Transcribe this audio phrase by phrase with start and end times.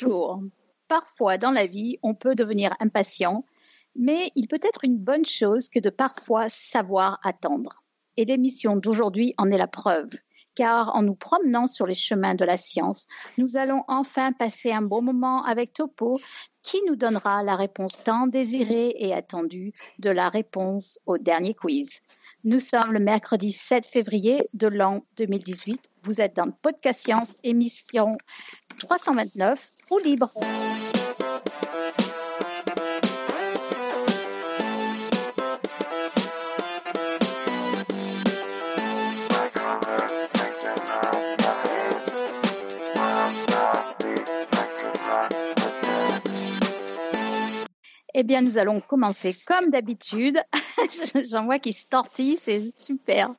[0.00, 0.42] Bonjour.
[0.86, 3.44] Parfois dans la vie, on peut devenir impatient,
[3.96, 7.82] mais il peut être une bonne chose que de parfois savoir attendre.
[8.16, 10.10] Et l'émission d'aujourd'hui en est la preuve,
[10.54, 13.08] car en nous promenant sur les chemins de la science,
[13.38, 16.20] nous allons enfin passer un bon moment avec Topo,
[16.62, 22.02] qui nous donnera la réponse tant désirée et attendue de la réponse au dernier quiz.
[22.44, 25.90] Nous sommes le mercredi 7 février de l'an 2018.
[26.04, 28.16] Vous êtes dans Podcast Science, émission
[28.78, 29.70] 329,
[48.14, 50.38] Eh bien, nous allons commencer comme d'habitude.
[51.30, 53.30] J'en vois qui se tortille, c'est super.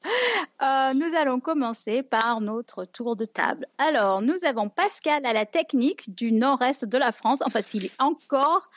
[0.61, 3.65] Euh, nous allons commencer par notre tour de table.
[3.77, 7.39] Alors, nous avons Pascal à la technique du nord-est de la France.
[7.45, 8.67] Enfin, s'il est encore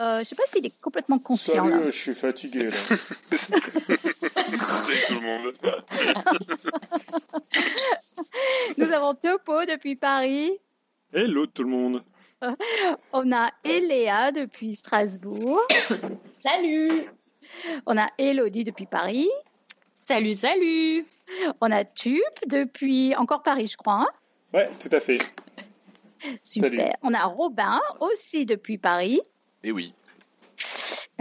[0.00, 1.68] euh, je ne sais pas s'il est complètement conscient.
[1.68, 2.96] Salut, je suis fatigué là.
[3.36, 5.54] Salut tout le monde.
[8.76, 10.50] Nous avons Topo depuis Paris.
[11.12, 12.02] Hello tout le monde.
[13.12, 15.60] On a Eléa depuis Strasbourg.
[16.36, 17.04] Salut.
[17.86, 19.28] On a Elodie depuis Paris.
[19.94, 21.06] Salut, salut.
[21.60, 24.02] On a Tup depuis encore Paris, je crois.
[24.02, 24.08] hein.
[24.52, 25.18] Ouais, tout à fait.
[26.42, 26.70] Super.
[26.70, 26.82] Salut.
[27.02, 29.20] On a Robin aussi depuis Paris.
[29.62, 29.94] Et oui.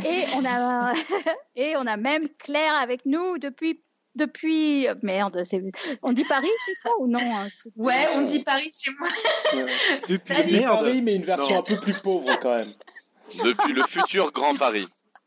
[0.05, 0.93] Et on a,
[1.55, 3.79] et on a même Claire avec nous depuis.
[4.15, 4.87] Depuis.
[5.01, 5.63] Merde, c'est-
[6.03, 9.09] on dit Paris chez toi ou non hein, Ouais, on dit Paris chez moi.
[10.07, 10.61] Depuis.
[10.61, 11.59] Paris, mais une version Non.
[11.61, 12.67] un peu plus pauvre quand même.
[13.43, 14.85] Depuis le futur Grand Paris.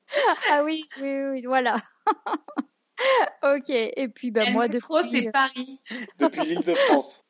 [0.50, 1.76] Ah oui, oui, oui, voilà.
[3.42, 5.08] ok, et puis ben, moi depuis.
[5.10, 5.80] c'est Paris.
[6.18, 7.24] Depuis l'île de France.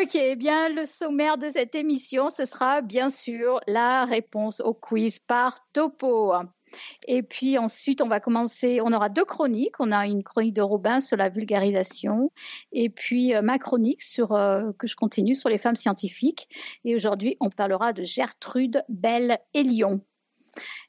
[0.00, 4.74] Ok, eh bien le sommaire de cette émission, ce sera bien sûr la réponse au
[4.74, 6.34] quiz par Topo.
[7.06, 9.78] Et puis ensuite, on va commencer, on aura deux chroniques.
[9.78, 12.32] On a une chronique de Robin sur la vulgarisation
[12.72, 16.48] et puis euh, ma chronique sur, euh, que je continue sur les femmes scientifiques.
[16.84, 20.00] Et aujourd'hui, on parlera de Gertrude Bell Elion.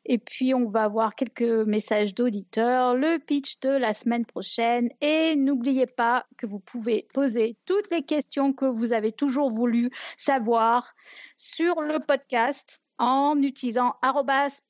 [0.06, 4.90] Et puis, on va avoir quelques messages d'auditeurs, le pitch de la semaine prochaine.
[5.02, 9.92] Et n'oubliez pas que vous pouvez poser toutes les questions que vous avez toujours voulu
[10.18, 10.94] savoir
[11.38, 13.96] sur le podcast en utilisant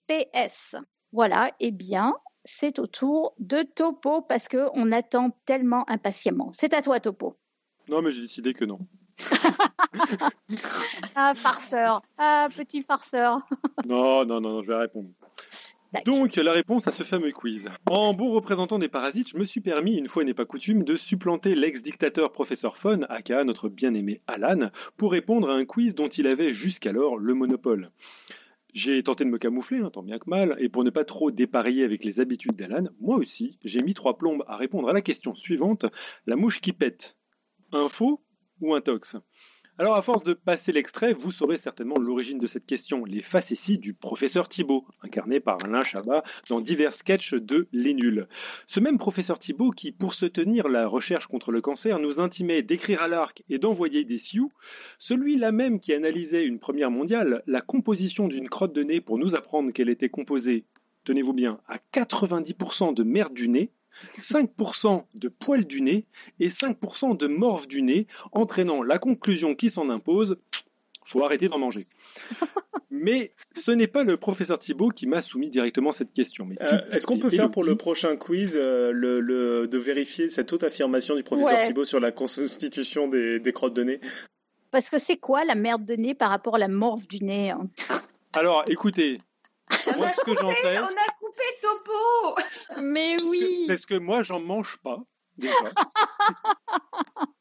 [0.08, 0.76] ps.
[1.14, 6.52] Voilà, eh bien, c'est au tour de Topo parce qu'on attend tellement impatiemment.
[6.54, 7.36] C'est à toi, Topo.
[7.90, 8.80] Non, mais j'ai décidé que non.
[11.16, 12.02] Ah, farceur.
[12.18, 13.40] Ah, petit farceur.
[13.86, 15.10] Non, non, non, je vais répondre.
[16.06, 17.70] Donc, la réponse à ce fameux quiz.
[17.90, 20.96] En bon représentant des parasites, je me suis permis, une fois n'est pas coutume, de
[20.96, 26.28] supplanter l'ex-dictateur professeur Fon, aka notre bien-aimé Alan, pour répondre à un quiz dont il
[26.28, 27.92] avait jusqu'alors le monopole.
[28.74, 31.30] J'ai tenté de me camoufler, hein, tant bien que mal, et pour ne pas trop
[31.30, 35.02] dépareiller avec les habitudes d'Alan, moi aussi, j'ai mis trois plombes à répondre à la
[35.02, 35.86] question suivante
[36.26, 37.18] la mouche qui pète.
[37.74, 38.24] Un faux
[38.62, 39.18] ou un tox?
[39.82, 43.80] Alors, à force de passer l'extrait, vous saurez certainement l'origine de cette question, les facéties
[43.80, 48.28] du professeur Thibault, incarné par Alain Chabat dans divers sketchs de Les Nuls.
[48.68, 52.62] Ce même professeur Thibault qui, pour se tenir la recherche contre le cancer, nous intimait
[52.62, 54.52] d'écrire à l'arc et d'envoyer des sioux,
[55.00, 59.34] celui-là même qui analysait une première mondiale, la composition d'une crotte de nez pour nous
[59.34, 60.64] apprendre qu'elle était composée,
[61.06, 63.72] tenez-vous bien, à 90% de merde du nez,
[64.20, 66.06] 5% de poils du nez
[66.40, 70.38] et 5% de morve du nez, entraînant la conclusion qui s'en impose
[71.04, 71.86] faut arrêter d'en manger.
[72.92, 76.46] Mais ce n'est pas le professeur Thibault qui m'a soumis directement cette question.
[76.46, 80.30] Mais Euh, Est-ce qu'on peut faire pour le prochain quiz euh, le, le- de vérifier
[80.30, 81.68] cette haute affirmation du professeur Ouais.
[81.68, 84.00] Thibault sur la constitution des, des crottes de nez?
[84.70, 87.50] Parce que c'est quoi la merde de nez par rapport à la morve du nez
[87.50, 87.68] hein?
[88.34, 89.20] Alors, écoutez,
[89.98, 91.11] moi ce que j'en sais, On a
[92.02, 92.82] Topo.
[92.82, 95.00] Mais oui c'est ce que moi j'en mange pas
[95.38, 95.54] déjà.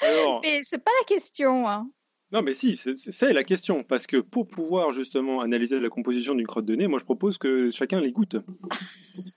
[0.00, 1.68] Alors, Mais c'est pas la question.
[1.68, 1.90] hein.
[2.32, 6.46] non mais si, c'est- la question parce que pour pouvoir justement analyser la composition d'une
[6.46, 8.36] crotte de nez, moi je propose que chacun les goûte.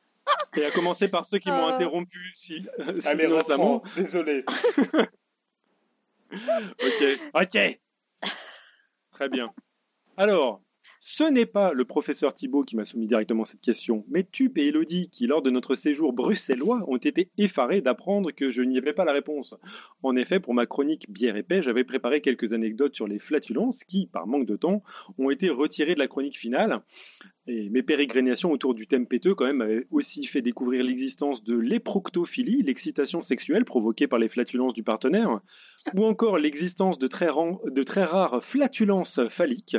[0.56, 1.74] Et à commencer par ceux qui m'ont Euh.
[1.76, 2.64] interrompu si,
[3.00, 3.80] si Allez, récemment.
[3.80, 3.96] reprends.
[3.96, 4.46] Désolé.
[6.32, 7.80] Ok, ok.
[9.12, 9.54] Très bien.
[10.18, 10.62] Alors,
[11.06, 14.68] ce n'est pas le professeur Thibault qui m'a soumis directement cette question, mais Tup et
[14.68, 18.94] Elodie qui, lors de notre séjour bruxellois, ont été effarés d'apprendre que je n'y avais
[18.94, 19.54] pas la réponse.
[20.02, 23.84] En effet, pour ma chronique bière et paix, j'avais préparé quelques anecdotes sur les flatulences
[23.84, 24.82] qui, par manque de temps,
[25.18, 26.82] ont été retirées de la chronique finale.
[27.46, 31.58] Et mes pérégrinations autour du thème péteux, quand même, avaient aussi fait découvrir l'existence de
[31.58, 35.42] l'éproctophilie, l'excitation sexuelle provoquée par les flatulences du partenaire,
[35.94, 39.76] ou encore l'existence de, très rares flatulences phalliques.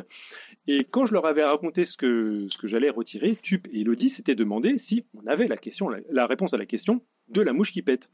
[0.67, 4.79] Et quand je leur avais raconté ce que, j'allais retirer, Tup et Elodie s'étaient demandé
[4.79, 8.11] si on avait la, réponse à la question de la mouche qui pète.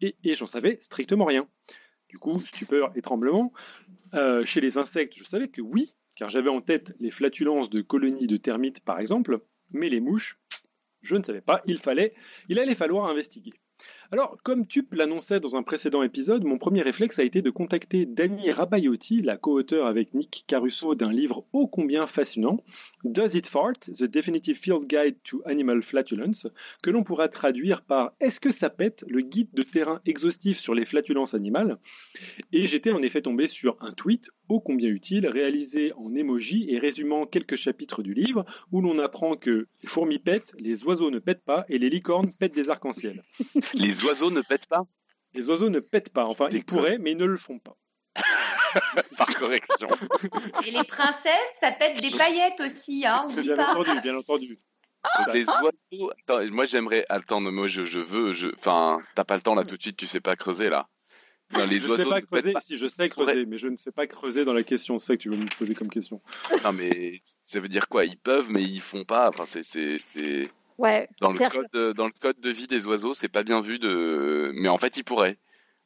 [0.00, 1.48] Et, et j'en savais strictement rien.
[2.08, 3.52] Du coup, stupeur et tremblement.
[4.14, 7.82] Euh, chez les insectes, je savais que oui, car j'avais en tête les flatulences de
[7.82, 9.40] colonies de termites, par exemple,
[9.70, 10.38] mais les mouches,
[11.02, 12.14] je ne savais pas, il fallait,
[12.48, 13.54] il allait falloir investiguer.
[14.12, 18.06] Alors, comme Tup l'annonçait dans un précédent épisode, mon premier réflexe a été de contacter
[18.06, 22.62] Dani Rabaiotti, la co-auteure avec Nick Caruso d'un livre ô combien fascinant,
[23.02, 23.80] Does It Fart?
[23.80, 26.46] The Definitive Field Guide to Animal Flatulence,
[26.82, 29.04] que l'on pourra traduire par Est-ce que ça pète?
[29.08, 31.78] le guide de terrain exhaustif sur les flatulences animales?
[32.52, 36.78] Et j'étais en effet tombé sur un tweet ô combien utile, réalisé en emoji et
[36.78, 41.18] résumant quelques chapitres du livre, où l'on apprend que les fourmis pètent, les oiseaux ne
[41.18, 43.24] pètent pas et les licornes pètent des arcs-en-ciel.
[44.04, 44.84] Oiseaux ne pètent pas?
[45.34, 47.76] Les oiseaux ne pètent pas, enfin ils pourraient, mais ils ne le font pas.
[49.18, 49.88] par correction.
[50.66, 53.74] Et les princesses, ça pète des paillettes aussi, hein, Bien pas.
[53.74, 54.56] entendu, bien entendu.
[55.18, 56.10] Donc les oiseaux.
[56.26, 57.04] Attends, moi j'aimerais.
[57.08, 58.32] Attends, non, moi je, je veux.
[58.32, 58.48] Je...
[58.58, 60.88] Enfin, t'as pas le temps là tout de suite, tu sais pas creuser là.
[61.52, 62.60] Non, les je oiseaux sais pas creuser, pas.
[62.60, 64.98] si je sais creuser, mais je ne sais pas creuser dans la question.
[64.98, 66.20] C'est ça que tu veux me poser comme question.
[66.64, 68.04] Non, mais ça veut dire quoi?
[68.04, 69.28] Ils peuvent, mais ils font pas.
[69.28, 70.48] Enfin, c'est.
[70.78, 71.08] Ouais.
[71.20, 73.78] Dans le, code, de- dans le code de vie des oiseaux, c'est pas bien vu
[73.78, 74.50] de.
[74.54, 75.38] Mais en fait, ils pourraient.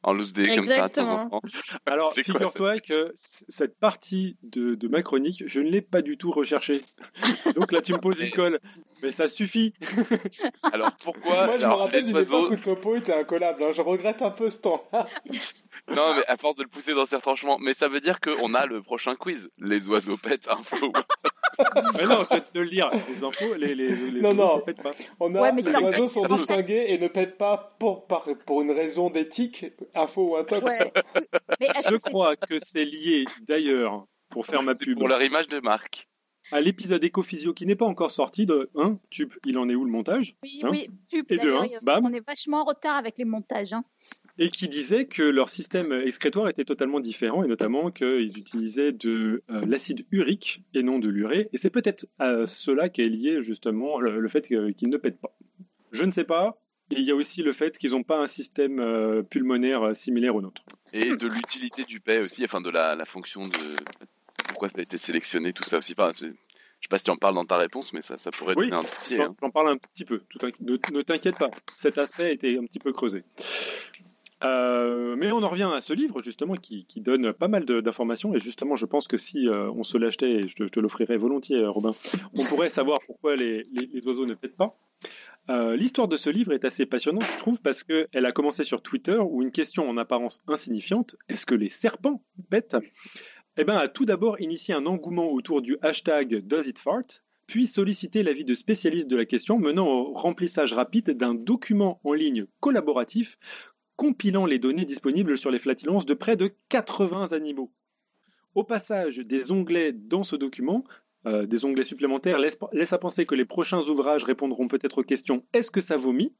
[0.03, 1.41] En loose day comme ça de temps en temps.
[1.85, 6.31] Alors, figure-toi que cette partie de, de ma chronique, je ne l'ai pas du tout
[6.31, 6.81] recherchée.
[7.55, 8.59] Donc là, tu me poses une colle.
[9.03, 9.73] Mais ça suffit.
[10.73, 13.61] Alors pourquoi Moi, je me rappelle d'une époque où Topo était incollable.
[13.61, 13.71] hein.
[13.73, 15.07] Je regrette un peu ce temps-là.
[15.89, 17.57] Non, mais à force de le pousser dans ses retranchements.
[17.59, 19.49] Mais ça veut dire qu'on a le prochain quiz.
[19.57, 20.91] Les oiseaux pètent info.
[21.97, 22.89] Mais non, je vais te le dire.
[23.09, 24.55] Les infos, les, les, les Non, oiseaux, non.
[24.55, 24.91] ça pète pas.
[25.19, 28.07] On a, Ouais, mais les oiseaux sont en fait- distingués et ne pètent pas pour,
[28.07, 30.63] par- pour une raison d'éthique, info ou intox.
[30.63, 30.91] Ouais.
[31.89, 36.07] Je crois que c'est lié, d'ailleurs, pour faire ma pub, pour leur image de marque.
[36.51, 38.97] À l'épisode Ecophysio qui n'est pas encore sorti de 1.
[39.09, 40.89] Tup, il en est où le montage Oui, Hein oui,
[41.29, 42.05] Et de un, bam.
[42.05, 43.73] on est vachement en retard avec les montages.
[43.73, 43.83] hein.
[44.37, 49.43] et qui disait que leur système excrétoire était totalement différent et notamment qu'ils utilisaient de
[49.49, 51.49] euh, l'acide urique et non de l'urée.
[51.53, 55.35] Et c'est peut-être à cela qu'est lié justement le, le fait qu'ils ne pètent pas.
[55.91, 56.57] Je ne sais pas.
[56.93, 59.93] Et il y a aussi le fait qu'ils n'ont pas un système euh, pulmonaire euh,
[59.93, 60.61] similaire au nôtre.
[60.91, 63.75] Et de l'utilité du paix aussi, enfin de la, la fonction de
[64.47, 65.93] pourquoi ça a été sélectionné, tout ça aussi.
[65.97, 68.55] Enfin, je sais pas si tu en parles dans ta réponse, mais ça, ça pourrait
[68.57, 69.15] Oui, donner un petit.
[69.15, 69.49] J'en hein.
[69.53, 70.21] parle un petit peu.
[70.29, 71.51] Tout ne ne t'inquiète pas.
[71.75, 73.23] Cet aspect a été un petit peu creusé.
[74.43, 78.33] Euh, mais on en revient à ce livre justement qui, qui donne pas mal d'informations
[78.33, 81.57] et justement je pense que si euh, on se l'achetait et je te, l'offrirais volontiers
[81.57, 81.91] euh, Robin
[82.33, 84.75] on pourrait savoir pourquoi les, les- les oiseaux ne pètent pas
[85.49, 88.81] Euh, l'histoire de ce livre est assez passionnante je trouve parce qu'elle a commencé sur
[88.81, 92.77] Twitter où une question en apparence insignifiante est-ce que les serpents pètent?
[93.57, 97.21] Eh ben, a tout d'abord initié un engouement autour du hashtag Does it fart
[97.51, 102.13] puis sollicité l'avis de spécialistes de la question menant au remplissage rapide d'un document en
[102.13, 103.37] ligne collaboratif
[103.97, 107.69] compilant les données disponibles sur les flatulences de près de 80 animaux.
[108.55, 110.85] Au passage, des onglets dans ce document,
[111.25, 115.43] euh, des onglets supplémentaires, laissent, à penser que les prochains ouvrages répondront peut-être aux questions
[115.51, 116.33] est-ce que ça vomit?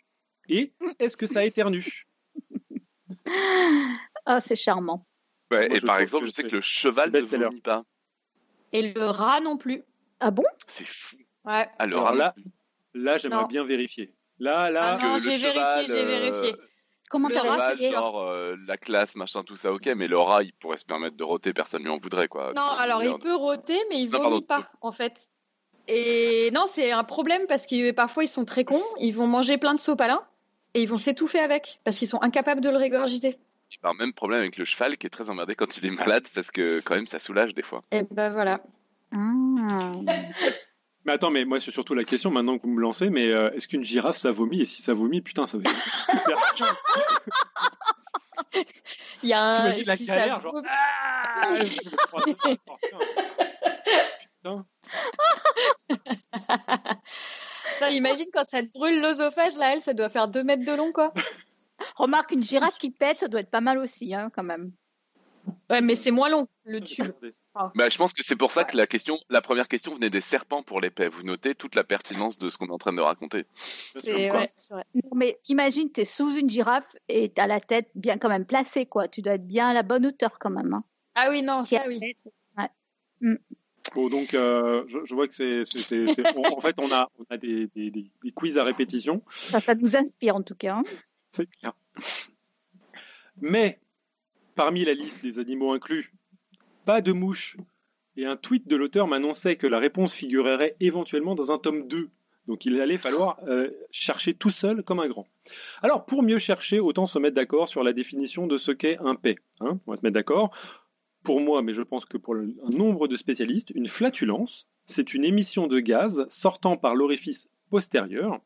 [0.48, 2.08] et est-ce que ça éternue?
[4.26, 5.08] Ah, c'est charmant.
[5.52, 7.84] Ouais, Moi, et par exemple, je sais que le cheval ne vomit pas.
[8.72, 9.84] Et le rat non plus.
[10.20, 10.46] Ah bon?
[10.68, 11.18] C'est fou.
[11.46, 11.68] Ouais.
[11.78, 12.36] Alors, Alors là,
[12.94, 14.14] là j'aimerais bien vérifier.
[14.40, 16.56] Là, là, Ah non, j'ai vérifié, j'ai vérifié.
[17.10, 20.54] Comment Le cheval, genre euh, la classe, machin, tout ça, ok, mais le rat, il
[20.54, 22.54] pourrait se permettre de roter, personne lui en voudrait, quoi.
[22.56, 25.30] Non, alors il peut roter, mais il Non, vomit pas, en fait.
[25.88, 29.58] Et non, c'est un problème parce que parfois ils sont très cons, ils vont manger
[29.58, 30.24] plein de sopalin
[30.74, 33.38] et ils vont s'étouffer avec parce qu'ils sont incapables de le régurgiter.
[33.82, 36.52] Par même problème avec le cheval qui est très emmerdé quand il est malade parce
[36.52, 37.84] que quand même ça soulage des fois.
[37.92, 38.62] Et ben voilà.
[39.12, 39.92] Ah.
[41.06, 43.50] Mais attends, mais moi c'est surtout la question maintenant que vous me lancez, mais euh,
[43.54, 44.62] est-ce qu'une girafe ça vomit?
[44.62, 46.38] Et si ça vomit, putain, ça veut dire super.
[49.24, 49.58] Il y a un.
[49.72, 51.50] T'imagines la si ça galère, genre, vomit- Ah,
[54.44, 54.66] putain.
[57.74, 60.72] Putain, imagine quand ça te brûle l'œsophage, là, elle, ça doit faire 2 mètres de
[60.76, 61.14] long, quoi.
[61.96, 64.72] Remarque, une girafe qui pète, ça doit être pas mal aussi, hein, quand même.
[65.70, 67.08] Ouais, mais c'est moins long, le tube.
[67.76, 70.22] Bah, je pense que c'est pour ça que la question, la première question venait des
[70.22, 71.08] serpents pour l'épée.
[71.08, 73.46] Vous notez toute la pertinence de ce qu'on est en train de raconter.
[73.96, 74.54] C'est ouais, vrai.
[74.72, 78.30] Non, mais imagine, tu es sous une girafe et tu as la tête bien quand
[78.30, 79.08] même placée, quoi.
[79.08, 80.74] Tu dois être bien à la bonne hauteur quand même.
[80.74, 80.84] hein.
[81.16, 82.00] Ah oui, non, ça oui.
[82.58, 82.70] ouais.
[83.22, 83.36] Mm.
[83.96, 85.64] Bon, donc, euh, je, je vois que c'est.
[86.38, 89.24] en fait, on a, on a des- des- des quiz à répétition.
[89.30, 90.76] Ça, ça nous inspire en tout cas.
[90.76, 90.84] hein.
[93.40, 93.80] Mais,
[94.56, 96.14] parmi la liste des animaux inclus,
[96.86, 97.58] pas de mouches.
[98.18, 102.10] Et un tweet de l'auteur m'annonçait que la réponse figurerait éventuellement dans un tome 2.
[102.48, 105.28] Donc il allait falloir euh, chercher tout seul comme un grand.
[105.82, 109.16] Alors pour mieux chercher, autant se mettre d'accord sur la définition de ce qu'est un
[109.16, 109.36] paix.
[109.62, 109.80] hein.
[109.86, 110.52] on va se mettre d'accord.
[111.24, 115.24] Pour moi, mais je pense que pour un nombre de spécialistes, une flatulence, c'est une
[115.24, 118.42] émission de gaz sortant par l'orifice postérieur.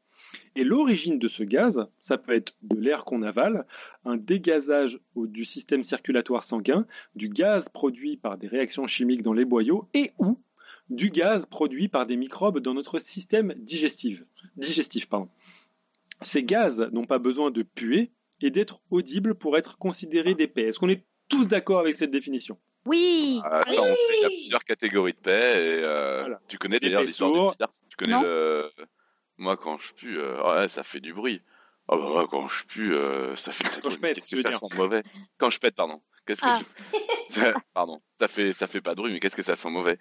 [0.56, 3.66] Et l'origine de ce gaz, ça peut être de l'air qu'on avale,
[4.06, 9.46] un dégazage du système circulatoire sanguin, du gaz produit par des réactions chimiques dans les
[9.46, 10.40] boyaux et ou
[10.90, 14.24] du gaz produit par des microbes dans notre système digestif.
[14.58, 15.30] digestif pardon.
[16.22, 20.64] Ces gaz n'ont pas besoin de puer et d'être audibles pour être considérés des paix.
[20.64, 22.58] Est-ce qu'on est tous d'accord avec cette définition?
[22.86, 23.40] Oui.
[23.44, 25.32] Ah, ça, on sait qu'il y a plusieurs catégories de paix.
[25.32, 26.40] Et, euh, Voilà.
[26.48, 27.52] Tu connais Des d'ailleurs l'histoire sourds.
[27.52, 27.84] du petit garçon.
[27.90, 28.22] Tu connais Non.
[28.22, 28.70] le.
[29.38, 31.42] Moi, quand je pue, euh, ouais, ça fait du bruit.
[31.88, 33.92] Ah bah ouais, quand je pue, euh, ça fait du Quand bruit.
[33.92, 34.60] je pète, que ça dire.
[34.60, 35.04] sent mauvais?
[35.38, 36.02] Quand je pète, pardon.
[36.26, 36.60] Qu'est-ce que Ah.
[37.30, 37.36] je...
[37.42, 38.02] Ça- Pardon.
[38.20, 40.00] Ça fait, ça fait pas de bruit, mais qu'est-ce que ça sent mauvais?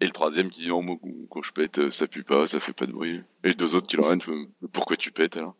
[0.00, 0.96] Et le troisième qui dit, oh, moi,
[1.30, 3.22] quand je pète, euh, ça pue pas, ça fait pas de bruit.
[3.42, 4.28] Et les deux autres qui leur disent,
[4.72, 5.56] pourquoi tu pètes alors?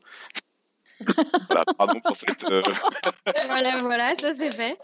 [1.48, 2.42] Voilà, pardon pour cette.
[2.44, 2.62] euh,
[3.46, 4.78] voilà, voilà, ça c'est fait.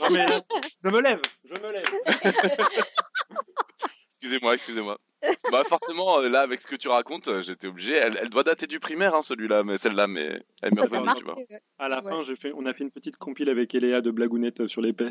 [0.00, 0.40] Non, mais là,
[0.84, 1.84] Je me lève, je me lève.
[4.22, 4.98] Excusez-moi, excusez-moi.
[5.50, 7.94] Bah forcément, euh, là, avec ce que tu racontes, euh, j'étais obligé.
[7.94, 11.20] Elle, elle doit dater du primaire, hein, celui-là, mais celle-là, mais elle revenue, marqué.
[11.20, 11.36] tu vois.
[11.78, 12.10] À la Ouais.
[12.10, 14.92] fin, j'ai fait, on a fait une petite compile avec Eléa de blagounettes sur les
[14.92, 15.10] paix.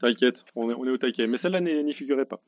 [0.00, 1.26] T'inquiète, on est, on est au taquet.
[1.26, 2.40] Mais celle-là n'y figurait pas.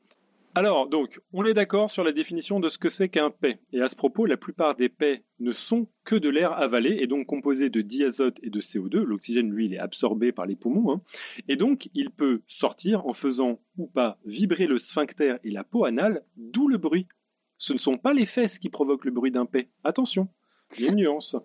[0.55, 3.59] Alors, donc, on est d'accord sur la définition de ce que c'est qu'un paix.
[3.71, 7.07] Et à ce propos, la plupart des paix ne sont que de l'air avalé et
[7.07, 8.97] donc composé de diazote et de CO2.
[8.97, 10.91] L'oxygène, lui, est absorbé par les poumons.
[10.91, 11.01] hein.
[11.47, 15.85] Et donc, il peut sortir en faisant ou pas vibrer le sphincter et la peau
[15.85, 17.07] anale, d'où le bruit.
[17.57, 19.69] Ce ne sont pas les fesses qui provoquent le bruit d'un paix.
[19.83, 20.29] Attention,
[20.77, 21.35] il une nuance.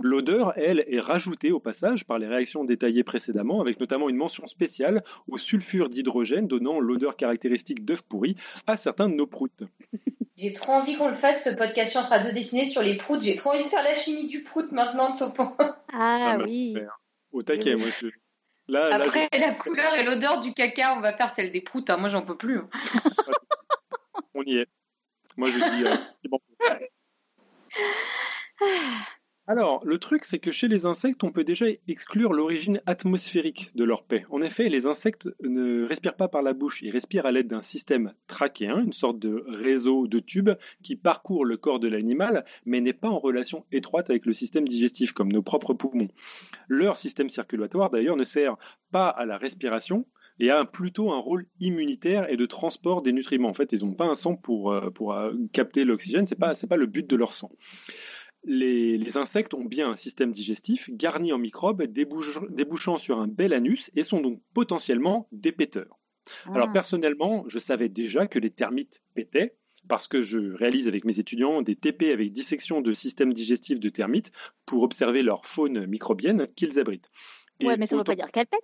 [0.00, 4.46] L'odeur, elle, est rajoutée au passage par les réactions détaillées précédemment, avec notamment une mention
[4.46, 8.36] spéciale au sulfure d'hydrogène donnant l'odeur caractéristique d'œuf pourri
[8.68, 9.64] à certains de nos proutes.
[10.36, 13.22] J'ai trop envie qu'on le fasse, ce podcast Science Radio dessiné sur les proutes.
[13.22, 15.50] J'ai trop envie de faire la chimie du prout maintenant, Topon.
[15.92, 16.76] Ah bah, oui.
[17.32, 17.88] Au taquet, moi.
[18.00, 18.06] je-
[18.70, 21.88] Là, là, Après, la couleur et l'odeur du caca, on va faire celle des proutes.
[21.90, 21.96] hein.
[21.96, 22.58] Moi, j'en peux plus.
[22.58, 22.68] hein.
[24.34, 24.66] on y est.
[25.38, 25.84] Moi, je dis.
[25.86, 26.38] euh, c'est bon.
[29.50, 33.82] Alors, le truc, c'est que chez les insectes, on peut déjà exclure l'origine atmosphérique de
[33.82, 34.26] leur paix.
[34.28, 37.62] En effet, les insectes ne respirent pas par la bouche, ils respirent à l'aide d'un
[37.62, 40.50] système trachéen, une sorte de réseau de tubes
[40.82, 44.68] qui parcourt le corps de l'animal, mais n'est pas en relation étroite avec le système
[44.68, 46.08] digestif, comme nos propres poumons.
[46.68, 48.58] Leur système circulatoire, d'ailleurs, ne sert
[48.92, 50.04] pas à la respiration,
[50.40, 53.48] et a plutôt un rôle immunitaire et de transport des nutriments.
[53.48, 56.76] En fait, ils n'ont pas un sang pour, euh, euh, capter l'oxygène, ce n'est pas
[56.76, 57.50] le but de leur sang.
[58.44, 63.26] Les, les insectes ont bien un système digestif garni en microbes débouchant, débouchant sur un
[63.26, 65.98] bel anus et sont donc potentiellement des péteurs.
[66.46, 66.72] Alors Ah.
[66.72, 69.56] personnellement, je savais déjà que les termites pétaient
[69.88, 73.88] parce que je réalise avec mes étudiants des TP avec dissection de systèmes digestifs de
[73.88, 74.30] termites
[74.66, 77.10] pour observer leur faune microbienne qu'ils abritent.
[77.62, 78.60] Ouais, mais ça ne veut autant- pas dire qu'elle pète.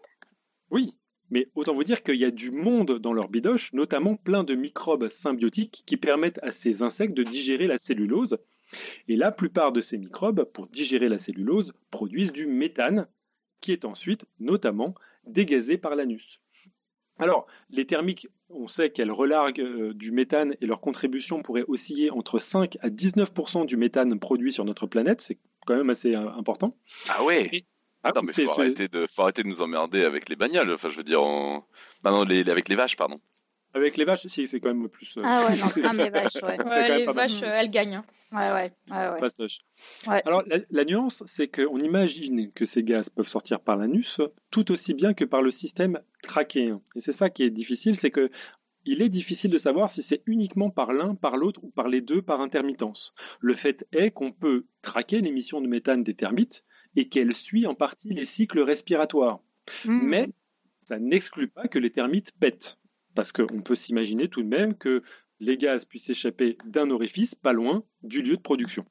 [0.70, 0.94] oui,
[1.30, 4.54] mais autant vous dire qu'il y a du monde dans leur bidoche, notamment plein de
[4.54, 8.36] microbes symbiotiques qui permettent à ces insectes de digérer la cellulose.
[9.08, 13.06] Et la plupart de ces microbes, pour digérer la cellulose, produisent du méthane,
[13.60, 14.94] qui est ensuite notamment
[15.26, 16.40] dégazé par l'anus.
[17.18, 22.10] Alors, les thermiques, on sait qu'elles relarguent euh, du méthane et leur contribution pourrait osciller
[22.10, 25.20] entre 5 à 19% du méthane produit sur notre planète.
[25.20, 26.76] C'est quand même assez euh, important.
[27.08, 27.64] Ah ouais
[28.02, 30.72] Ah, Non, mais c'est- faut arrêter, de, faut arrêter de nous emmerder avec les bagnoles.
[30.72, 31.64] Enfin, je veux dire, en...
[32.02, 33.20] bah non, les, avec les vaches, pardon.
[33.74, 35.16] Avec les vaches, si, c'est quand même plus.
[35.18, 36.56] euh, Ah ouais, non, c'est un des vaches, ouais.
[36.98, 37.14] Les mal.
[37.14, 37.96] vaches, euh, elles gagnent.
[37.96, 38.04] hein.
[38.32, 39.18] Ouais, ouais, ouais, ouais.
[39.18, 39.58] fastoche.
[40.06, 40.22] Ouais.
[40.24, 44.70] Alors, la, la nuance, c'est qu'on imagine que ces gaz peuvent sortir par l'anus tout
[44.72, 46.80] aussi bien que par le système trachéen.
[46.96, 48.30] Et c'est ça qui est difficile, c'est que
[48.86, 52.00] il est difficile de savoir si c'est uniquement par l'un, par l'autre ou par les
[52.02, 53.14] deux par intermittence.
[53.40, 56.64] Le fait est qu'on peut traquer l'émission de méthane des termites
[56.94, 59.40] et qu'elle suit en partie les cycles respiratoires.
[59.86, 60.00] Mm.
[60.02, 60.28] Mais
[60.84, 62.76] ça n'exclut pas que les termites pètent.
[63.14, 65.02] Parce qu'on peut s'imaginer tout de même que
[65.40, 68.84] les gaz puissent s'échapper d'un orifice pas loin du lieu de production.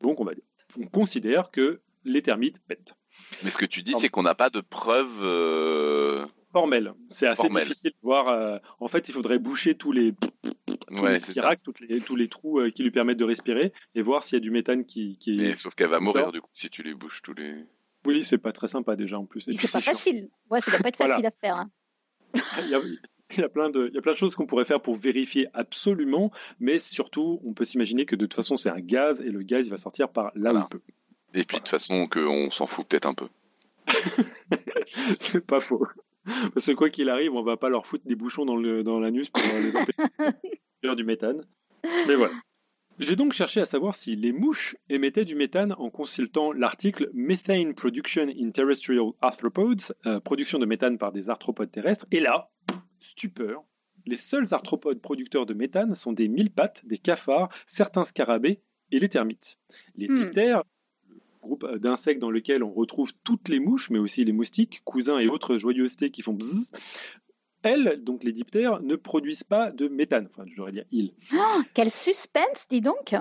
[0.00, 0.32] Donc on, va,
[0.78, 2.94] on considère que les termites pètent.
[3.42, 5.20] Mais ce que tu dis, c'est qu'on n'a pas de preuves.
[5.22, 7.62] euh, Formel, c'est assez Formel.
[7.64, 8.28] difficile de voir.
[8.28, 12.60] euh, en fait, il faudrait boucher tous les, tous Ouais, les spiracs, tous les trous
[12.60, 15.18] euh, qui lui permettent de respirer et voir s'il y a du méthane qui.
[15.18, 15.36] qui...
[15.36, 16.32] Mais sauf qu'elle va mourir sort.
[16.32, 17.54] du coup si tu les bouges tous les.
[18.06, 19.40] Oui, c'est pas très sympa déjà en plus.
[19.40, 19.92] C'est pas chiant.
[19.92, 20.30] facile.
[20.50, 21.14] Ouais, ça doit pas être Voilà.
[21.16, 21.56] facile à faire.
[21.56, 21.70] hein.
[23.36, 24.94] Il y a- plein de, il y a plein de choses qu'on pourrait faire pour
[24.94, 26.30] vérifier absolument,
[26.60, 29.66] mais surtout, on peut s'imaginer que de toute façon, c'est un gaz et le gaz,
[29.66, 30.68] il va sortir par là où Voilà.
[30.70, 30.80] il peut.
[31.34, 33.28] Et puis de toute façon, qu'on s'en fout peut-être un peu.
[34.86, 35.86] c'est pas faux.
[36.54, 39.00] Parce que quoi qu'il arrive, on va pas leur foutre des bouchons dans le dans
[39.00, 41.42] l'anus pour les empêcher du méthane.
[42.06, 42.32] Mais voilà.
[42.98, 47.74] J'ai donc cherché à savoir si les mouches émettaient du méthane en consultant l'article Methane
[47.74, 52.06] Production in Terrestrial Arthropods, euh, production de méthane par des arthropodes terrestres.
[52.10, 52.50] Et là,
[53.00, 53.64] stupeur,
[54.06, 59.08] les seuls arthropodes producteurs de méthane sont des mille-pattes, des cafards, certains scarabées et les
[59.08, 59.58] termites.
[59.96, 60.14] Les Hmm.
[60.14, 60.62] diptères,
[61.10, 64.80] le groupe euh, d'insectes dans lequel on retrouve toutes les mouches, mais aussi les moustiques,
[64.84, 66.72] cousins et autres joyeusetés qui font bzzz,
[67.62, 70.28] elles, donc les diptères, ne produisent pas de méthane.
[70.30, 71.12] Enfin, j'aurais dire ils.
[71.34, 73.14] Oh, quel suspense, dis donc.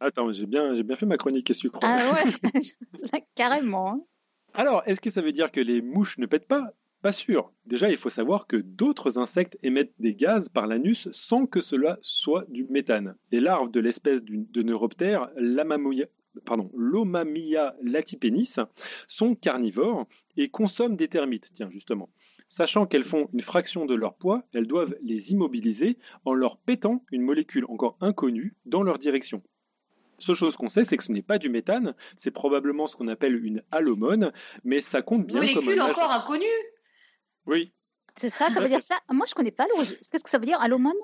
[0.00, 1.88] Attends, j'ai bien, j'ai bien fait ma chronique, qu'est-ce que tu crois?
[1.88, 4.08] Ah ouais, carrément.
[4.54, 6.72] Alors, est-ce que ça veut dire que les mouches ne pètent pas?
[7.02, 7.52] Pas sûr.
[7.66, 11.98] Déjà, il faut savoir que d'autres insectes émettent des gaz par l'anus sans que cela
[12.00, 13.16] soit du méthane.
[13.32, 15.28] Les larves de l'espèce de neuroptère,
[16.44, 18.54] pardon, l'Omamia latipenis,
[19.08, 20.06] sont carnivores
[20.36, 21.50] et consomment des termites.
[21.54, 22.08] Tiens, justement.
[22.46, 27.04] Sachant qu'elles font une fraction de leur poids, elles doivent les immobiliser en leur pétant
[27.10, 29.42] une molécule encore inconnue dans leur direction.
[30.18, 33.08] Seule chose qu'on sait, c'est que ce n'est pas du méthane, c'est probablement ce qu'on
[33.08, 34.32] appelle une halomone,
[34.62, 36.46] mais ça compte bien comme Molécule un encore inconnue?
[37.46, 37.72] Oui,
[38.16, 39.00] C'est ça, ça veut dire ça?
[39.10, 39.96] Moi, je connais pas l'origine.
[40.10, 40.96] Qu'est-ce que ça veut dire, allomone?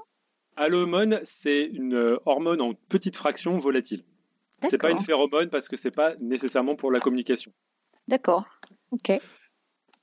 [0.57, 4.05] Halomone, c'est une euh, hormone en petite fraction volatile.
[4.69, 7.53] C'est pas une phéromone parce que c'est pas nécessairement pour la communication.
[8.09, 8.45] D'accord.
[8.91, 9.13] Ok.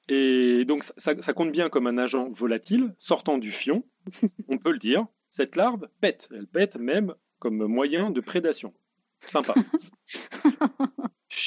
[0.08, 3.84] Et donc ça compte bien comme un agent volatile sortant du fion,
[4.48, 5.06] on peut le dire.
[5.30, 8.74] Cette larve pète, elle pète même comme moyen de prédation.
[9.20, 9.56] Sympa.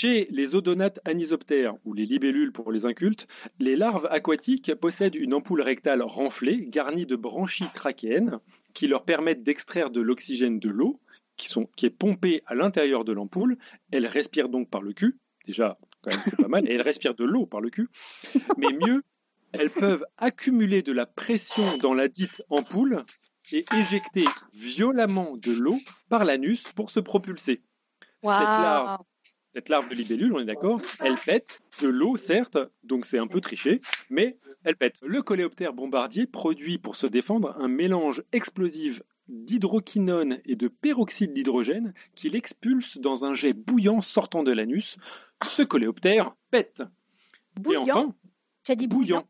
[0.00, 3.26] Chez les odonates anisoptères ou les libellules pour les incultes,
[3.59, 8.38] les larves aquatiques possèdent une ampoule rectale renflée garnie de branchies trachéennes
[8.75, 11.00] qui leur permettent d'extraire de l'oxygène de l'eau
[11.37, 13.59] qui, sont- qui est pompée à l'intérieur de l'ampoule.
[13.90, 15.19] Elles respirent donc par le cul.
[15.47, 16.69] Déjà, quand même, c'est pas mal.
[16.71, 17.88] Et elles respirent de l'eau par le cul.
[18.57, 19.02] Mais mieux,
[19.50, 23.05] elles peuvent accumuler de la pression dans la dite ampoule
[23.51, 27.62] et éjecter violemment de l'eau par l'anus pour se propulser.
[28.23, 28.31] Cette
[28.62, 29.03] larve.
[29.59, 33.27] Cette larve de libellule, on est d'accord, elle pète de l'eau, certes, donc c'est un
[33.27, 35.01] peu triché, mais elle pète.
[35.05, 41.92] Le coléoptère bombardier produit pour se défendre un mélange explosif d'hydroquinone et de peroxyde d'hydrogène
[42.14, 44.97] qu'il expulse dans un jet bouillant sortant de l'anus.
[45.44, 46.85] Ce coléoptère pète.
[47.57, 47.85] Bouillant.
[47.85, 48.14] Et enfin,
[48.77, 49.27] dit bouillant.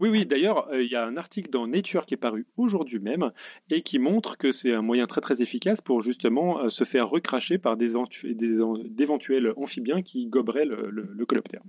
[0.00, 2.98] Oui, oui, d'ailleurs, euh, il y a un article dans Nature qui est paru aujourd'hui
[3.00, 3.32] même
[3.70, 7.08] et qui montre que c'est un moyen très très efficace pour justement euh, se faire
[7.08, 11.62] recracher par des entu- des en- d'éventuels amphibiens qui goberaient le, le- le coléoptère.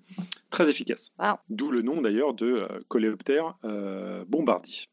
[0.51, 1.11] Très efficace.
[1.19, 1.35] Wow.
[1.49, 3.55] D'où le nom d'ailleurs de euh, coléoptère
[4.27, 4.85] bombardier.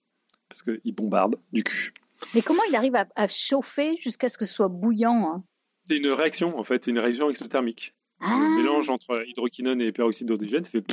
[0.49, 1.93] Parce qu'il bombarde du cul.
[2.35, 5.45] Mais comment il arrive à, à chauffer jusqu'à ce que ce soit bouillant hein?
[5.85, 7.95] C'est une réaction en fait, c'est une réaction exothermique.
[8.21, 10.31] ah, Le mélange entre hydroquinone et peroxyde
[10.67, 10.85] fait.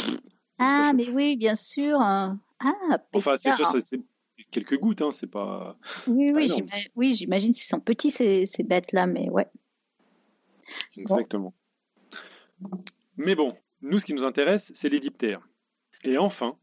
[0.60, 2.00] Ah, mais oui, bien sûr.
[2.00, 2.40] hein.
[2.60, 3.52] Ah, Enfin, c'est
[4.52, 5.78] quelques gouttes, hein, c'est pas.
[6.08, 6.40] Oui, pas
[6.96, 9.48] oui, j'imagine qu'ils sont petits ces, ces bêtes-là, mais ouais.
[10.98, 11.54] Exactement.
[13.18, 15.42] Mais bon, nous, ce qui nous intéresse, c'est les diptères.
[16.04, 16.58] Et enfin,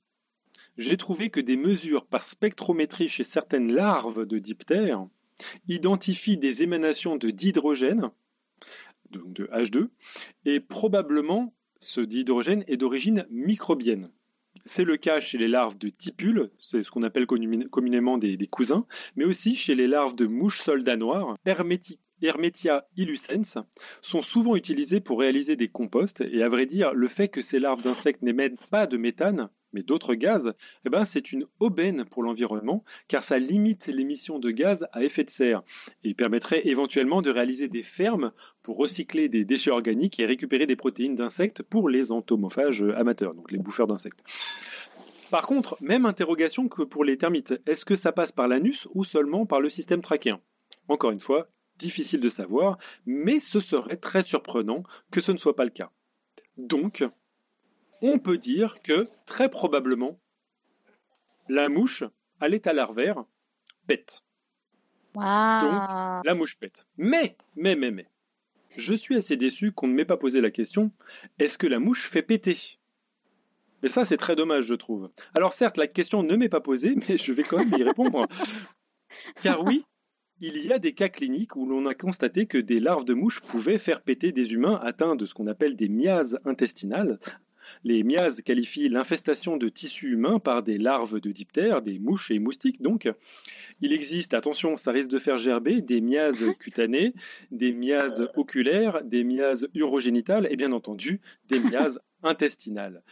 [0.79, 5.07] j'ai trouvé que des mesures par spectrométrie chez certaines larves de diptères
[5.69, 8.11] identifient des émanations de dihydrogène,
[9.11, 9.89] donc de H2,
[10.45, 14.11] et probablement ce dihydrogène est d'origine microbienne.
[14.65, 18.37] C'est le cas chez les larves de tipules, c'est ce qu'on appelle commun- communément des,
[18.47, 20.99] cousins, mais aussi chez les larves de mouches soldats
[21.47, 23.59] Hermeti- Hermetia illucens,
[24.03, 26.21] sont souvent utilisées pour réaliser des composts.
[26.21, 29.83] Et à vrai dire, le fait que ces larves d'insectes n'émettent pas de méthane, mais
[29.83, 30.53] d'autres gaz,
[30.85, 35.25] eh ben, c'est une aubaine pour l'environnement, car ça limite l'émission de gaz à effet
[35.25, 35.63] de serre
[36.05, 40.77] et permettrait éventuellement de réaliser des fermes pour recycler des déchets organiques et récupérer des
[40.77, 44.23] protéines d'insectes pour les entomophages amateurs, donc les bouffeurs d'insectes.
[45.31, 47.55] Par contre, même interrogation que pour les termites.
[47.67, 50.41] Est-ce que ça passe par l'anus ou seulement par le système trachéen?
[50.89, 55.55] Encore une fois, difficile de savoir, mais ce serait très surprenant que ce ne soit
[55.55, 55.93] pas le cas.
[56.57, 57.05] Donc,
[58.03, 60.19] on peut dire que très probablement,
[61.49, 62.05] la mouche
[62.41, 63.25] à l'état larvaire
[63.87, 64.23] pète.
[65.15, 66.23] Waouh.
[66.25, 66.87] La mouche pète.
[66.97, 68.07] Mais, mais, mais, mais,
[68.77, 70.93] je suis assez déçu qu'on ne m'ait pas posé la question
[71.39, 72.79] est-ce que la mouche fait péter?
[73.83, 75.11] Et ça, c'est très dommage, je trouve.
[75.35, 78.27] Alors, certes, la question ne m'est pas posée, mais je vais quand même y répondre.
[79.43, 79.85] Car oui,
[80.41, 83.41] il y a des cas cliniques où l'on a constaté que des larves de mouches
[83.41, 87.19] pouvaient faire péter des humains atteints de ce qu'on appelle des miases intestinales.
[87.85, 92.39] Les miasmes qualifient l'infestation de tissus humains par des larves de diptères, des mouches et
[92.39, 93.09] moustiques donc.
[93.81, 97.15] Il existe, attention, ça risque de faire gerber, des miasmes cutanées,
[97.51, 103.03] des miasmes oculaires, des miasmes urogénitales et bien entendu des miasmes intestinales.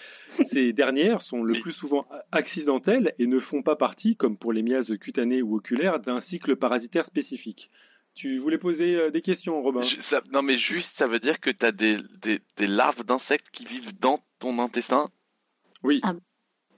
[0.42, 4.62] Ces dernières sont le plus souvent accidentelles et ne font pas partie, comme pour les
[4.62, 7.70] miasmes cutanées ou oculaires, d'un cycle parasitaire spécifique.
[8.18, 11.38] Tu voulais poser euh, des questions, Robin Je- ça- non, mais juste, ça veut dire
[11.38, 15.08] que tu as des, des, des larves d'insectes qui vivent dans ton intestin?
[15.84, 16.14] Oui, Ah.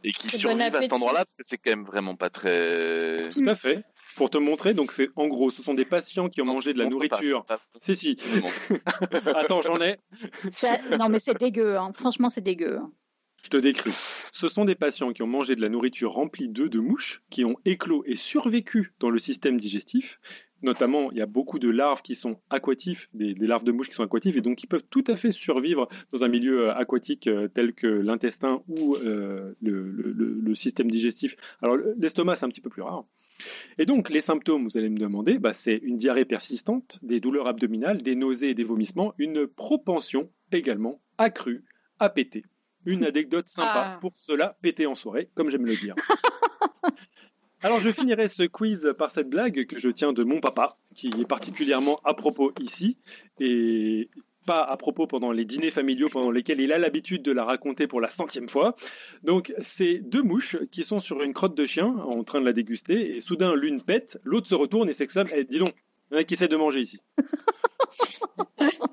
[0.05, 3.31] et qui survivent à cet endroit-là parce que c'est quand même vraiment pas très.
[3.31, 3.83] tout à fait.
[4.17, 6.75] Pour te montrer, donc c'est en gros, ce sont des patients qui ont Non, mangé
[6.75, 7.47] de la montre pas, nourriture.
[7.47, 8.19] pas- Si, si.
[9.35, 9.97] Attends, j'en ai.
[10.51, 11.79] Ça- non, mais c'est dégueu.
[11.79, 11.93] hein.
[11.95, 12.79] Franchement, c'est dégueu.
[12.83, 12.93] hein.
[13.43, 13.93] Je te décris.
[14.33, 17.45] Ce sont des patients qui ont mangé de la nourriture remplie d'œufs de mouches, qui
[17.45, 20.21] ont éclos et survécu dans le système digestif.
[20.63, 23.89] Notamment, il y a beaucoup de larves qui sont aquatifs, des, des larves de mouches
[23.89, 26.75] qui sont aquatives, et donc qui peuvent tout à fait survivre dans un milieu euh,
[26.75, 31.37] aquatique euh, tel que l'intestin ou euh, le, système digestif.
[31.63, 33.05] Alors, le- l'estomac, c'est un petit peu plus rare.
[33.79, 37.49] Et donc, les symptômes, vous allez me demander, bah, c'est une diarrhée persistante, des douleurs
[37.49, 41.65] abdominales, des nausées et des vomissements, une propension également accrue
[41.99, 42.45] à péter.
[42.87, 43.99] Une anecdote sympa Ah.
[44.01, 45.95] pour cela, péter en soirée, comme j'aime le dire.
[47.63, 51.09] Alors, je finirai ce quiz par cette blague que je tiens de mon papa, qui
[51.09, 52.97] est particulièrement à propos ici,
[53.39, 54.09] et
[54.47, 57.87] pas à propos pendant les dîners familiaux pendant lesquels il a l'habitude de la raconter
[57.87, 58.77] pour la centième fois.
[59.25, 62.55] Donc, c'est deux mouches qui sont sur une crotte de chien en train de la
[62.55, 65.75] déguster, et soudain l'une pète, l'autre se retourne et s'exclame Eh, Dis donc,
[66.11, 66.99] il y en a qui essaie de manger ici.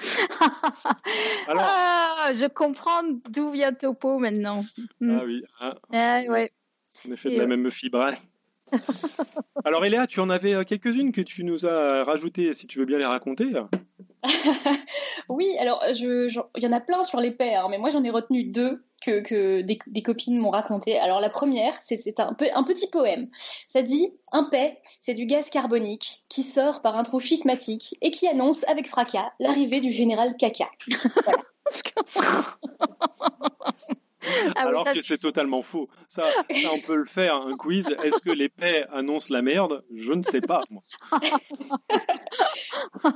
[1.46, 4.64] Alors, Ah, je comprends d'où vient Topo maintenant.
[5.00, 5.16] Mm.
[5.18, 6.52] ah oui, ah, Ah, ouais.
[7.08, 8.00] on est fait de la euh, même fibre.
[8.02, 8.14] hein.
[9.64, 12.84] Alors, Eléa, tu en avais euh, quelques-unes que tu nous as rajoutées, si tu veux
[12.86, 13.46] bien les raconter.
[15.28, 17.90] Oui, alors je, je- il y en a plein sur les paix, hein, mais moi
[17.90, 20.98] j'en ai retenu deux que, des, copines m'ont raconté.
[20.98, 23.28] Alors la première, c'est- un petit poème.
[23.68, 28.10] Ça dit Un paix, c'est du gaz carbonique qui sort par un trou schismatique et
[28.10, 30.68] qui annonce avec fracas l'arrivée du général Caca.
[34.56, 35.88] Ah oui, Alors ça, que c'est totalement faux.
[36.08, 37.88] Ça, ça, on peut le faire, un quiz.
[38.02, 39.84] Est-ce que les paix annoncent la merde?
[39.94, 40.62] Je ne sais pas.
[40.70, 40.82] moi.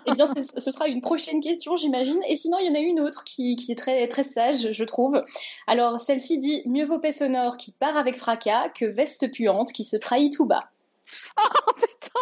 [0.07, 2.21] Eh bien, ce sera une prochaine question, j'imagine.
[2.29, 4.85] Et sinon, il y en a une autre qui, qui est très, très sage, je
[4.85, 5.23] trouve.
[5.67, 9.85] Alors, celle-ci dit Mieux vaut paix sonore qui part avec fracas que veste puante qui
[9.85, 10.71] se trahit tout bas.
[11.67, 12.21] Oh putain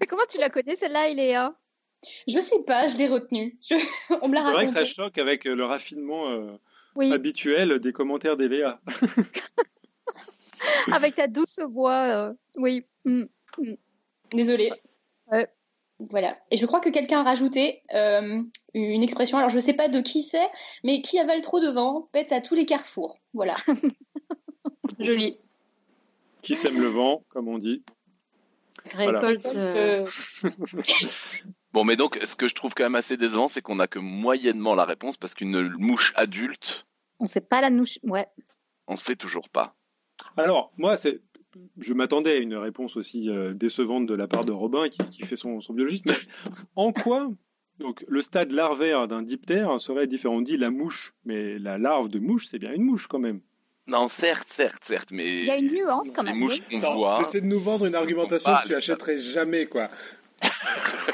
[0.00, 1.54] Mais comment tu la connais celle-là, Iléa
[2.28, 3.08] Je sais pas, je l'ai.
[3.62, 3.74] Je-
[4.22, 4.72] On me l'a C'est vrai que raconté.
[4.72, 6.52] ça choque avec le raffinement euh,
[6.96, 8.80] Oui, habituel des commentaires d'Eléa.
[10.92, 12.04] avec ta douce voix.
[12.06, 12.84] euh, Oui.
[13.04, 13.24] Mm.
[14.32, 14.72] Désolée.
[15.30, 15.48] Ouais.
[15.98, 16.36] Voilà.
[16.50, 18.42] Et je crois que quelqu'un a rajouté euh,
[18.74, 20.46] une expression, alors je sais pas de qui c'est,
[20.84, 23.18] mais qui avale trop de vent pète à tous les carrefours.
[23.32, 23.54] Voilà.
[25.00, 25.38] Joli.
[26.42, 27.82] Qui sème le vent, comme on dit.
[28.92, 29.46] Récolte.
[29.56, 30.06] euh,
[30.44, 30.50] Euh,
[31.76, 33.98] Bon, mais donc, ce que je trouve quand même assez décevant, c'est qu'on a que
[33.98, 36.86] moyennement la réponse parce qu'une mouche adulte,
[37.20, 37.98] On sait pas la nouche.
[38.02, 38.26] Ouais.
[38.86, 39.76] on sait toujours pas.
[40.38, 41.20] Alors, moi, c'est.
[41.78, 45.26] Je m'attendais à une réponse aussi euh, décevante de la part de Robin qui, qui
[45.26, 46.06] fait son, son biologiste.
[46.06, 46.16] Mais
[46.76, 47.28] en quoi
[47.78, 50.36] donc, le stade larvaire d'un diptère serait différent?
[50.36, 53.42] On dit la mouche, mais la larve de mouche, c'est bien une mouche quand même.
[53.86, 56.38] Non, certes, certes, certes, mais Il y a une nuance quand les même.
[56.38, 56.80] mouches oui.
[56.80, 57.18] qu'on voit.
[57.18, 59.90] T'essaies de nous vendre une argumentation que tu les- achèterais jamais, quoi.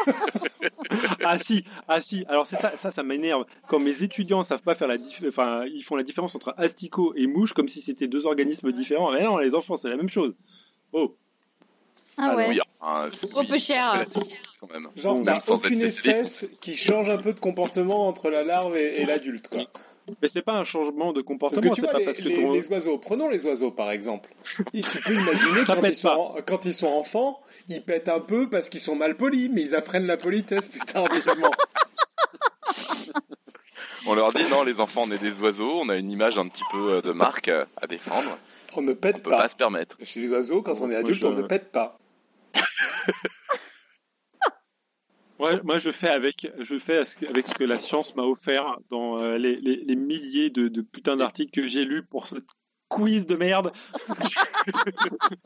[1.25, 2.25] Ah si, ah si.
[2.29, 3.45] Alors c'est ça, ça, ça m'énerve.
[3.69, 7.15] Quand mes étudiants savent pas faire la dif- enfin, ils font la différence entre asticot
[7.17, 9.13] et mouche comme si c'était deux organismes différents.
[9.13, 10.35] Mais non, les enfants, c'est la même chose.
[10.93, 11.17] Oh.
[12.19, 12.49] Ah ouais.
[12.51, 14.05] Oui, enfin, Trop oui, peu cher.
[14.61, 14.89] quand même.
[14.97, 19.07] Genre, t'as aucune espèce qui change un peu de comportement entre la larve et, et
[19.07, 19.65] l'adulte, quoi.
[20.21, 21.71] Mais c'est pas un changement de Parce comportement.
[21.71, 23.91] que tu vois, pas les, parce que les- ton- les oiseaux, prenons les oiseaux par
[23.91, 24.31] exemple.
[24.75, 28.19] Et tu peux imaginer quand ils, sont, en- quand ils sont enfants, ils pètent un
[28.21, 31.51] peu parce qu'ils sont mal polis, mais ils apprennent la politesse plus tardivement.
[34.07, 36.49] On leur dit non, les enfants, on est des oiseaux, on a une image un
[36.49, 38.37] petit peu euh, de marque à défendre,
[38.75, 39.37] On ne on pète peut pas.
[39.43, 39.97] pas se permettre.
[40.03, 41.97] Chez les oiseaux, quand on est Moi, adulte, je- on ne pète pas.
[45.65, 49.39] Moi, je fais avec, je fais avec ce que la science m'a offert dans euh,
[49.39, 52.37] les, milliers de, putains d'articles que j'ai lus pour ce
[52.89, 53.73] quiz de merde.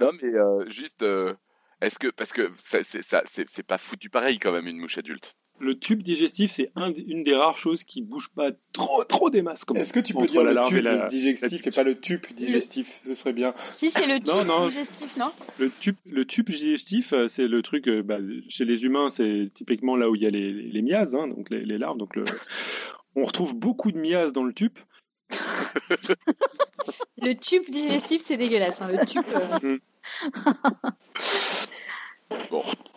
[0.00, 1.34] Non, mais euh, juste, euh,
[1.80, 5.36] est-ce que parce que c'est pas foutu pareil quand même une mouche adulte.
[5.60, 9.40] Le tube digestif, c'est un, une des rares choses qui bouge pas trop, trop des
[9.40, 9.64] masses.
[9.74, 12.24] Est-ce que tu peux dire la le tube et la- digestif et pas le tube
[12.34, 13.00] digestif?
[13.04, 13.54] Ce serait bien.
[13.70, 14.66] Si c'est le tube Non, non.
[14.66, 15.30] digestif, non?
[15.58, 19.46] Le tube, le tube digestif, euh, c'est le truc, euh, bah, chez les humains, c'est
[19.54, 21.98] typiquement là où il y a les, les miases, hein, donc les, les larves.
[21.98, 22.24] Donc le...
[23.16, 24.76] On retrouve beaucoup de miases dans le tube.
[27.22, 28.82] Le tube digestif, c'est dégueulasse.
[28.82, 29.22] hein, Le tube.
[29.62, 29.78] euh,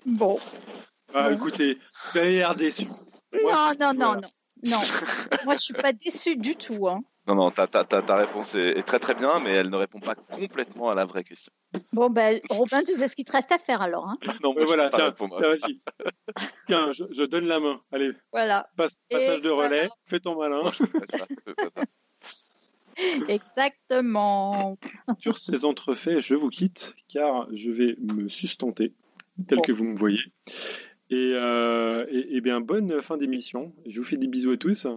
[0.06, 0.40] Bon.
[1.26, 1.78] Ah, écoutez,
[2.12, 2.88] vous avez l'air déçu.
[3.42, 4.22] Moi, non, non, non, voilà.
[4.22, 4.28] non.
[4.64, 4.80] Non.
[5.46, 6.88] Moi, je suis pas déçue du tout.
[6.88, 7.02] Hein.
[7.28, 9.76] Non, non, ta, ta, ta, ta réponse est, est très très bien, mais elle ne
[9.76, 11.52] répond pas complètement à la vraie question.
[11.94, 14.08] Bon, ben, Robin, tu sais ce qu'il te reste à faire alors.
[14.08, 14.18] Hein.
[14.44, 15.82] Non, moi, je voilà, tiens, vas-y.
[16.68, 17.82] Tiens, je, je donne la main.
[17.92, 19.94] Allez, Voilà, passe, Et passage de relais, voilà.
[20.06, 20.72] fais ton malin.
[23.28, 24.78] Exactement.
[25.20, 28.94] Sur ces entrefaits, je vous quitte car je vais me sustenter
[29.48, 29.62] tel Bon.
[29.62, 30.20] que vous me voyez.
[31.10, 33.74] Et, euh, et- et bien, bonne fin d'émission.
[33.86, 34.88] Je vous fais des bisous à tous.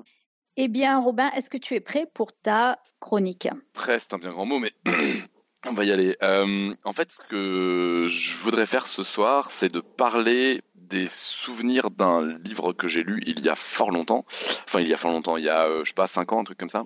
[0.57, 3.49] Eh bien, Robin, est-ce que tu es prêt pour ta chronique?
[3.73, 4.73] Prêt, c'est un bien grand mot, mais
[5.67, 6.17] on va y aller.
[6.23, 11.91] Euh, en fait, ce que je voudrais faire ce soir, c'est de parler des souvenirs
[11.91, 14.25] d'un livre que j'ai lu il y a fort longtemps.
[14.67, 16.41] Enfin, il y a fort longtemps, il y a, euh, je sais pas, 5 ans,
[16.41, 16.85] un truc comme ça.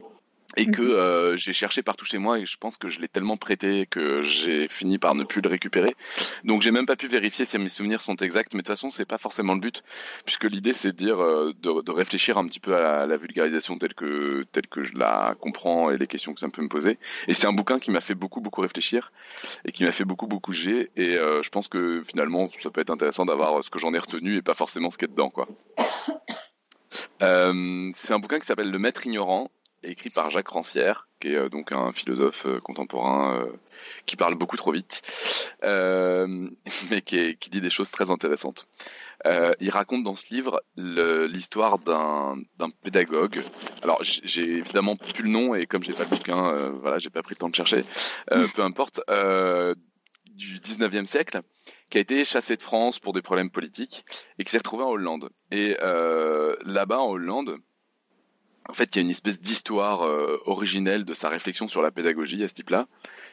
[0.56, 0.90] Et que Mhm.
[0.90, 4.22] euh, j'ai cherché partout chez moi et je pense que je l'ai tellement prêté que
[4.22, 5.96] j'ai fini par ne plus le récupérer.
[6.44, 8.90] Donc j'ai même pas pu vérifier si mes souvenirs sont exacts, mais de toute façon
[8.90, 9.82] c'est pas forcément le but,
[10.24, 13.06] puisque l'idée c'est de dire euh, de, de réfléchir un petit peu à la, à
[13.06, 16.62] la vulgarisation telle que telle que je la comprends et les questions que ça peut
[16.62, 16.98] me poser.
[17.28, 19.12] Et c'est un bouquin qui m'a fait beaucoup beaucoup réfléchir
[19.64, 20.90] et qui m'a fait beaucoup beaucoup gérer.
[20.96, 23.98] Et euh, je pense que finalement ça peut être intéressant d'avoir ce que j'en ai
[23.98, 25.48] retenu et pas forcément ce qu'il y a dedans quoi.
[27.22, 29.50] Euh, c'est un bouquin qui s'appelle Le Maître ignorant,
[29.87, 33.53] écrit par Jacques Rancière, qui est euh, donc un philosophe euh, contemporain euh,
[34.07, 35.03] qui parle beaucoup trop vite,
[35.62, 38.68] mais qui, dit des choses très intéressantes.
[39.61, 42.37] Il raconte dans ce livre l'histoire d'un
[42.83, 43.42] pédagogue.
[43.83, 47.23] Alors j'ai évidemment plus le nom et comme j'ai pas le bouquin, voilà, j'ai pas
[47.23, 47.85] pris le temps de chercher.
[48.29, 49.01] Peu importe.
[50.27, 51.40] du 19e siècle,
[51.90, 54.05] qui a été chassé de France pour des problèmes politiques
[54.38, 55.31] et qui s'est retrouvé en Hollande.
[55.51, 57.59] Et là-bas en Hollande,
[58.68, 61.90] en fait, il y a une espèce d'histoire euh, originelle de sa réflexion sur la
[61.90, 62.87] pédagogie à ce type-là,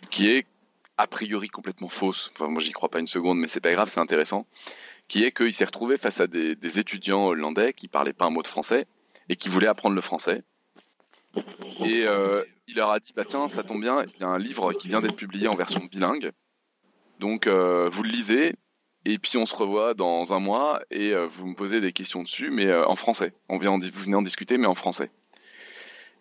[0.10, 0.46] qui est
[0.98, 2.32] a priori complètement fausse.
[2.34, 4.46] Enfin, moi, j'y crois pas une seconde, mais c'est pas grave, c'est intéressant.
[5.08, 8.42] Qui est qu'il s'est retrouvé face à des, étudiants hollandais qui parlaient pas un mot
[8.42, 8.86] de français
[9.30, 10.44] et qui voulaient apprendre le français.
[11.86, 14.38] Et euh, il leur a dit bah tiens, ça tombe bien, il y a un
[14.38, 16.32] livre qui vient d'être publié en version bilingue.
[17.20, 18.56] Donc euh, vous le lisez
[19.06, 22.24] et puis on se revoit dans un mois et euh, vous me posez des questions
[22.24, 23.34] dessus, mais euh, en français.
[23.50, 25.12] On vient en vous venez en discuter, mais en français.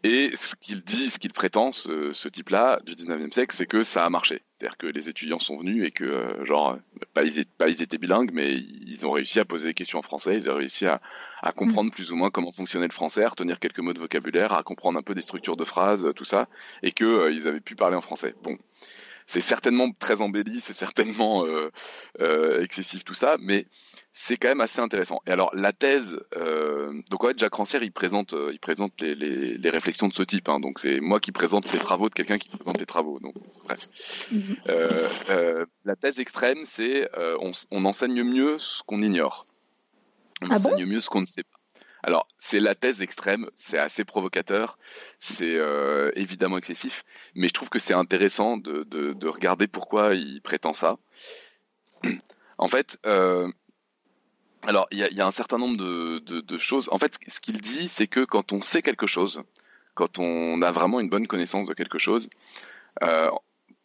[0.03, 3.85] Et ce qu'il dit, ce qu'il prétend, ce, ce type-là du 19e siècle, c'est que
[3.85, 4.43] ça a marché.
[4.57, 6.79] C'est-à-dire que les étudiants sont venus et que, euh, genre,
[7.12, 9.99] pas ils, étaient, pas ils étaient bilingues, mais ils ont réussi à poser des questions
[9.99, 11.03] en français, ils ont réussi à,
[11.43, 14.55] à comprendre plus ou moins comment fonctionnait le français, à retenir quelques mots de vocabulaire,
[14.55, 16.49] à comprendre un peu des structures de phrases, tout ça,
[16.83, 18.35] et que euh, avaient pu parler en français.
[18.43, 18.57] Bon,
[19.31, 21.71] c'est certainement très embelli, c'est certainement euh,
[22.21, 23.66] euh, excessif tout ça, mais
[24.12, 25.21] c'est quand même assez intéressant.
[25.25, 29.57] Et alors la thèse, euh, donc ouais, Jacques Rancière, il présente, il présente les, les,
[29.57, 30.49] les réflexions de ce type.
[30.49, 30.59] hein.
[30.59, 33.21] donc c'est moi qui présente les travaux de quelqu'un qui présente les travaux.
[33.21, 33.88] Donc bref.
[34.69, 37.09] Euh, la thèse extrême, c'est
[37.71, 39.47] on, enseigne mieux ce qu'on ignore.
[40.43, 40.73] On Ah bon?
[40.73, 41.60] enseigne mieux ce qu'on ne sait pas.
[42.02, 44.78] Alors, c'est la thèse extrême, c'est assez provocateur,
[45.18, 50.14] c'est euh, évidemment excessif, mais je trouve que c'est intéressant de, de- de regarder pourquoi
[50.14, 50.96] il prétend ça.
[52.58, 53.50] En fait, euh,
[54.62, 56.88] alors il y, a- un certain nombre de, choses.
[56.90, 59.42] En fait, ce qu'il dit, c'est que quand on sait quelque chose,
[59.94, 62.30] quand on a vraiment une bonne connaissance de quelque chose,
[63.02, 63.30] euh,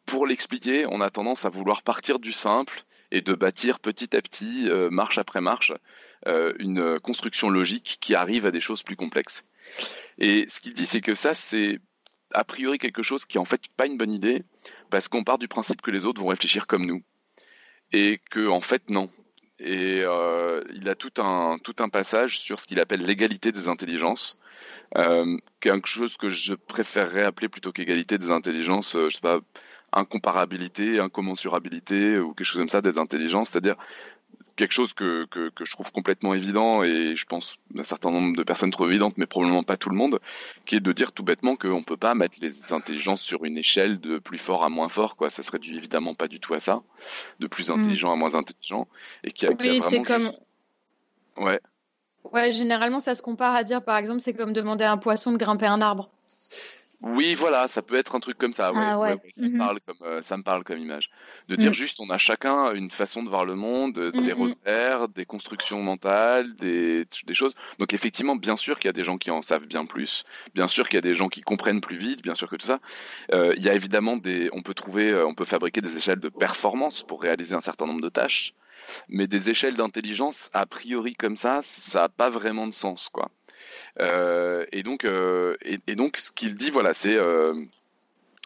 [0.06, 4.22] pour l'expliquer, on a tendance à vouloir partir du simple et de bâtir petit à
[4.22, 5.74] petit, marche après marche,
[6.26, 9.44] une construction logique qui arrive à des choses plus complexes.
[10.18, 11.80] Et ce qu'il dit, c'est que ça, c'est
[12.34, 14.44] a priori quelque chose qui est en fait pas une bonne idée,
[14.90, 17.04] parce qu'on part du principe que les autres vont réfléchir comme nous.
[17.92, 19.10] Et que, en fait, non.
[19.60, 23.68] Et euh, il a tout un, tout un passage sur ce qu'il appelle l'égalité des
[23.68, 24.38] intelligences,
[24.98, 29.40] euh, quelque chose que je préférerais appeler plutôt qu'égalité des intelligences, euh, je sais pas,
[29.94, 33.78] incomparabilité, incommensurabilité ou quelque chose comme ça des intelligences, c'est-à-dire
[34.56, 38.36] quelque chose que, que, que je trouve complètement évident et je pense un certain nombre
[38.38, 40.20] de personnes trouvent évidente, mais probablement pas tout le monde,
[40.66, 44.00] qui est de dire tout bêtement qu'on peut pas mettre les intelligences sur une échelle
[44.00, 45.30] de plus fort à moins fort, quoi.
[45.30, 46.82] Ça serait dû évidemment pas du tout à ça,
[47.40, 48.88] de plus intelligent à moins intelligent,
[49.24, 50.26] et qui a, a Oui, c'est vraiment comme.
[50.28, 50.44] juste-
[51.38, 51.60] Ouais.
[52.32, 55.32] Ouais, généralement, ça se compare à dire, par exemple, c'est comme demander à un poisson
[55.32, 56.10] de grimper un arbre.
[57.02, 58.74] Oui, voilà, ça peut être un truc comme ça.
[58.74, 59.16] Ouais, Ah ouais.
[59.16, 61.10] ouais, ouais, ça, me parle comme, euh, ça me parle comme image.
[61.48, 61.74] De dire Mm.
[61.74, 64.34] juste, on a chacun une façon de voir le monde, euh, des Mhm.
[64.34, 67.54] repères, des constructions mentales, des, des choses.
[67.80, 70.68] Donc effectivement, bien sûr qu'il y a des gens qui en savent bien plus, bien
[70.68, 72.80] sûr qu'il y a des gens qui comprennent plus vite, bien sûr que tout ça.
[73.34, 76.20] Euh, il y a évidemment des, on peut trouver, euh, on peut fabriquer des échelles
[76.20, 78.54] de performance pour réaliser un certain nombre de tâches,
[79.10, 83.32] mais des échelles d'intelligence a priori comme ça, ça n'a pas vraiment de sens, quoi.
[84.00, 87.54] Euh, et donc, euh, et, donc, ce qu'il dit, voilà, c'est euh,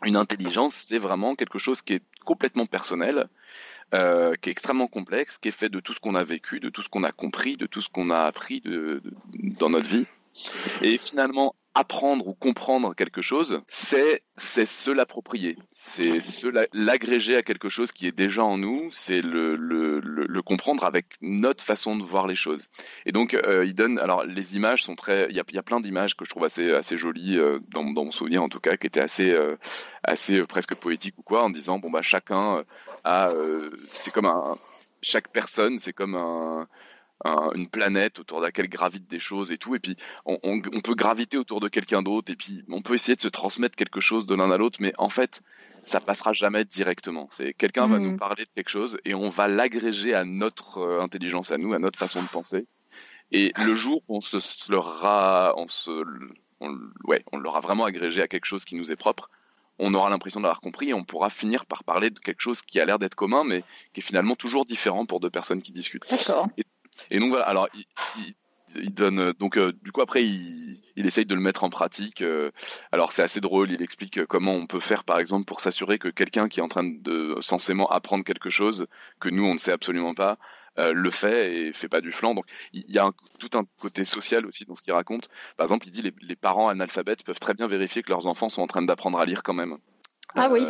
[0.05, 3.27] une intelligence, c'est vraiment quelque chose qui est complètement personnel,
[3.91, 6.83] qui est extrêmement complexe, qui est fait de tout ce qu'on a vécu, de tout
[6.83, 8.61] ce qu'on a compris, de tout ce qu'on a appris
[9.33, 10.05] dans notre vie.
[10.81, 17.35] Et finalement, apprendre ou comprendre quelque chose, c'est c'est se l'approprier, c'est se la- l'agréger
[17.35, 19.57] à quelque chose qui est déjà en nous, c'est le,
[20.41, 22.67] comprendre avec notre façon de voir les choses.
[23.05, 23.99] Et donc, euh, il donne.
[23.99, 25.27] Alors, les images sont très.
[25.29, 27.83] Il y a, y a plein d'images que je trouve assez, assez jolies, euh, dans,
[27.83, 29.55] dans mon souvenir en tout cas, qui étaient assez, euh,
[30.03, 32.63] assez presque poétiques ou quoi, en disant bon, bah, chacun
[33.03, 33.29] a.
[33.89, 34.55] c'est comme un.
[35.01, 36.67] Chaque personne, c'est comme un.
[37.25, 40.61] Un- une planète autour de laquelle gravitent des choses et tout, et puis on, on-
[40.73, 43.75] on peut graviter autour de quelqu'un d'autre, et puis on peut essayer de se transmettre
[43.75, 45.41] quelque chose de l'un à l'autre, mais en fait,
[45.85, 47.27] ça passera jamais directement.
[47.31, 51.01] C'est quelqu'un va nous parler de quelque chose et on va l'agréger à notre euh,
[51.01, 52.67] intelligence, à nous, à notre façon de penser.
[53.31, 56.03] Et le jour où on se se l'aura, on se,
[56.59, 59.29] on, ouais, on l'aura vraiment agrégé à quelque chose qui nous est propre,
[59.77, 62.79] on aura l'impression d'avoir compris et on pourra finir par parler de quelque chose qui
[62.79, 66.09] a l'air d'être commun, mais qui est finalement toujours différent pour deux personnes qui discutent.
[66.09, 66.49] D'accord.
[66.57, 66.65] Et
[67.19, 67.85] donc voilà, alors il,
[68.17, 68.35] il-
[68.75, 71.69] il donne euh, donc euh, du coup après il, il essaye de le mettre en
[71.71, 72.21] pratique.
[72.21, 72.51] euh,
[72.91, 76.07] alors c'est assez drôle, il explique comment on peut faire par exemple pour s'assurer que
[76.09, 78.85] quelqu'un qui est en train de censément apprendre quelque chose
[79.19, 80.37] que nous on ne sait absolument pas
[80.77, 82.35] euh, le fait et fait pas du flanc.
[82.35, 85.29] Donc il y a un- tout un côté social aussi dans ce qu'il raconte.
[85.57, 88.49] Par exemple, il dit les, les parents analphabètes peuvent très bien vérifier que leurs enfants
[88.49, 89.77] sont en train d'apprendre à lire quand même.
[90.35, 90.61] Ah oui.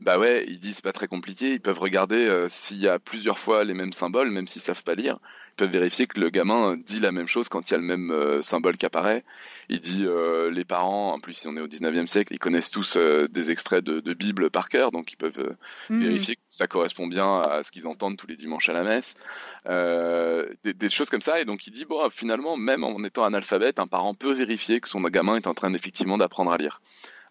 [0.00, 1.52] Bah ouais, il dit c'est pas très compliqué.
[1.52, 4.82] Ils peuvent regarder euh, s'il y a plusieurs fois les mêmes symboles, même s'ils savent
[4.82, 5.18] pas lire.
[5.52, 7.84] Ils peuvent vérifier que le gamin dit la même chose quand il y a le
[7.84, 9.24] même euh, symbole qui apparaît.
[9.68, 12.70] Il dit euh, les parents, en plus si on est au 19e siècle, ils connaissent
[12.70, 15.54] tous des extraits de, de Bible par cœur, donc ils peuvent
[15.90, 16.00] Mhm.
[16.00, 19.16] vérifier que ça correspond bien à ce qu'ils entendent tous les dimanches à la messe.
[19.66, 21.40] Des, des choses comme ça.
[21.40, 24.88] Et donc il dit bon, finalement, même en étant analphabète, un parent peut vérifier que
[24.88, 26.80] son gamin est en train effectivement d'apprendre à lire.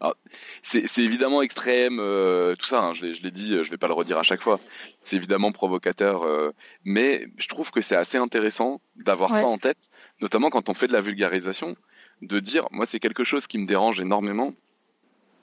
[0.02, 0.16] Alors,
[0.64, 3.88] c'est évidemment extrême, euh, tout ça, hein, je l'ai je l'ai dit, je vais pas
[3.88, 4.58] le redire à chaque fois.
[5.04, 6.52] C'est évidemment provocateur, euh,
[6.86, 9.42] mais je trouve que c'est assez intéressant d'avoir Ouais.
[9.42, 9.90] ça en tête,
[10.22, 11.76] notamment quand on fait de la vulgarisation,
[12.22, 14.54] de dire, moi c'est quelque chose qui me dérange énormément.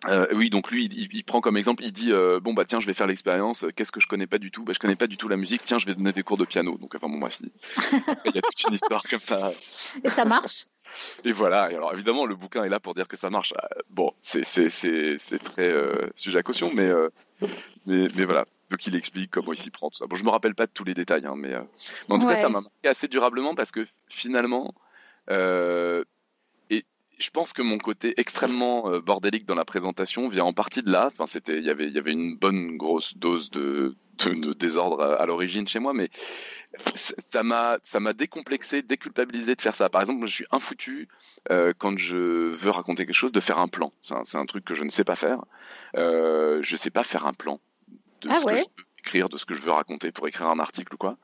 [0.08, 2.80] Euh, oui, donc lui, il, il prend comme exemple, il dit euh, bon bah tiens,
[2.80, 3.64] je vais faire l'expérience.
[3.64, 4.64] euh, Qu'est-ce que je connais pas du tout?
[4.64, 5.62] Bah je connais pas du tout la musique.
[5.64, 6.76] Tiens, je vais donner des cours de piano.
[6.78, 7.50] Donc enfin bon bref, il
[8.26, 9.50] il y a toute une histoire comme ça.
[10.04, 10.66] Et ça marche
[11.24, 11.70] Et voilà.
[11.72, 13.52] Et alors évidemment, le bouquin est là pour dire que ça marche.
[13.90, 16.90] Bon, c'est c'est c'est c'est très euh, sujet à caution, mais
[17.86, 18.44] mais mais voilà.
[18.70, 20.06] Donc il explique comment il s'y prend tout ça.
[20.06, 21.60] Bon, je me rappelle pas de tous les détails, hein, mais, euh,
[22.08, 22.34] mais en tout Ouais.
[22.34, 24.74] cas, ça m'a marqué assez durablement parce que finalement,
[25.30, 26.02] euh,
[27.18, 30.90] je pense que mon côté extrêmement euh, bordélique dans la présentation vient en partie de
[30.90, 31.08] là.
[31.12, 34.52] Enfin, c'était, il y avait, il y avait une bonne grosse dose de, de, de
[34.52, 36.10] désordre à, à l'origine chez moi, mais
[36.94, 39.88] ça m'a, ça m'a décomplexé, déculpabilisé de faire ça.
[39.88, 41.08] Par exemple, je suis infoutu
[41.50, 43.92] euh, quand je veux raconter quelque chose de faire un plan.
[44.00, 45.44] C'est un, c'est un truc que je ne sais pas faire.
[45.96, 47.60] Euh, je sais pas faire un plan
[48.20, 50.26] de Ah ce ouais que je veux écrire, de ce que je veux raconter pour
[50.26, 51.16] écrire un article ou quoi.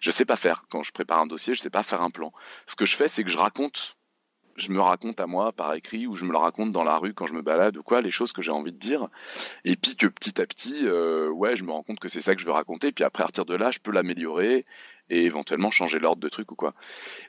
[0.00, 0.64] Je sais pas faire.
[0.70, 2.32] Quand je prépare un dossier, je sais pas faire un plan.
[2.66, 3.96] Ce que je fais, c'est que je raconte
[4.58, 7.14] je me raconte à moi par écrit ou je me le raconte dans la rue
[7.14, 9.08] quand je me balade ou quoi, les choses que j'ai envie de dire.
[9.64, 12.34] Et puis que petit à petit, euh, ouais, je me rends compte que c'est ça
[12.34, 12.92] que je veux raconter.
[12.92, 14.64] Puis après, à partir de là, je peux l'améliorer
[15.10, 16.74] et éventuellement changer l'ordre de trucs ou quoi.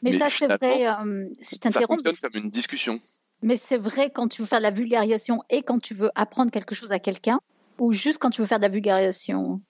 [0.02, 0.88] Mais, Mais ça, c'est vrai.
[0.88, 2.04] euh, je Ça t'interromps.
[2.04, 3.00] fonctionne comme une discussion.
[3.42, 6.52] Mais c'est vrai quand tu veux faire de la vulgarisation et quand tu veux apprendre
[6.52, 7.40] quelque chose à quelqu'un,
[7.78, 9.62] ou juste quand tu veux faire de la vulgarisation.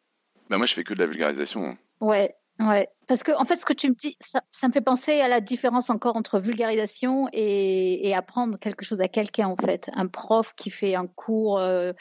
[0.49, 1.63] Ben moi, je fais que de la vulgarisation.
[1.65, 1.77] hein.
[2.01, 2.87] Ouais, ouais.
[3.07, 5.27] Parce que en fait, ce que tu me dis, ça, ça me fait penser à
[5.27, 9.47] la différence encore entre vulgarisation et, et apprendre quelque chose à quelqu'un.
[9.47, 11.91] En fait, un prof qui fait un cours, euh,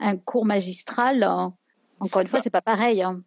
[0.00, 1.22] un cours magistral.
[1.22, 1.48] euh,
[2.00, 3.02] encore une fois, c'est pas pareil.
[3.02, 3.18] hein.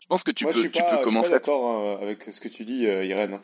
[0.00, 1.30] Je pense que tu Moi, peux, je suis tu pas, peux je suis pas commencer
[1.30, 3.38] d'accord hein, avec ce que tu dis, euh, Irène.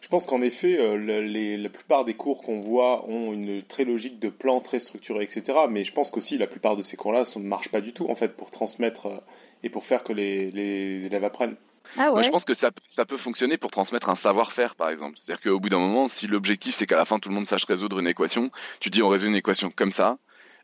[0.00, 3.62] Je pense qu'en effet, euh, le- les- la plupart des cours qu'on voit ont une
[3.62, 5.66] très logique de plan, très structuré, etc.
[5.70, 8.14] Mais je pense qu'aussi la plupart de ces cours-là ne marchent pas du tout, en
[8.14, 9.16] fait, pour transmettre euh,
[9.62, 11.56] et pour faire que les, les élèves apprennent.
[11.96, 15.16] Ah Moi, je pense que ça, ça peut fonctionner pour transmettre un savoir-faire, par exemple.
[15.18, 17.64] C'est-à-dire qu'au bout d'un moment, si l'objectif c'est qu'à la fin tout le monde sache
[17.64, 20.18] résoudre une équation, tu dis on résout une équation comme ça,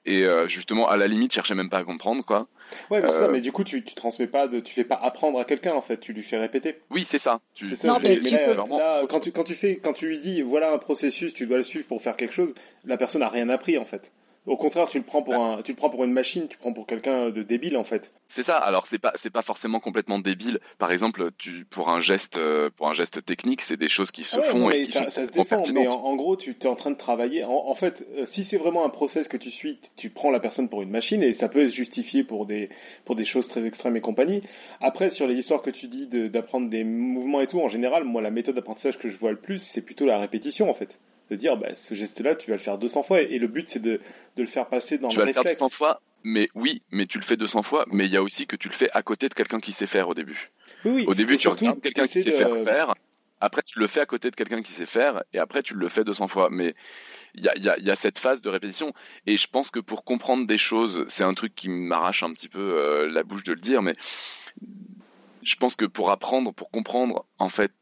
[0.07, 2.49] et euh, justement à la limite cherchez même pas à comprendre quoi.
[2.89, 4.95] Ouais, mais ça, Euh, mais du coup, tu, tu transmets pas, de, tu fais pas
[4.95, 6.79] apprendre à quelqu'un, en fait, tu lui fais répéter.
[6.91, 7.41] Oui, c'est ça.
[7.53, 9.43] Tu- C'est ça, Non, c'est- mais mais tu là, peux- vraiment- là, quand, tu, quand,
[9.43, 12.15] tu fais, quand tu lui dis, voilà un processus, tu dois le suivre pour faire
[12.17, 14.13] quelque chose, la personne a rien appris, en fait.
[14.47, 16.61] Au contraire, tu le prends pour un, tu le prends pour une machine, tu le
[16.61, 18.13] prends pour quelqu'un de débile en fait.
[18.29, 18.57] C'est ça.
[18.57, 20.61] Alors c'est pas c'est pas forcément complètement débile.
[20.79, 24.25] Par exemple, tu pour un geste euh, pour un geste technique, c'est des choses qui
[24.25, 25.63] se Ah ouais, font et qui ça, sont ça se défend.
[25.75, 27.45] Mais en, gros, tu es en train de travailler.
[27.45, 30.41] En, en fait, euh, si c'est vraiment un process que tu suis, tu prends la
[30.41, 32.71] personne pour une machine et ça peut être justifié pour des
[33.05, 34.43] pour des choses très extrêmes et compagnie.
[34.81, 38.05] Après, sur les histoires que tu dis de- d'apprendre des mouvements et tout, en général,
[38.05, 40.99] moi, la méthode d'apprentissage que je vois le plus, c'est plutôt la répétition en fait.
[41.31, 43.79] De dire, bah, ce geste-là, tu vas le faire 200 fois et le but, c'est
[43.81, 44.01] de,
[44.37, 45.61] de le faire passer dans Tu le vas le faire réflexe.
[45.61, 48.47] 200 fois, mais oui, mais tu le fais 200 fois, mais il y a aussi
[48.49, 50.51] que tu le fais à côté de quelqu'un qui sait faire au début.
[50.85, 51.05] Oui, oui.
[51.07, 52.95] Au début, Et tu surtout, regardes quelqu'un qui sait faire de- faire.
[53.43, 55.89] Après, tu le fais à côté de quelqu'un qui sait faire, et après, tu le
[55.89, 56.49] fais 200 fois.
[56.51, 56.75] Mais
[57.35, 58.93] il y a, y a- y a cette phase de répétition.
[59.27, 62.49] Et je pense que pour comprendre des choses, c'est un truc qui m'arrache un petit
[62.49, 63.95] peu euh, la bouche de le dire, mais
[65.43, 67.73] je pense que pour apprendre, pour comprendre, en fait,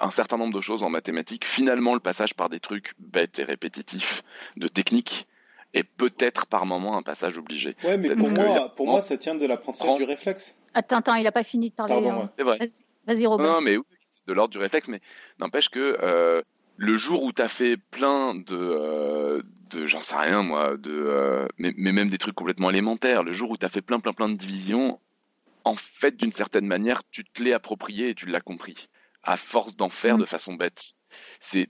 [0.00, 3.44] un certain nombre de choses en mathématiques, finalement, le passage par des trucs bêtes et
[3.44, 4.22] répétitifs,
[4.56, 5.26] de techniques,
[5.74, 7.76] est peut-être par moment un passage obligé.
[7.84, 10.56] Ouais, mais pour a- moi, pour moi, ça tient de l'apprentissage du réflexe.
[10.74, 11.94] Attends, attends, il n'a pas fini de parler.
[11.94, 12.30] Pardon, hein.
[12.36, 12.58] C'est vrai.
[13.06, 13.44] Vas-y, Robin.
[13.44, 15.00] non, mais oui, c'est de l'ordre du réflexe, mais
[15.38, 16.42] n'empêche que euh,
[16.76, 20.90] le jour où tu as fait plein de, euh, de j'en sais rien moi, de,
[20.90, 24.00] euh, mais, mais même des trucs complètement élémentaires, le jour où tu as fait plein,
[24.00, 25.00] plein, plein de divisions,
[25.64, 28.88] en fait, d'une certaine manière, tu te l'es approprié et tu l'as compris,
[29.22, 30.20] à force d'en faire Mm.
[30.20, 30.92] de façon bête.
[31.40, 31.68] C'est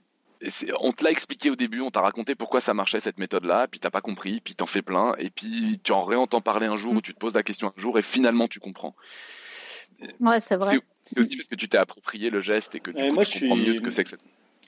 [0.79, 3.81] on te l'a expliqué au début, on t'a raconté pourquoi ça marchait cette méthode-là, puis
[3.81, 6.93] t'as pas compris, puis t'en fais plein, et puis tu en réentends parler un jour
[6.93, 6.97] Mm.
[6.97, 8.95] ou tu te poses la question un jour et finalement tu comprends.
[10.21, 10.79] Ouais, c'est vrai.
[11.11, 13.25] C'est aussi parce que tu t'es approprié le geste et que du Ouais, coup, moi,
[13.25, 14.21] tu je comprends suis- mieux ce que c'est que cette...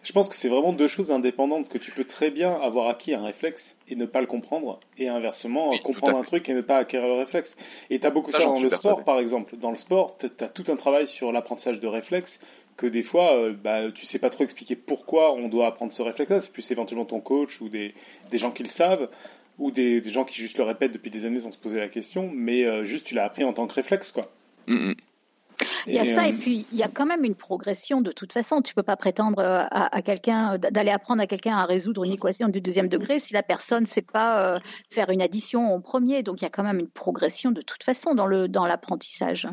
[0.03, 3.13] Je pense que c'est vraiment deux choses indépendantes que tu peux très bien avoir acquis
[3.13, 6.61] un réflexe et ne pas le comprendre, et inversement Oui, comprendre un truc et ne
[6.61, 7.55] pas acquérir le réflexe.
[7.91, 8.75] Et t'as beaucoup Ça, dans le persuadé.
[8.95, 9.55] sport, par exemple.
[9.57, 12.39] Dans le sport, t'as t'as tout un travail sur l'apprentissage de réflexes
[12.81, 16.01] que des fois, euh, bah, tu sais pas trop expliquer pourquoi on doit apprendre ce
[16.01, 16.41] réflexe-là.
[16.41, 17.93] C'est plus éventuellement ton coach ou des,
[18.31, 19.09] des gens qui le savent
[19.59, 21.87] ou des, des gens qui juste le répètent depuis des années sans se poser la
[21.87, 24.31] question, mais euh, juste tu l'as appris en tant que réflexe, quoi.
[24.67, 24.95] Mm, mm.
[25.87, 28.01] Il y a Et, ça, euh, et puis il y a quand même une progression
[28.01, 28.61] de toute façon.
[28.61, 32.03] Tu peux pas prétendre euh, à, à quelqu'un euh, d'aller apprendre à quelqu'un à résoudre
[32.03, 34.59] une équation du deuxième degré si la personne ne sait pas euh,
[34.89, 36.23] faire une addition au premier.
[36.23, 39.47] Donc il y a quand même une progression de toute façon dans le dans l'apprentissage.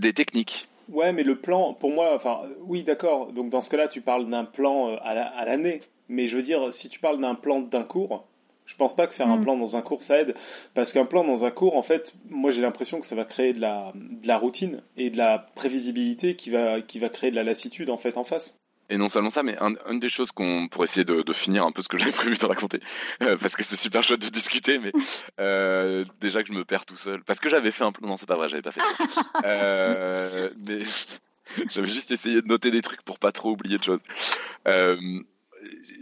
[0.00, 0.68] Des techniques.
[0.92, 3.32] Ouais, mais le plan, pour moi, enfin, oui, d'accord.
[3.32, 5.80] Donc dans ce cas-là, tu parles d'un plan euh, à la- à l'année.
[6.08, 8.26] mais je veux dire, si tu parles d'un plan d'un cours,
[8.66, 9.42] je pense pas que faire un Mm.
[9.42, 10.34] plan dans un cours ça aide,
[10.74, 13.54] parce qu'un plan dans un cours, en fait, moi j'ai l'impression que ça va créer
[13.54, 17.36] de la, de la routine et de la prévisibilité qui va, qui va créer de
[17.36, 18.58] la lassitude en fait en face.
[18.92, 21.64] Et non seulement ça, mais un- une des choses qu'on pour essayer de, de finir
[21.64, 22.80] un peu ce que j'avais prévu de raconter,
[23.22, 24.92] euh, parce que c'est super chouette de discuter, mais
[25.40, 28.16] euh, déjà que je me perds tout seul, parce que j'avais fait un plan, non
[28.18, 29.04] c'est pas vrai, j'avais pas fait ça.
[29.46, 30.80] Euh, mais
[31.70, 34.00] j'avais juste essayé de noter des trucs pour pas trop oublier de choses.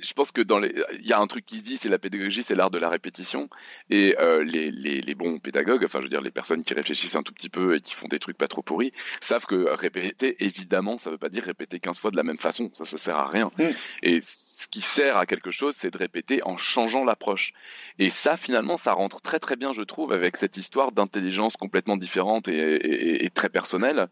[0.03, 1.99] Je pense que dans les, il y a un truc qui se dit, c'est la
[1.99, 3.49] pédagogie, c'est l'art de la répétition,
[3.89, 7.16] et euh, les, les, les bons pédagogues, enfin je veux dire les personnes qui réfléchissent
[7.16, 10.37] un tout petit peu et qui font des trucs pas trop pourris, savent que répéter,
[10.45, 13.16] évidemment, ça veut pas dire répéter 15 fois de la même façon, ça ça sert
[13.16, 13.51] à rien.
[13.59, 13.64] Mm.
[14.03, 17.53] Et ce qui sert à quelque chose, c'est de répéter en changeant l'approche.
[17.99, 21.97] Et ça, finalement, ça rentre très très bien, je trouve, avec cette histoire d'intelligence complètement
[21.97, 24.09] différente et, et- et très personnelle.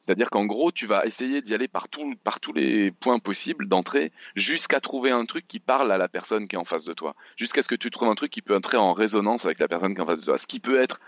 [0.00, 3.68] C'est-à-dire qu'en gros, tu vas essayer d'y aller par, tout- par tous les points possibles
[3.68, 6.92] d'entrée jusqu'à trouver un truc qui parle à la personne qui est en face de
[6.92, 7.14] toi.
[7.36, 9.94] Jusqu'à ce que tu trouves un truc qui peut entrer en résonance avec la personne
[9.94, 10.38] qui est en face de toi.
[10.38, 11.00] Ce qui peut être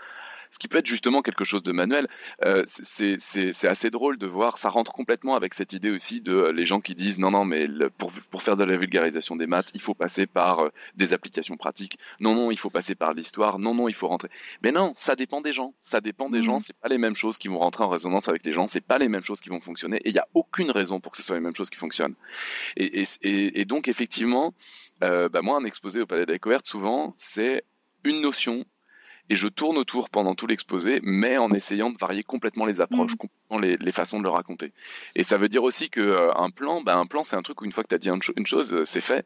[0.51, 2.07] ce qui peut être justement quelque chose de manuel.
[2.43, 6.51] Euh, c'est- assez drôle de voir, ça rentre complètement avec cette idée aussi de euh,
[6.51, 9.47] les gens qui disent non, non, mais le- pour, pour faire de la vulgarisation des
[9.47, 11.97] maths, il faut passer par euh, des applications pratiques.
[12.19, 13.59] Non, non, il faut passer par l'histoire.
[13.59, 14.29] Non, non, il faut rentrer.
[14.61, 15.73] Mais non, ça dépend des gens.
[15.81, 16.43] Ça dépend des Mhm.
[16.45, 16.59] gens.
[16.59, 18.67] C'est pas les mêmes choses qui vont rentrer en résonance avec les gens.
[18.67, 19.97] C'est pas les mêmes choses qui vont fonctionner.
[20.05, 22.15] Et il n'y a aucune raison pour que ce soit les mêmes choses qui fonctionnent.
[22.77, 24.53] Et, et- et- et donc, effectivement,
[25.01, 27.63] bah, moi, un exposé au Palais de la Découverte, souvent, c'est
[28.03, 28.65] une notion
[29.29, 33.11] et je tourne autour pendant tout l'exposé, mais en essayant de varier complètement les approches,
[33.13, 33.17] Mhm.
[33.17, 34.71] complètement les, les façons de le raconter.
[35.15, 37.61] Et ça veut dire aussi que euh, un plan, ben, un plan, c'est un truc
[37.61, 39.25] où une fois que tu as dit cho- une chose, euh, c'est fait.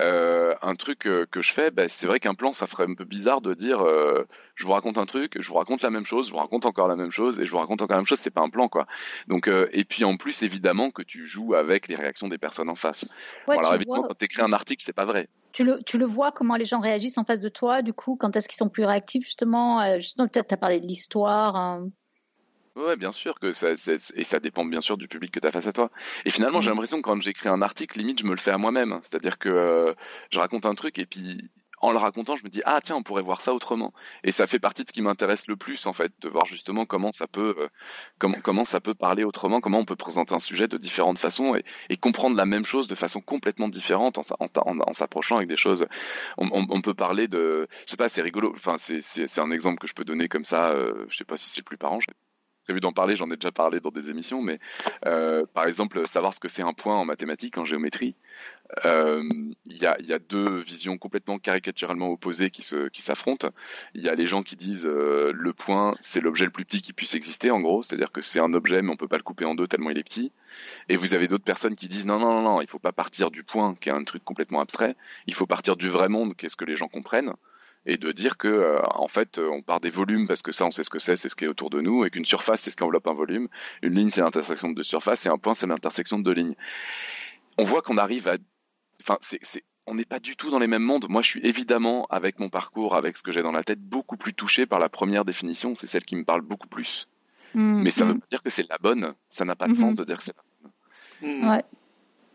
[0.00, 2.94] Euh, un truc euh, que je fais, ben, c'est vrai qu'un plan, ça ferait un
[2.94, 4.26] peu bizarre de dire euh,
[4.56, 6.88] je vous raconte un truc, je vous raconte la même chose, je vous raconte encore
[6.88, 8.68] la même chose, et je vous raconte encore la même chose, c'est pas un plan,
[8.68, 8.86] quoi.
[9.28, 12.74] Donc, et puis en plus, évidemment, que tu joues avec les réactions des personnes en
[12.74, 13.04] face.
[13.46, 15.28] Ouais, Bon, alors évidemment, vois, quand tu écris un article, c'est pas vrai.
[15.52, 18.16] tu, le, tu le vois comment les gens réagissent en face de toi, du coup,
[18.16, 19.94] quand est-ce qu'ils sont plus réactifs, justement.
[20.00, 21.54] justement peut-être tu as parlé de l'histoire.
[21.54, 21.88] hein.
[22.76, 23.68] Ouais, bien sûr que ça,
[24.16, 25.90] et ça dépend bien sûr du public que tu as face à toi.
[26.24, 26.72] Et finalement, j'ai Mhm.
[26.72, 28.98] l'impression que quand j'écris un article, limite, je me le fais à moi-même.
[29.04, 29.94] C'est-à-dire que euh,
[30.32, 31.50] je raconte un truc et puis,
[31.80, 33.92] en le racontant, je me dis ah tiens, on pourrait voir ça autrement.
[34.24, 36.84] Et ça fait partie de ce qui m'intéresse le plus en fait, de voir justement
[36.84, 37.68] comment ça peut, euh,
[38.18, 41.54] comment comment ça peut parler autrement, comment on peut présenter un sujet de différentes façons
[41.54, 45.48] et, et comprendre la même chose de façon complètement différente en, en, en, s'approchant avec
[45.48, 45.86] des choses.
[46.38, 48.52] On, on, on, peut parler de, je sais pas, c'est rigolo.
[48.56, 50.70] Enfin, c'est un exemple que je peux donner comme ça.
[50.70, 52.00] Euh, je sais pas si c'est le plus parent
[52.64, 54.58] prévu d'en parler, j'en ai déjà parlé dans des émissions, mais
[55.06, 58.16] euh, par exemple, savoir ce que c'est un point en mathématiques, en géométrie,
[58.84, 59.22] euh,
[59.66, 63.50] il y, a, deux visions complètement caricaturalement opposées qui s'affrontent.
[63.94, 66.80] Il y a les gens qui disent euh, le point, c'est l'objet le plus petit
[66.80, 69.22] qui puisse exister, en gros, c'est-à-dire que c'est un objet, mais on peut pas le
[69.22, 70.32] couper en deux tellement il est petit.
[70.88, 73.30] Et vous avez d'autres personnes qui disent non, non, non, non, il faut pas partir
[73.30, 74.96] du point, qui est un truc complètement abstrait,
[75.26, 77.34] il faut partir du vrai monde, qu'est-ce que les gens comprennent
[77.86, 80.70] et de dire que euh, en fait on part des volumes parce que ça on
[80.70, 82.70] sait ce que c'est, c'est ce qui est autour de nous et qu'une surface c'est
[82.70, 83.48] ce qui enveloppe un volume,
[83.82, 86.56] une ligne c'est l'intersection de deux surfaces et un point c'est l'intersection de deux lignes.
[87.58, 88.36] On voit qu'on arrive à,
[89.02, 91.06] enfin c'est, on n'est pas du tout dans les mêmes mondes.
[91.08, 94.16] Moi je suis évidemment avec mon parcours, avec ce que j'ai dans la tête, beaucoup
[94.16, 97.06] plus touché par la première définition, c'est celle qui me parle beaucoup plus.
[97.54, 98.20] Mmh, Mais ça ne veut mmh.
[98.20, 99.76] pas dire que c'est la bonne, ça n'a pas de mmh.
[99.76, 101.50] sens de dire que c'est la bonne.
[101.50, 101.64] Ouais.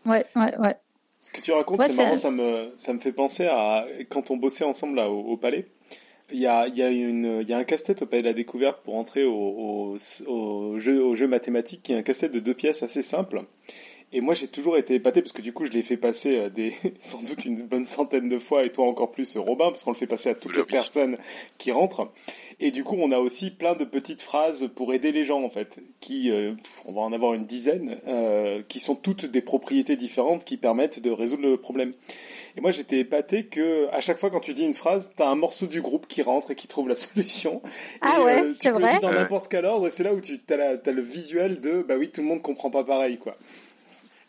[0.06, 0.76] Ouais, ouais, ouais.
[1.20, 4.38] Ce que tu racontes, c'est marrant, ça me, ça me fait penser à quand on
[4.38, 5.66] bossait ensemble là, au, Palais.
[6.32, 8.94] Il y a, y, a y a un casse-tête au Palais de la Découverte pour
[8.94, 9.96] entrer au,
[10.26, 13.42] au, jeu, au jeu mathématique, qui est un casse-tête de deux pièces assez simple.
[14.12, 16.48] Et moi, j'ai toujours été épaté parce que du coup, je l'ai fait passer euh,
[16.48, 19.92] des, sans doute une bonne centaine de fois, et toi encore plus, Robin, parce qu'on
[19.92, 21.16] le fait passer à toutes les personnes
[21.58, 22.10] qui rentrent.
[22.58, 25.48] Et du coup, on a aussi plein de petites phrases pour aider les gens, en
[25.48, 26.52] fait, qui, euh,
[26.84, 31.00] on va en avoir une dizaine, euh, qui sont toutes des propriétés différentes qui permettent
[31.00, 31.92] de résoudre le problème.
[32.56, 35.36] Et moi, j'étais épaté que à chaque fois quand tu dis une phrase, t'as un
[35.36, 37.62] morceau du groupe qui rentre et qui trouve la solution.
[38.00, 38.98] Ah et, ouais, c'est vrai.
[38.98, 41.94] dans n'importe quel ordre, et c'est là où tu as, as le visuel de, bah
[41.96, 43.36] oui, tout le monde comprend pas pareil, quoi.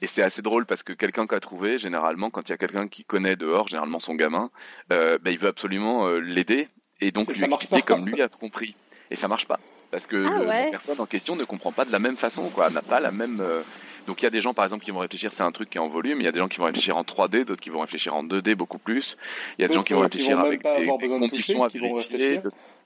[0.01, 2.57] Et c'est assez drôle parce que quelqu'un qui a trouvé, généralement, quand il y a
[2.57, 4.49] quelqu'un qui connaît dehors, généralement son gamin,
[4.91, 6.67] euh, bah, il veut absolument euh, l'aider
[7.01, 8.75] et donc lui expliquer comme lui a compris.
[9.11, 9.59] Et ça marche pas
[9.91, 12.69] parce que ah la personne en question ne comprend pas de la même façon, quoi,
[12.69, 13.41] n'a pas la même.
[13.41, 13.61] Euh,
[14.07, 15.77] donc il y a des gens par exemple qui vont réfléchir, c'est un truc qui
[15.77, 16.21] est en volume.
[16.21, 18.23] Il y a des gens qui vont réfléchir en 3D, d'autres qui vont réfléchir en
[18.23, 19.17] 2D beaucoup plus.
[19.59, 22.41] Il y a des gens qui vont réfléchir avec des, des conditions à vérifier.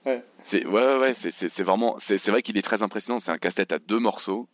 [0.06, 0.24] Ouais.
[0.44, 3.20] C'est ouais ouais, c'est vraiment c'est vrai qu'il est très impressionnant.
[3.20, 4.50] C'est un casse-tête à deux morceaux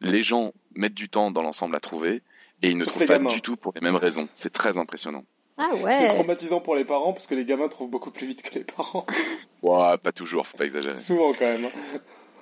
[0.00, 2.22] les gens mettent du temps dans l'ensemble à trouver
[2.62, 4.28] et ils ne trouvent pas du tout pour les mêmes raisons.
[4.34, 5.24] C'est très impressionnant.
[5.58, 5.92] Ah ouais.
[5.98, 8.64] C'est traumatisant pour les parents parce que les gamins trouvent beaucoup plus vite que les
[8.64, 9.06] parents.
[9.62, 10.96] ouais, pas toujours, faut pas exagérer.
[10.96, 11.70] Souvent quand même.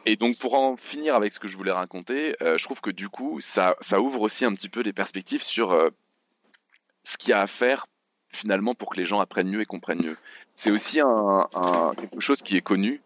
[0.06, 2.90] Et donc pour en finir avec ce que je voulais raconter, euh, je trouve que
[2.90, 5.90] du coup ça, ça ouvre aussi un petit peu les perspectives sur euh,
[7.04, 7.86] ce qu'il y a à faire
[8.30, 10.16] finalement pour que les gens apprennent mieux et comprennent mieux.
[10.54, 11.48] C'est aussi un,
[11.96, 13.00] quelque chose qui est connu,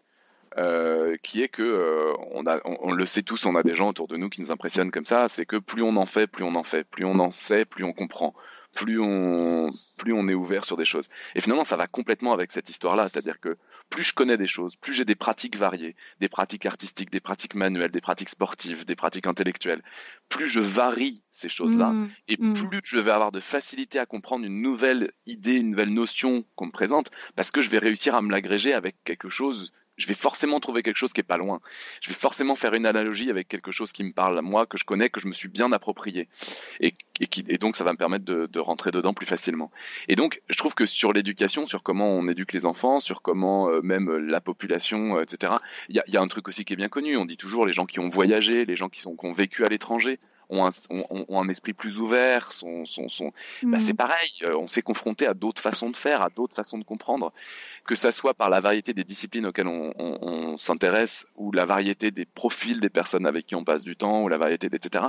[0.57, 3.89] euh, qui est que euh, on, a, on, le sait tous, on a des gens
[3.89, 5.27] autour de nous qui nous impressionnent comme ça.
[5.29, 7.83] C'est que plus on en fait, plus on en fait, plus on en sait, plus
[7.83, 8.33] on comprend,
[8.73, 11.09] plus on plus on est ouvert sur des choses.
[11.35, 13.57] Et finalement, ça va complètement avec cette histoire-là, c'est-à-dire que
[13.89, 17.55] plus je connais des choses, plus j'ai des pratiques variées, des pratiques artistiques, des pratiques
[17.55, 19.83] manuelles, des pratiques sportives, des pratiques intellectuelles,
[20.29, 22.09] plus je varie ces choses-là, mmh.
[22.29, 22.53] et mmh.
[22.53, 26.67] plus je vais avoir de facilité à comprendre une nouvelle idée, une nouvelle notion qu'on
[26.67, 30.13] me présente, parce que je vais réussir à me l'agréger avec quelque chose je vais
[30.13, 31.59] forcément trouver quelque chose qui est pas loin.
[32.01, 34.77] Je vais forcément faire une analogie avec quelque chose qui me parle à moi, que
[34.77, 36.27] je connais, que je me suis bien approprié.
[36.79, 36.93] Et,
[37.29, 39.71] qui, donc, ça va me permettre de, rentrer dedans plus facilement.
[40.07, 43.69] Et donc, je trouve que sur l'éducation, sur comment on éduque les enfants, sur comment
[43.69, 45.53] euh, même la population, euh, etc.,
[45.89, 47.17] il y a, y a, un truc aussi qui est bien connu.
[47.17, 49.65] On dit toujours les gens qui ont voyagé, les gens qui, sont, qui ont vécu
[49.65, 50.17] à l'étranger,
[50.53, 53.31] ont un, ont, un, esprit plus ouvert, sont, sont, sont...
[53.63, 53.97] Bah, c'est mmh.
[53.97, 57.33] pareil, euh, on s'est confronté à d'autres façons de faire, à d'autres façons de comprendre,
[57.85, 62.11] que ça soit par la variété des disciplines auxquelles on, on s'intéresse, ou la variété
[62.11, 65.05] des profils des personnes avec qui on passe du temps, ou la variété, etc.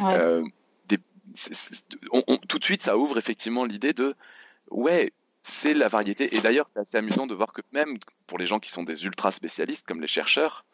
[0.00, 0.44] Euh,
[0.86, 0.98] des,
[2.48, 4.14] tout de suite, ça ouvre effectivement l'idée de,
[4.70, 5.12] ouais,
[5.42, 6.34] c'est la variété.
[6.36, 9.04] Et d'ailleurs, c'est assez amusant de voir que même pour les gens qui sont des
[9.04, 10.64] ultra spécialistes, comme les chercheurs,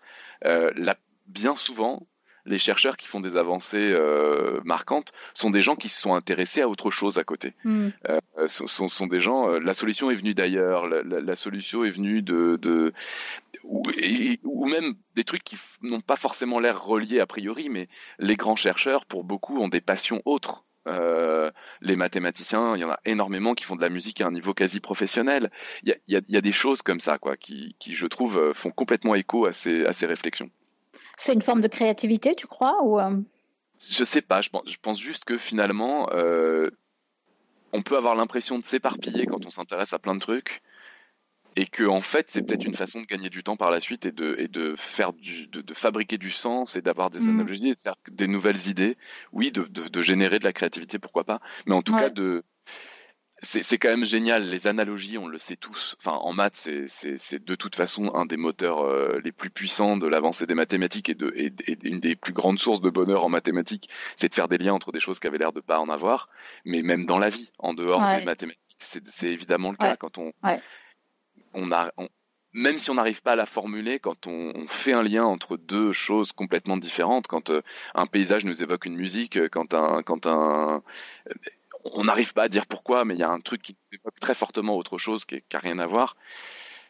[0.45, 0.97] euh, la,
[1.27, 2.07] bien souvent,
[2.47, 6.61] les chercheurs qui font des avancées euh, marquantes sont des gens qui se sont intéressés
[6.61, 7.55] à autre chose à côté.
[7.65, 7.89] Mm.
[8.09, 9.49] Euh, sont, sont, des gens.
[9.49, 10.87] Euh, la solution est venue d'ailleurs.
[10.87, 12.93] La, la, la, solution est venue de, de
[13.63, 17.89] ou, et, ou, même des trucs qui n'ont pas forcément l'air reliés a priori, mais
[18.19, 20.65] les grands chercheurs, pour beaucoup, ont des passions autres.
[20.87, 24.33] Euh, les mathématiciens, il y en a énormément qui font de la musique à un
[24.33, 25.51] niveau quasi professionnel.
[25.83, 28.07] Il y a, y a, y a des choses comme ça, quoi, qui, qui, je
[28.07, 30.51] trouve, font complètement écho à ces, à ces réflexions.
[31.17, 33.21] C'est une forme de créativité, tu crois ou euh...
[33.89, 36.71] Je sais pas, je pense, je pense, juste que finalement, euh,
[37.73, 40.63] on peut avoir l'impression de s'éparpiller quand on s'intéresse à plein de trucs,
[41.57, 44.07] et que en fait, c'est peut-être une façon de gagner du temps par la suite
[44.07, 47.29] et de, et de faire du, de, de fabriquer du sens et d'avoir des mmh.
[47.29, 48.97] analogies, et de faire des nouvelles idées.
[49.33, 52.01] Oui, de, de, générer de la créativité, pourquoi pas, mais en tout ouais.
[52.01, 52.45] cas de
[53.45, 54.49] c'est quand même génial.
[54.49, 55.97] Les analogies, on le sait tous.
[55.99, 60.07] Enfin, en maths, c'est de toute façon un des moteurs euh, les plus puissants de
[60.07, 63.89] l'avancée des mathématiques et, de, et, une des plus grandes sources de bonheur en mathématiques,
[64.17, 66.29] c'est de faire des liens entre des choses qui avaient l'air de pas en avoir.
[66.65, 70.33] Mais même dans la vie, en dehors des mathématiques, c'est évidemment le cas quand on,
[71.55, 71.91] on a,
[72.55, 75.93] même si on n'arrive pas à la formuler, quand on, fait un lien entre deux
[75.93, 77.63] choses complètement différentes, quand euh,
[77.95, 80.83] un paysage nous évoque une musique, euh, quand un, quand un,
[81.85, 84.35] on n'arrive pas à dire pourquoi, mais il y a un truc qui évoque très
[84.35, 86.16] fortement autre chose qui n'a rien à voir.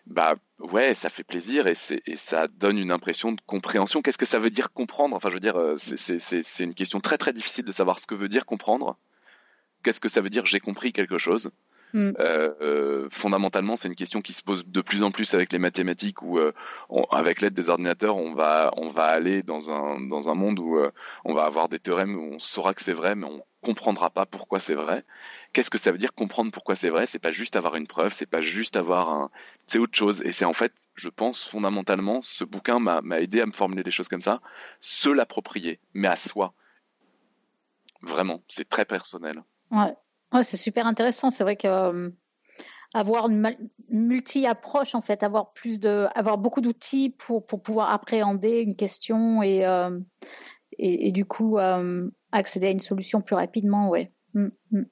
[0.06, 1.74] Bah ouais, ça fait plaisir et,
[2.06, 4.02] et ça donne une impression de compréhension.
[4.02, 5.16] Qu'est-ce que ça veut dire comprendre?
[5.16, 8.14] Enfin, je veux dire, euh, c'est une question très très difficile de savoir ce que
[8.14, 8.96] veut dire comprendre.
[9.82, 10.44] Qu'est-ce que ça veut dire?
[10.44, 11.50] J'ai compris quelque chose
[11.94, 12.12] Mm.
[12.18, 15.60] Euh, euh, fondamentalement, c'est une question qui se pose de plus en plus avec les
[15.60, 16.52] mathématiques, où euh,
[17.12, 20.76] avec l'aide des ordinateurs, on va on va aller dans un dans un monde où
[21.24, 24.26] on va avoir des théorèmes où on saura que c'est vrai, mais on comprendra pas
[24.26, 25.04] pourquoi c'est vrai.
[25.52, 27.06] Qu'est-ce que ça veut dire comprendre pourquoi c'est vrai?
[27.06, 29.30] C'est pas juste avoir une preuve, c'est pas juste avoir un,
[29.66, 30.22] c'est autre chose.
[30.22, 33.90] Et c'est en fait, je pense fondamentalement, ce bouquin m'a aidé à me formuler des
[33.90, 34.40] choses comme ça,
[34.80, 36.54] se l'approprier, mais à soi.
[38.02, 39.42] Vraiment, c'est très personnel.
[39.70, 39.94] Ouais.
[40.32, 41.30] Ouais, c'est super intéressant.
[41.30, 42.10] C'est vrai que euh,
[42.92, 43.56] avoir une
[43.88, 49.42] multi-approche, en fait, avoir plus de, avoir beaucoup d'outils pour, pour pouvoir appréhender une question
[49.42, 49.98] et, euh,
[50.78, 54.10] et, du coup euh, accéder à une solution plus rapidement, ouais.
[54.34, 54.82] Mm, mm.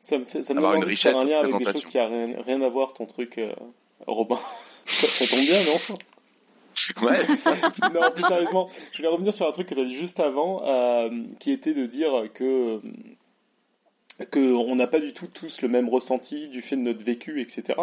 [0.00, 2.62] Ça me fait, ça me une richesse un lien avec des choses qui n'ont rien,
[2.62, 3.38] à voir, ton truc,
[4.06, 4.38] Robin.
[4.86, 5.96] ça, tombe bien, non?
[7.02, 7.18] Ouais.
[7.92, 10.62] non, plus sérieusement, je vais revenir sur un truc que tu as dit juste avant,
[11.38, 12.80] qui était de dire que
[14.26, 17.78] qu'on n'a pas du tout tous le même ressenti du fait de notre vécu, etc.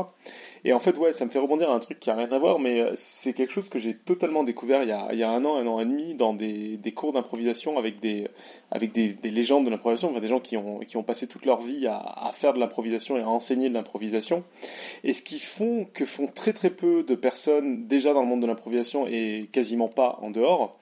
[0.63, 2.38] Et en fait, ouais, ça me fait rebondir à un truc qui a rien à
[2.38, 5.23] voir, mais euh, c'est quelque chose que j'ai totalement découvert il y, a, il y
[5.23, 8.27] a un an, un an et demi, dans des, des cours d'improvisation avec des
[8.71, 11.45] avec des, des légendes de l'improvisation, enfin des gens qui ont qui ont passé toute
[11.45, 14.43] leur vie à, à faire de l'improvisation et à enseigner de l'improvisation.
[15.03, 18.41] Et ce qui font que font très très peu de personnes déjà dans le monde
[18.41, 20.77] de l'improvisation et quasiment pas en dehors,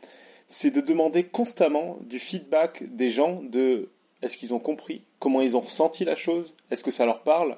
[0.48, 3.90] c'est de demander constamment du feedback des gens de
[4.22, 6.56] est-ce qu'ils ont compris Comment ils ont ressenti la chose?
[6.72, 7.58] Est-ce que ça leur parle?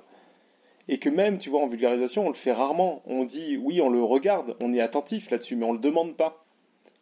[0.88, 3.02] Et que même, tu vois, en vulgarisation, on le fait rarement.
[3.06, 6.46] On dit, oui, on le regarde, on est attentif là-dessus, mais on le demande pas.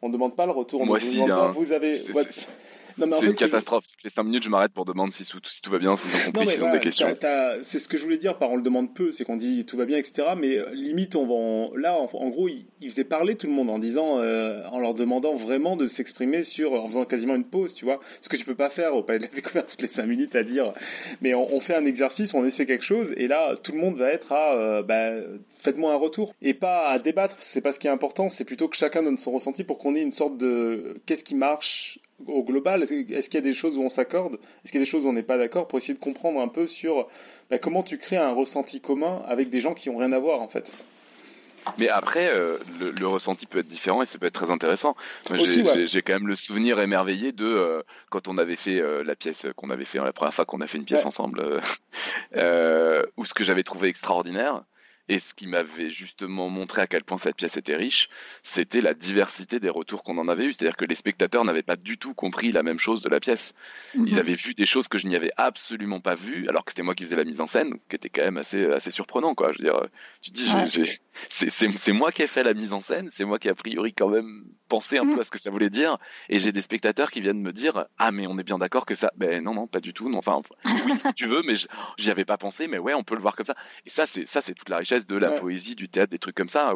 [0.01, 0.81] On ne demande pas le retour.
[0.81, 1.97] On Moi ne demande pas, vous avez
[2.97, 3.85] c'est une catastrophe.
[3.87, 5.25] Toutes les 5 minutes, je m'arrête pour demander si,
[5.61, 7.15] tout va bien, s'ils ont compris, s'ils ont des questions.
[7.63, 9.77] C'est ce que je voulais dire par on le demande peu, c'est qu'on dit tout
[9.77, 10.29] va bien, etc.
[10.37, 13.79] Mais euh, limite, on va là, en, gros, il, faisait parler tout le monde en
[13.79, 17.85] disant, euh, en leur demandant vraiment de s'exprimer sur, en faisant quasiment une pause, tu
[17.85, 17.99] vois.
[18.21, 20.35] Ce que tu peux pas faire au palais de la découverte toutes les 5 minutes
[20.35, 20.73] à dire.
[21.21, 24.09] Mais on, fait un exercice, on essaie quelque chose, et là, tout le monde va
[24.11, 25.11] être à, euh, bah,
[25.57, 26.33] faites-moi un retour.
[26.41, 29.17] Et pas à débattre, c'est pas ce qui est important, c'est plutôt que chacun donne
[29.17, 33.35] son ressenti pour qu'on ait une sorte de, qu'est-ce qui marche, au global Est-ce qu'il
[33.35, 34.35] y a des choses où on s'accorde?
[34.63, 36.39] Est-ce qu'il y a des choses où on n'est pas d'accord pour essayer de comprendre
[36.39, 37.07] un peu sur
[37.49, 40.41] bah, comment tu crées un ressenti commun avec des gens qui ont rien à voir
[40.41, 40.71] en fait?
[41.77, 44.95] Mais après, euh, le, ressenti peut être différent et ça peut être très intéressant.
[45.33, 49.47] J'ai quand même le souvenir émerveillé de euh, quand on avait fait euh, la pièce
[49.55, 51.41] qu'on avait fait la première fois qu'on a fait une pièce ensemble,
[52.35, 54.63] ou ce que j'avais trouvé extraordinaire,
[55.07, 58.09] et ce qui m'avait justement montré à quel point cette pièce était riche,
[58.41, 60.53] c'était la diversité des retours qu'on en avait eu.
[60.53, 63.53] C'est-à-dire que les spectateurs n'avaient pas du tout compris la même chose de la pièce.
[63.93, 64.17] Ils mhm.
[64.17, 66.95] avaient vu des choses que je n'y avais absolument pas vues, alors que c'était moi
[66.95, 69.35] qui faisais la mise en scène, qui était quand même assez, assez surprenant.
[69.35, 69.51] Quoi.
[69.53, 69.87] Je veux dire,
[70.21, 70.49] tu dis,
[71.29, 74.09] c'est moi qui ai fait la mise en scène, c'est moi qui a priori quand
[74.09, 75.19] même pensé un peu mhm.
[75.19, 75.97] à ce que ça voulait dire,
[76.29, 78.95] et j'ai des spectateurs qui viennent me dire, ah mais on est bien d'accord que
[78.95, 81.53] ça, ben non non pas du tout, non enfin oui si tu veux, mais
[81.97, 83.55] j'y avais pas pensé, mais ouais on peut le voir comme ça.
[83.85, 86.35] Et ça c'est ça c'est toute la richesse de la poésie, du théâtre, des trucs
[86.35, 86.73] comme ça,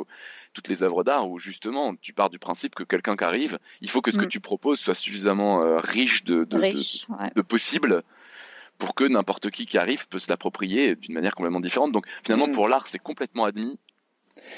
[0.53, 3.89] toutes les œuvres d'art où justement tu pars du principe que quelqu'un qui arrive, il
[3.89, 4.29] faut que ce que mm.
[4.29, 8.03] tu proposes soit suffisamment euh, riche de, de, possible
[8.77, 11.91] pour que n'importe qui qui arrive peut se l'approprier d'une manière complètement différente.
[11.91, 12.53] Donc finalement mm.
[12.53, 13.77] pour l'art c'est complètement admis.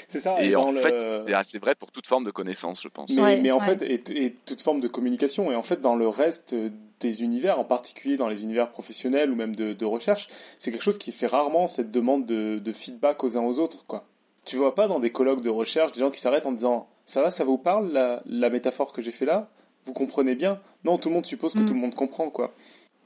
[0.08, 0.42] C'est ça.
[0.42, 0.94] Et, en fait,
[1.26, 3.10] c'est assez vrai pour toute forme de connaissance, je pense.
[3.10, 5.50] Mais, en fait, et, toute forme de communication.
[5.52, 6.54] Et en fait, dans le reste
[7.00, 10.28] des univers, en particulier dans les univers professionnels ou même de, recherche,
[10.58, 14.06] c'est quelque chose qui fait rarement cette demande de, feedback aux uns aux autres, quoi.
[14.44, 17.22] Tu vois pas dans des colloques de recherche des gens qui s'arrêtent en disant ça
[17.22, 17.92] va, ça vous parle
[18.26, 19.50] la, métaphore que j'ai fait là?
[19.84, 20.60] Vous comprenez bien?
[20.84, 21.66] Non, tout le monde suppose que mm.
[21.66, 22.54] tout le monde comprend, quoi.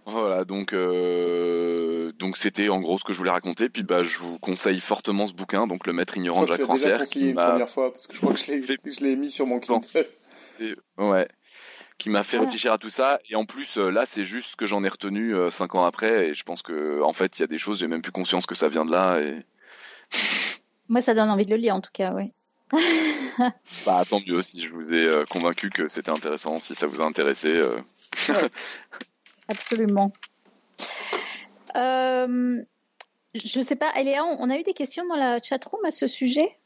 [0.09, 3.69] Voilà, donc euh, donc c'était en gros ce que je voulais raconter.
[3.69, 7.05] Puis bah je vous conseille fortement ce bouquin, donc Le Maître ignorant de Jacques Rancière.
[7.13, 9.59] Je l'ai une première fois parce que je crois que je l'ai mis sur mon
[9.59, 9.85] compte.
[10.97, 11.29] Ouais,
[11.99, 13.19] qui m'a fait réfléchir à tout ça.
[13.29, 15.85] Et en plus, euh, là, c'est juste ce que j'en ai retenu euh, cinq ans
[15.85, 16.29] après.
[16.29, 18.47] Et je pense que, en fait, il y a des choses, j'ai même plus conscience
[18.47, 19.21] que ça vient de là.
[19.21, 19.45] Et...
[20.89, 22.33] Moi, ça donne envie de le lire, en tout cas, oui.
[23.87, 27.05] bah, tant mieux si je vous ai convaincu que c'était intéressant, si ça vous a
[27.05, 27.61] intéressé.
[29.49, 30.13] Absolument.
[31.77, 32.63] Euh,
[33.35, 36.57] Je sais pas, Eléa, on a eu des questions dans la chatroom à ce sujet?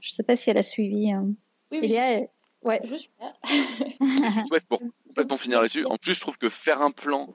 [0.00, 1.10] Je sais pas si elle a suivi.
[1.10, 1.24] hein.
[1.72, 2.28] Oui, oui, Eléa, elle-
[2.62, 2.80] ouais.
[2.84, 3.32] je suis là.
[4.50, 5.84] Ouais, pour complètement finir là-dessus.
[5.86, 7.32] En plus, je trouve que faire un plan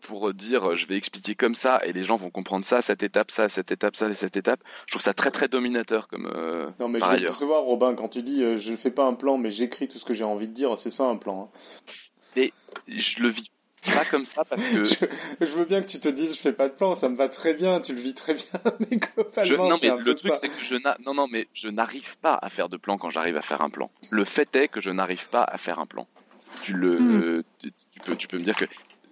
[0.00, 3.02] pour dire euh, je vais expliquer comme ça et les gens vont comprendre ça, cette
[3.02, 6.26] étape, ça, cette étape, ça et cette étape, je trouve ça très très dominateur comme.
[6.34, 9.04] euh, Non, mais Par je vais décevoir, Robin, quand tu dis euh, je fais pas
[9.04, 11.50] un plan, mais j'écris tout ce que j'ai envie de dire, c'est ça un plan.
[12.36, 12.48] hein.
[12.88, 13.50] Je le vis
[13.92, 14.84] pas comme ça parce que.
[14.84, 14.94] Je,
[15.40, 17.28] je veux bien que tu te dises je fais pas de plan, ça me va
[17.28, 18.44] très bien, tu le vis très bien,
[18.80, 21.26] mais globalement, Je- non mais un le peu truc c'est que je n'a- non non
[21.30, 23.90] mais je n'arrive pas à faire de plan quand j'arrive à faire un plan.
[24.10, 26.06] Le fait est que je n'arrive pas à faire un plan.
[26.62, 27.42] Tu le Hmm.
[27.60, 28.66] tu, tu peux tu peux me dire que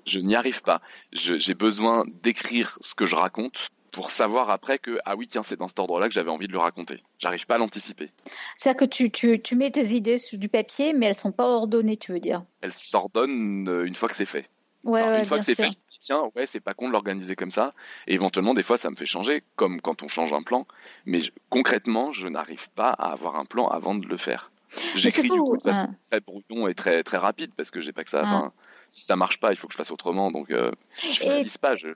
[0.07, 0.81] je n'y arrive pas.
[1.12, 5.43] Je- J'ai besoin d'écrire ce que je raconte pour savoir après que ah oui tiens
[5.43, 7.03] c'est dans cet ordre-là que j'avais envie de le raconter.
[7.18, 8.11] J'arrive pas à l'anticiper.
[8.57, 11.47] C'est-à-dire que tu, tu, tu mets tes idées sur du papier, mais elles sont pas
[11.47, 14.49] ordonnées, tu veux dire Elle s'ordonne euh, une fois que c'est fait.
[14.85, 15.68] Ouais, Alors, ouais, une fois que c'est fait,
[16.01, 17.72] tiens, ouais, c'est pas con de l'organiser comme ça.
[18.07, 20.66] Et éventuellement, des fois, ça me fait changer, comme quand on change un plan.
[21.07, 24.51] Mais je- concrètement, je n'arrive pas à avoir un plan avant de le faire.
[24.95, 25.95] J'écris du coup de façon hein.
[26.11, 28.22] très brouillon et très, très rapide parce que j'ai pas que ça.
[28.24, 28.26] Ah.
[28.26, 28.53] Enfin,
[28.91, 30.30] si ça marche pas, il faut que je fasse autrement.
[30.33, 31.74] Donc, euh, je Et- finalise pas.
[31.76, 31.89] Je,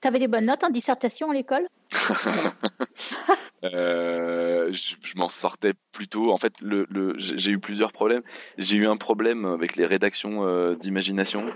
[0.00, 1.66] T'avais des bonnes notes en dissertation à l'école?
[3.64, 6.32] euh, je, je m'en sortais plutôt.
[6.32, 8.22] En fait, le, le, j'ai eu plusieurs problèmes.
[8.58, 11.46] J'ai eu un problème avec les rédactions euh, d'imagination.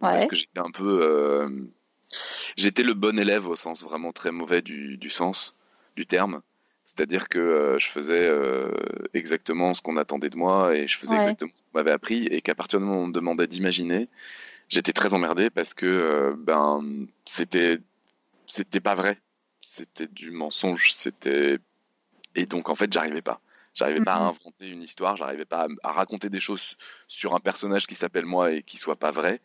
[0.00, 1.48] parce que j'étais un peu euh,
[2.56, 5.54] j'étais le bon élève au sens vraiment très mauvais du, du sens
[5.96, 6.42] du terme
[6.84, 8.30] c'est-à-dire que je faisais
[9.12, 11.18] exactement ce qu'on attendait de moi et je faisais Ouais.
[11.18, 14.08] exactement ce qu'on m'avait appris et qu'à partir du moment où on me demandait d'imaginer
[14.68, 17.78] j'étais très emmerdé parce que ben c'était
[18.46, 19.18] c'était pas vrai
[19.66, 21.58] c'était du mensonge c'était
[22.34, 23.40] et donc en fait j'arrivais pas.
[23.74, 24.28] J'arrivais pas à Mhm.
[24.28, 26.76] inventer une histoire j'arrivais pas à, à raconter des choses
[27.08, 29.40] sur un personnage qui s'appelle moi et qui soit pas vrai.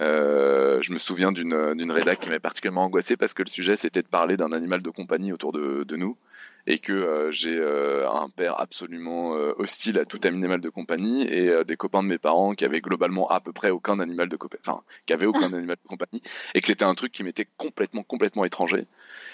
[0.00, 3.76] Euh, je me souviens d'une d'une rédac qui m'avait particulièrement angoissé parce que le sujet
[3.76, 6.18] c'était de parler d'un animal de compagnie autour de, de nous
[6.66, 11.22] et que euh, j'ai euh, un père absolument euh, hostile à tout animal de compagnie
[11.22, 14.36] et des copains de mes parents qui avaient globalement à peu près aucun animal de
[14.36, 16.22] compagnie, enfin qui avaient aucun animal de compagnie
[16.54, 18.86] et que c'était un truc qui m'était complètement complètement étranger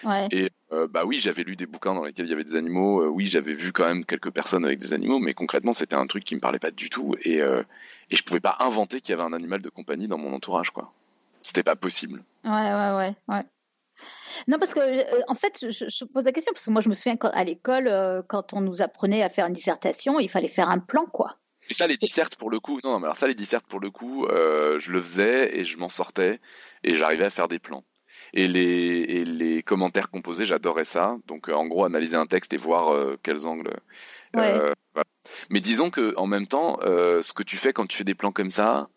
[0.05, 0.27] Ouais.
[0.33, 3.03] et euh, bah oui, j'avais lu des bouquins dans lesquels il y avait des animaux.
[3.03, 6.07] euh, oui, j'avais vu quand même quelques personnes avec des animaux, mais concrètement, c'était un
[6.07, 7.15] truc qui me parlait pas du tout.
[7.23, 7.63] Et, euh,
[8.11, 10.71] et je pouvais pas inventer qu'il y avait un animal de compagnie dans mon entourage,
[10.71, 10.93] quoi.
[11.43, 12.23] C'était pas possible.
[12.45, 13.43] Ouais, ouais, ouais, ouais.
[14.49, 16.89] Non, parce que, euh, en fait, je, je pose la question, parce que moi, je
[16.89, 20.49] me souviens à l'école, euh, quand on nous apprenait à faire une dissertation, il fallait
[20.49, 21.37] faire un plan, quoi.
[21.71, 23.81] Et ça, les dissertes pour le coup, non, non, mais alors ça, les dissertes pour
[23.81, 26.41] le coup, euh, je le faisais et je m'en sortais
[26.83, 27.85] et j'arrivais à faire des plans.
[28.35, 31.17] Et les, et les commentaires composés, j'adorais ça.
[31.27, 33.71] Donc, en gros, analyser un texte et voir quels angles.
[34.35, 34.53] Ouais.
[34.95, 35.05] voilà.
[35.51, 38.33] Mais disons que en même temps, ce que tu fais quand tu fais des plans
[38.33, 38.89] comme ça,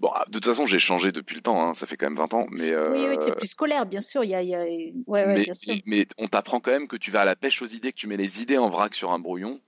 [0.00, 1.60] bon, ah, de toute façon, j'ai changé depuis le temps.
[1.62, 4.00] hein, ça fait quand même 20 ans, mais euh, Oui, oui, c'est plus scolaire, bien
[4.00, 4.24] sûr.
[4.24, 5.74] Il y a, il y a- Ouais, ouais, mais, bien sûr.
[5.86, 8.08] mais on t'apprend quand même que tu vas à la pêche aux idées, que tu
[8.08, 9.60] mets les idées en vrac sur un brouillon,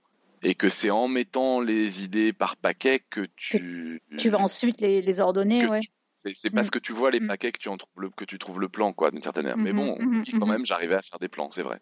[0.43, 4.01] et que c'est en mettant les idées par paquet que tu.
[4.17, 5.79] Tu vas ensuite les, les ordonner, que ouais.
[5.81, 5.89] tu-
[6.33, 6.71] C'est parce Mm.
[6.71, 7.27] que tu vois les Mm.
[7.27, 9.57] paquets que tu, en trouves le, que tu trouves le plan, quoi, d'une certaine manière.
[9.57, 10.51] Mais Mhm, bon, on mhm, dit quand mhm.
[10.53, 11.79] même, j'arrivais à faire des plans, c'est vrai.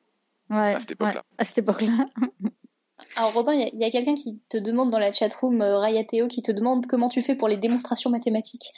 [0.49, 1.21] Ouais, à cette époque-là.
[1.21, 2.07] ouais, à cette époque-là.
[3.17, 6.27] Alors Robin, il y a- quelqu'un qui te demande dans la chatroom, euh, Raya Théo,
[6.27, 8.71] qui te demande comment tu fais pour les démonstrations mathématiques.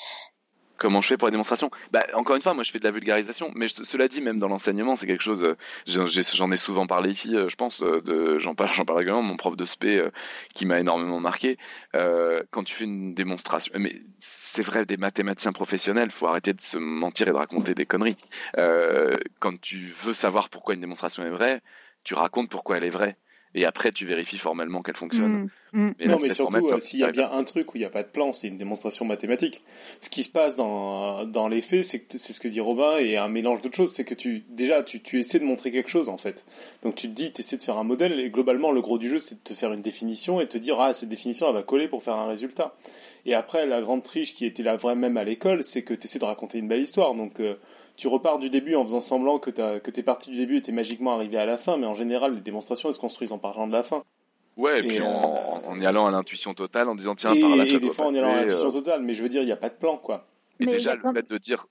[0.78, 2.92] Comment je fais pour la démonstration bah, Encore une fois, moi je fais de la
[2.92, 5.44] vulgarisation, mais cela dit, même dans l'enseignement, c'est quelque chose.
[5.44, 5.56] euh,
[5.88, 7.82] j'en ai souvent parlé ici, euh, je pense.
[7.82, 9.24] euh, J'en parle, j'en parle régulièrement.
[9.24, 10.12] de Mon prof de euh,
[10.54, 11.58] qui m'a énormément marqué.
[11.94, 16.78] Quand tu fais une démonstration, mais c'est vrai, des mathématiciens professionnels, faut arrêter de se
[16.78, 18.18] mentir et de raconter des conneries.
[19.40, 21.62] Quand tu veux savoir pourquoi une démonstration est vraie,
[22.04, 23.18] tu racontes pourquoi elle est vraie,
[23.56, 25.50] et après tu vérifies formellement qu'elle fonctionne.
[25.74, 25.94] Mm, mm.
[26.00, 27.90] Mais non, mais surtout, euh, s'il y a bien un truc où il n'y a
[27.90, 29.64] pas de plan, c'est une démonstration mathématique.
[30.02, 32.98] Ce qui se passe dans, dans les faits, c'est que c'est ce que dit Robin,
[32.98, 35.90] et un mélange d'autres choses, c'est que tu déjà tu, tu essaies de montrer quelque
[35.90, 36.46] chose en fait.
[36.84, 39.10] Donc tu te dis, tu essaies de faire un modèle, et globalement le gros du
[39.10, 41.54] jeu, c'est de te faire une définition et de te dire, ah, cette définition, elle
[41.54, 42.76] va coller pour faire un résultat.
[43.26, 46.06] Et après, la grande triche qui était la vraie même à l'école, c'est que tu
[46.06, 47.14] essaies de raconter une belle histoire.
[47.14, 47.56] Donc euh,
[47.98, 50.62] tu repars du début en faisant semblant que, t'as- que t'es parti du début et
[50.62, 53.40] t'es magiquement arrivé à la fin, mais en général, les démonstrations, elles se construisent en
[53.40, 54.04] partant de la fin.
[54.56, 57.34] Ouais, et, Et, puis euh, en, en y allant à l'intuition totale, en disant tiens,
[57.34, 59.02] et, par là, et ça des doit fois, on est dans passer, l'intuition euh, totale,
[59.04, 60.28] mais je veux dire, il n'y a pas de plan, quoi.
[60.60, 61.68] Et Mais y déjà, le fait de dire,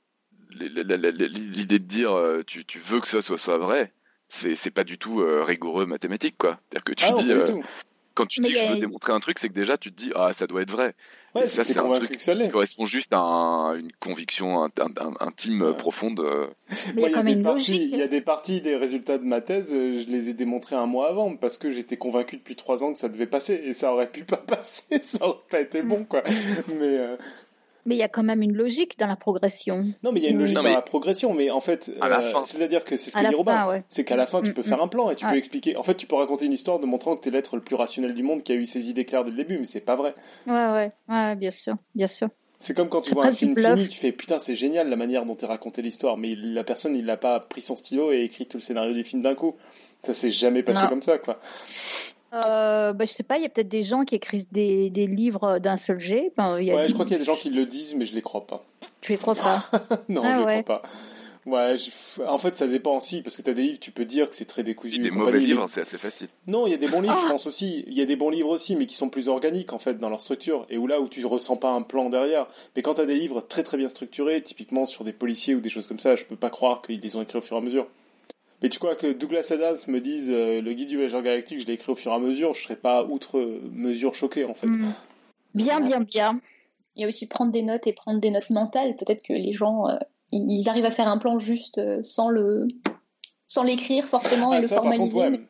[0.50, 3.92] l'idée de dire, euh, tu, tu veux que ça soit, soit vrai,
[4.28, 6.58] c'est c'est pas du tout euh, rigoureux mathématique, quoi.
[6.70, 7.64] C'est-à-dire que tu ah non, dis, pas euh, du tout.
[8.16, 9.96] Quand tu dis que je a- veux démontrer un truc, c'est que déjà tu te
[10.02, 10.94] dis, ah, ça doit être vrai.
[11.34, 12.46] Ouais, et ça, c'est un convaincu truc que ça l'est.
[12.46, 15.76] qui correspond juste à un- une conviction int- int- intime, Ouais.
[15.76, 16.18] profonde.
[16.96, 20.02] y a des parties, il y a des parties des résultats de ma thèse, euh,
[20.02, 22.98] je les ai démontrés un mois avant parce que j'étais convaincu depuis trois ans que
[22.98, 26.22] ça devait passer et ça aurait pu pas passer, ça aurait pas été bon, quoi.
[26.68, 27.16] Mais euh,
[27.86, 29.86] Mais il y a quand même une logique dans la progression.
[30.02, 31.90] Non, mais il y a une logique Non, dans mais- la progression, mais en fait,
[32.02, 33.68] euh, c'est-à-dire que c'est ce que dit Robin.
[33.68, 33.84] ouais.
[33.88, 35.30] C'est qu'à la fin, tu Mm, peux mm, faire un plan et tu Ouais.
[35.32, 35.76] peux expliquer.
[35.76, 38.12] En fait, tu peux raconter une histoire de montrant que t'es l'être le plus rationnel
[38.14, 40.14] du monde qui a eu ses idées claires dès le début, mais c'est pas vrai.
[40.46, 42.28] Ouais, ouais, ouais, bien sûr, bien sûr.
[42.58, 45.26] C'est comme quand tu vois un film fini, tu fais putain, c'est génial la manière
[45.26, 48.46] dont t'es raconté l'histoire, mais la personne, il n'a pas pris son stylo et écrit
[48.46, 49.54] tout le scénario du film d'un coup.
[50.02, 50.88] Ça s'est jamais passé Non.
[50.88, 51.38] comme ça, quoi.
[52.34, 55.06] Euh, bah, je sais pas, il y a peut-être des gens qui écrivent des, des
[55.06, 56.32] livres d'un seul jet.
[56.36, 57.64] Ben, il y a Ouais, des- je crois qu'il y a des gens qui le
[57.64, 58.64] disent, mais je les crois pas.
[59.00, 59.62] Tu les crois pas
[60.08, 60.62] non, Ah je les ouais.
[60.62, 60.88] crois pas.
[61.46, 64.28] Ouais, je- en fait, ça dépend aussi, parce que t'as des livres, tu peux dire
[64.28, 64.98] que c'est très décousu.
[64.98, 66.26] Des mauvais mais- livres, c'est assez facile.
[66.48, 67.22] Non, il y a des bons livres, Ah.
[67.24, 67.84] je pense aussi.
[67.86, 70.08] Il y a des bons livres aussi, mais qui sont plus organiques en fait dans
[70.10, 72.48] leur structure, et où là où tu ressens pas un plan derrière.
[72.74, 75.68] Mais quand t'as des livres très très bien structurés, typiquement sur des policiers ou des
[75.68, 77.62] choses comme ça, je peux pas croire qu'ils les ont écrits au fur et à
[77.62, 77.86] mesure.
[78.66, 81.66] Mais tu crois que Douglas Adams me dise euh, le guide du voyageur galactique, je
[81.68, 83.38] l'ai écrit au fur et à mesure, je serais pas outre
[83.72, 84.66] mesure choqué en fait.
[84.66, 84.90] Hmm.
[85.54, 86.40] Bien, bien, bien.
[86.96, 88.96] Il y a aussi prendre des notes et prendre des notes mentales.
[88.96, 89.94] Peut-être que les gens, euh,
[90.32, 92.66] ils arrivent à faire un plan juste euh, sans le,
[93.46, 95.16] sans l'écrire forcément Ah, et le contre, formaliser.
[95.16, 95.30] ouais.
[95.30, 95.40] mais-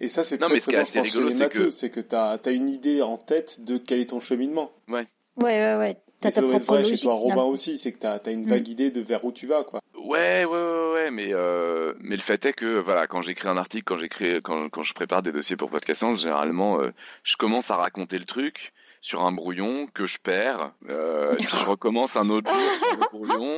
[0.00, 1.94] Et ça, c'est très mais ce présent, assez je pense, chez rigolo, les c'est que-
[1.96, 4.70] que t'as as une idée en tête de quel est ton cheminement.
[4.88, 5.06] Ouais,
[5.36, 5.96] ouais, ouais.
[6.30, 7.02] T'as ta propre vrai chez logique.
[7.04, 8.48] toi, Robin aussi, c'est que t'as as une Mm.
[8.48, 9.80] vague idée de vers où tu vas, quoi.
[10.04, 13.56] Ouais, ouais, ouais, ouais, mais euh, mais le fait est que voilà, quand j'écris un
[13.56, 16.90] article, quand j'écris, quand quand je prépare des dossiers pour Podcast Science, généralement, euh,
[17.22, 21.66] je commence à raconter le truc sur un brouillon que je perds, euh, puis je
[21.66, 23.56] recommence un autre jour sur le brouillon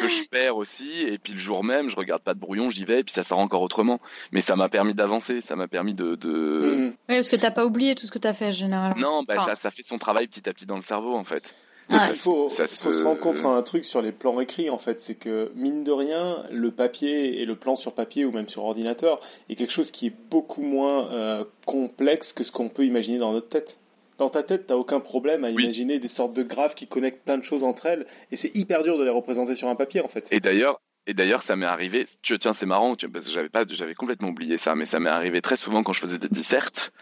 [0.00, 2.84] que je perds aussi, et puis le jour même, je regarde pas de brouillon, j'y
[2.84, 4.00] vais, et puis ça sort encore autrement.
[4.30, 6.28] Mais ça m'a permis d'avancer, ça m'a permis de, de...
[6.76, 6.84] Mm.
[6.86, 8.94] Oui, parce que t'as pas oublié tout ce que t'as fait généralement.
[9.00, 9.46] non, bah, Enfin.
[9.46, 11.52] ça, ça fait son travail petit à petit dans le cerveau en fait.
[11.90, 15.00] Il faut, Ça faut se rendre compte d'un truc sur les plans écrits, en fait.
[15.00, 18.64] C'est que, mine de rien, le papier et le plan sur papier ou même sur
[18.64, 23.18] ordinateur est quelque chose qui est beaucoup moins euh, complexe que ce qu'on peut imaginer
[23.18, 23.78] dans notre tête.
[24.18, 25.62] Dans ta tête, t'as aucun problème à Oui.
[25.64, 28.82] imaginer des sortes de graphes qui connectent plein de choses entre elles, et c'est hyper
[28.82, 30.28] dur de les représenter sur un papier, en fait.
[30.30, 32.04] Et d'ailleurs, et d'ailleurs, ça m'est arrivé.
[32.22, 35.08] Tu, tiens, c'est marrant parce que j'avais pas, j'avais complètement oublié ça, mais ça m'est
[35.10, 36.92] arrivé très souvent quand je faisais des dissertes.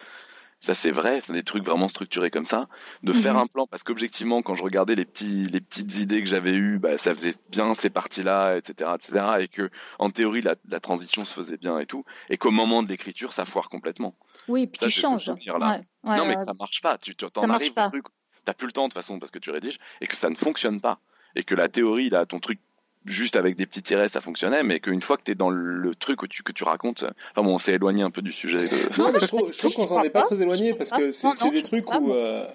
[0.60, 2.68] Ça c'est vrai, c'est des trucs vraiment structurés comme ça,
[3.04, 3.18] de Mhm.
[3.18, 6.54] faire un plan parce qu'objectivement, quand je regardais les petits, les petites idées que j'avais
[6.54, 10.80] eues, bah, ça faisait bien ces parties-là, etc., etc., et que en théorie la, la
[10.80, 14.16] transition se faisait bien et tout, et qu'au moment de l'écriture, ça foire complètement.
[14.48, 15.26] Oui, puis Ça, tu changes.
[15.26, 15.68] souvenir-là.
[16.04, 16.36] Ouais, ouais, non, mais ouais.
[16.38, 16.98] que ça marche pas.
[16.98, 17.86] Tu tu- t'en arrives pas.
[17.86, 18.06] au truc,
[18.44, 20.34] t'as plus le temps de toute façon parce que tu rédiges, et que ça ne
[20.36, 20.98] fonctionne pas,
[21.36, 22.58] et que la théorie, là, ton truc
[23.04, 26.20] juste avec des petits tirets, ça fonctionnait, mais qu'une fois que t'es dans le truc
[26.20, 28.56] que tu, que tu racontes, enfin bon, on s'est éloigné un peu du sujet.
[28.56, 28.98] De...
[28.98, 31.92] Non, mais je trouve, qu'on s'en est pas très éloigné parce que c'est des trucs
[31.94, 32.46] où euh,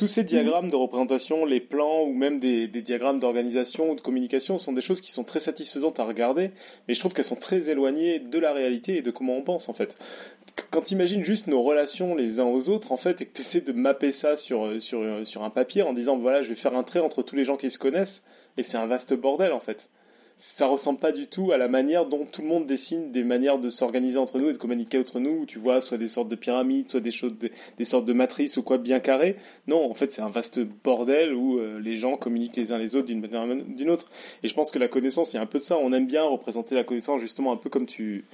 [0.00, 4.56] tous ces diagrammes de représentation, les plans ou même des, diagrammes d'organisation ou de communication
[4.56, 6.52] sont des choses qui sont très satisfaisantes à regarder,
[6.88, 9.68] mais je trouve qu'elles sont très éloignées de la réalité et de comment on pense
[9.68, 9.96] en fait.
[10.56, 13.42] Qu- Quand imagines juste nos relations les uns aux autres en fait et que tu
[13.42, 16.74] essaies de mapper ça sur, sur, sur un papier en disant voilà je vais faire
[16.74, 18.24] un trait entre tous les gens qui se connaissent
[18.56, 19.90] et c'est un vaste bordel en fait
[20.40, 23.58] ça ressemble pas du tout à la manière dont tout le monde dessine des manières
[23.58, 26.28] de s'organiser entre nous et de communiquer entre nous, où tu vois soit des sortes
[26.28, 27.34] de pyramides, soit des choses,
[27.78, 29.36] des, sortes de matrices ou quoi bien carrées.
[29.66, 32.96] Non, en fait, c'est un vaste bordel où euh, les gens communiquent les uns les
[32.96, 34.10] autres d'une manière ou d'une autre.
[34.42, 35.76] Et je pense que la connaissance, il y a un peu de ça.
[35.76, 38.24] On aime bien représenter la connaissance justement un peu comme tu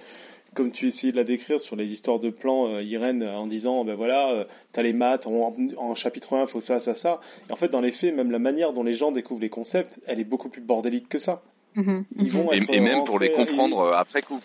[0.57, 3.47] comme tu essayais de la décrire sur les histoires de plans, euh, Irène, euh, en
[3.47, 7.21] disant, ben voilà, euh, t'as les maths, en chapitre 1, faut ça, ça, ça.
[7.49, 10.01] Et en fait, dans les faits, même la manière dont les gens découvrent les concepts,
[10.07, 11.43] elle est beaucoup plus bordélique que ça.
[11.77, 14.41] Mhm, Ils vont Et, être et même pour les comprendre euh, après coup.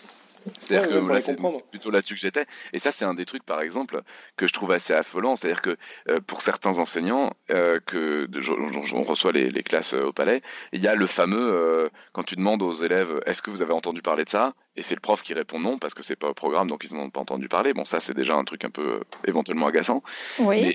[0.62, 2.46] C'est-à-dire Ouais, que là, c'est plutôt là-dessus que j'étais.
[2.72, 4.02] Et ça, c'est un des trucs, par exemple,
[4.36, 5.36] que je trouve assez affolant.
[5.36, 5.76] C'est-à-dire que
[6.08, 8.50] euh, pour certains enseignants, euh, que de- je-
[8.82, 11.88] je- on reçoit les, les classes euh, au palais, il y a le fameux euh,
[12.12, 14.54] quand tu demandes aux élèves est-ce que vous avez entendu parler de ça?
[14.74, 16.92] Et c'est le prof qui répond non parce que c'est pas au programme, donc ils
[16.96, 17.72] n'en ont pas entendu parler.
[17.72, 20.02] Bon, ça, c'est déjà un truc un peu euh, éventuellement agaçant.
[20.40, 20.62] Oui.
[20.62, 20.74] Mais-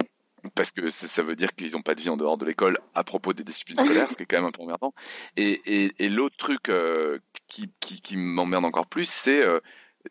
[0.55, 3.03] parce que ça veut dire qu'ils n'ont pas de vie en dehors de l'école à
[3.03, 4.93] propos des disciplines scolaires, ce qui est quand même un peu emmerdant.
[5.35, 9.59] Et, et, et l'autre truc euh, qui, qui, qui m'emmerde encore plus, c'est euh,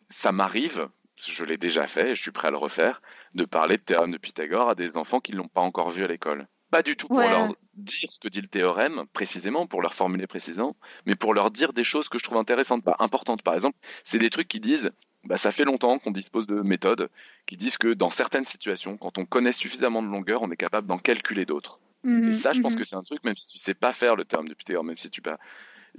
[0.09, 3.01] ça m'arrive, je l'ai déjà fait, et je suis prêt à le refaire,
[3.33, 6.03] de parler de théorème de Pythagore à des enfants qui ne l'ont pas encore vu
[6.03, 6.47] à l'école.
[6.69, 7.29] Pas du tout pour Ouais.
[7.29, 10.75] leur dire ce que dit le théorème précisément, pour leur formuler précisément,
[11.05, 13.41] mais pour leur dire des choses que je trouve intéressantes, pas importantes.
[13.41, 14.91] Par exemple, c'est des trucs qui disent,
[15.23, 17.09] bah, ça fait longtemps qu'on dispose de méthodes
[17.45, 20.87] qui disent que dans certaines situations, quand on connaît suffisamment de longueur, on est capable
[20.87, 21.79] d'en calculer d'autres.
[22.03, 22.79] Mhm, Et ça, je pense mhm.
[22.79, 24.97] que c'est un truc, même si tu sais pas faire le théorème de Pythagore, même
[24.97, 25.37] si tu pas.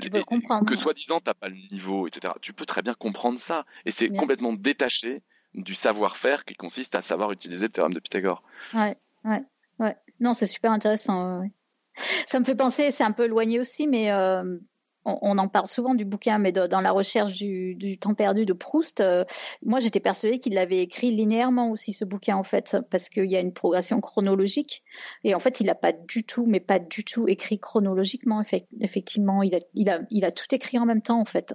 [0.00, 0.64] Tu peux et- comprendre.
[0.64, 2.34] Que soi-disant, t'as pas le niveau, etc.
[2.40, 3.66] Tu peux très bien comprendre ça.
[3.84, 5.22] Et c'est complètement détaché
[5.54, 8.42] du savoir-faire qui consiste à savoir utiliser le théorème de Pythagore.
[8.72, 9.42] Ouais, ouais,
[9.80, 9.96] ouais.
[10.20, 11.40] Non, c'est super intéressant.
[11.40, 11.52] ouais.
[12.26, 14.58] Ça me fait penser, c'est un peu éloigné aussi, mais euh,
[15.22, 19.00] on, en parle souvent du bouquin, mais dans, la recherche du, temps perdu de Proust,
[19.00, 19.24] euh,
[19.62, 23.36] moi j'étais persuadée qu'il l'avait écrit linéairement aussi ce bouquin en fait, parce qu'il y
[23.36, 24.82] a une progression chronologique.
[25.24, 28.40] Et en fait, il n'a pas du tout, mais pas du tout écrit chronologiquement.
[28.42, 29.54] Effect- effectivement, il
[29.88, 31.54] a, tout écrit en même temps en fait.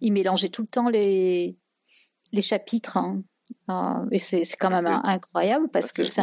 [0.00, 1.56] Il mélangeait tout le temps les
[2.32, 2.96] les chapitres.
[2.96, 3.22] hein.
[4.10, 6.22] Et c'est quand même incroyable parce que c'est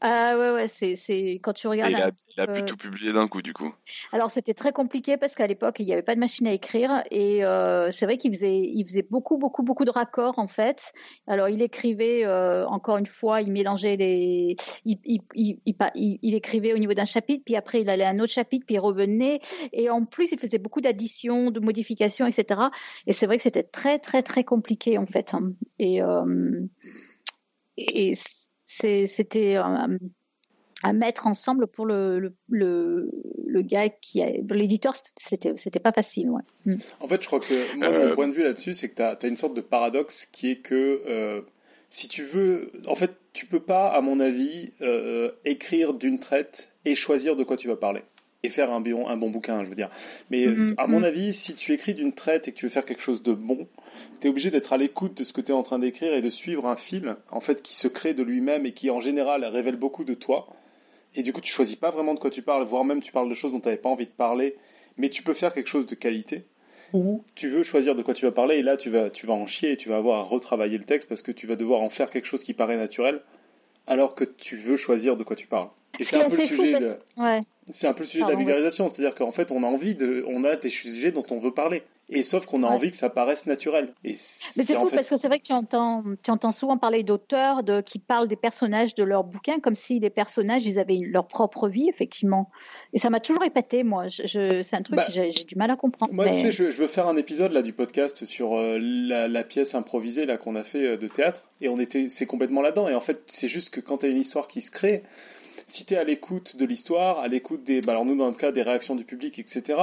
[0.00, 0.94] ah ouais ouais c'est
[1.42, 3.72] quand tu regardes il a, il a pu euh, tout publier d'un coup, du coup.
[4.12, 7.02] alors c'était très compliqué parce qu'à l'époque il n'y avait pas de machine à écrire
[7.10, 10.92] et euh, c'est vrai qu'il faisait il faisait beaucoup beaucoup beaucoup de raccords en fait.
[11.26, 15.58] Alors il écrivait euh, encore une fois, il mélangeait les il, il, il,
[15.94, 18.74] il, écrivait au niveau d'un chapitre puis après il allait à un autre chapitre puis
[18.76, 19.40] il revenait
[19.72, 22.60] et en plus il faisait beaucoup d'additions, de modifications etc.
[23.06, 25.34] Et c'est vrai que c'était très très très compliqué en fait.
[25.34, 25.52] hein.
[25.78, 26.24] Et euh,
[27.76, 28.12] et
[28.66, 29.98] c'est- c'était euh,
[30.82, 33.10] à mettre ensemble pour le, le, le,
[33.46, 36.42] le gars qui a l'éditeur c'était c'était pas facile ouais.
[36.66, 36.76] Mm.
[37.00, 39.02] En fait, je crois que moi, Euh, mon point de vue là-dessus, c'est que tu
[39.02, 41.40] as, une sorte de paradoxe qui est que euh,
[41.90, 46.70] si tu veux, en fait, tu peux pas, à mon avis, euh, écrire d'une traite
[46.84, 48.02] et choisir de quoi tu vas parler.
[48.44, 49.90] Et faire un bon, un bon bouquin, je veux dire.
[50.30, 51.04] Mais Mhm, à mon mhm.
[51.04, 53.66] avis, si tu écris d'une traite et que tu veux faire quelque chose de bon,
[54.20, 56.22] tu es obligé d'être à l'écoute de ce que tu es en train d'écrire et
[56.22, 59.44] de suivre un fil, en fait, qui se crée de lui-même et qui, en général,
[59.44, 60.46] révèle beaucoup de toi.
[61.16, 63.28] Et du coup, tu choisis pas vraiment de quoi tu parles, voire même tu parles
[63.28, 64.56] de choses dont tu n'avais pas envie de parler,
[64.98, 66.44] mais tu peux faire quelque chose de qualité.
[66.92, 69.34] Ou tu veux choisir de quoi tu vas parler, et là, tu vas, tu vas
[69.34, 71.80] en chier et tu vas avoir à retravailler le texte parce que tu vas devoir
[71.80, 73.20] en faire quelque chose qui paraît naturel,
[73.86, 75.68] alors que tu veux choisir de quoi tu parles.
[75.98, 77.40] Et c'est un peu le fou sujet, parce- de- ouais
[77.70, 78.38] c'est un peu le sujet de la ouais.
[78.38, 81.52] vulgarisation, c'est-à-dire qu'en fait, on a envie de, on a des sujets dont on veut
[81.52, 81.82] parler.
[82.08, 82.72] Et sauf qu'on a Ouais.
[82.74, 83.92] envie que ça paraisse naturel.
[84.02, 86.78] Et Mais c'est fou fait, parce que c'est vrai que tu entends, tu entends souvent
[86.78, 90.78] parler d'auteurs de, qui parlent des personnages de leurs bouquins comme si les personnages ils
[90.78, 92.48] avaient leur propre vie, effectivement.
[92.94, 94.08] Et ça m'a toujours épaté, moi.
[94.08, 96.14] Je, je- c'est un truc Bah, que j'ai du mal à comprendre.
[96.14, 98.78] Moi, mais- tu sais, je, je veux faire un épisode là du podcast sur euh,
[98.80, 102.24] la, la pièce improvisée là qu'on a fait euh, de théâtre, et on était, c'est
[102.24, 102.88] complètement là-dedans.
[102.88, 105.02] Et en fait, c'est juste que quand t'as une histoire qui se crée,
[105.66, 108.52] si t'es à l'écoute de l'histoire, à l'écoute des, bah alors nous dans notre cas
[108.52, 109.78] des réactions du public, etc.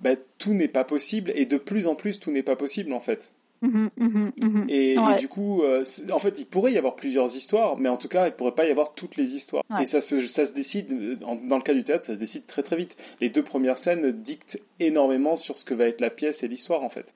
[0.00, 3.00] Bah, tout n'est pas possible, et de plus en plus tout n'est pas possible en
[3.00, 3.32] fait.
[3.62, 4.66] Mhm, mhm, mhm.
[4.68, 5.14] Et, Ouais.
[5.16, 5.82] et du coup, euh,
[6.12, 8.66] en fait, il pourrait y avoir plusieurs histoires, mais en tout cas, il pourrait pas
[8.66, 9.62] y avoir toutes les histoires.
[9.70, 9.82] Ouais.
[9.82, 12.18] Et ça se, ça se décide, euh, en- dans le cas du théâtre, ça se
[12.18, 12.96] décide très très vite.
[13.20, 16.82] Les deux premières scènes dictent énormément sur ce que va être la pièce et l'histoire,
[16.82, 17.14] en fait.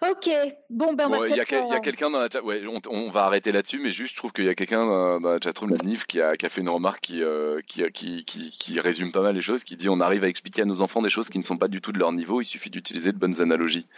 [0.00, 0.30] Ok,
[0.70, 2.40] bon ben on Bon, va Il y a, quel- quelqu'un dans la chat.
[2.42, 5.20] Ouais, on, on va arrêter là-dessus, mais juste, je trouve qu'il y a quelqu'un dans,
[5.20, 7.82] dans la chatroom, la Nif, qui a, qui a fait une remarque qui, euh, qui,
[7.92, 10.66] qui, qui, qui résume pas mal les choses, qui dit on arrive à expliquer à
[10.66, 12.70] nos enfants des choses qui ne sont pas du tout de leur niveau, il suffit
[12.70, 13.88] d'utiliser de bonnes analogies.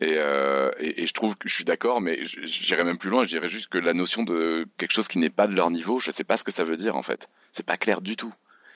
[0.00, 3.10] Et, euh, et, et je trouve que je suis d'accord, mais j- j'irais même plus
[3.10, 5.70] loin, je dirais juste que la notion de quelque chose qui n'est pas de leur
[5.70, 7.28] niveau, je sais pas ce que ça veut dire en fait.
[7.52, 8.32] C'est pas clair du tout.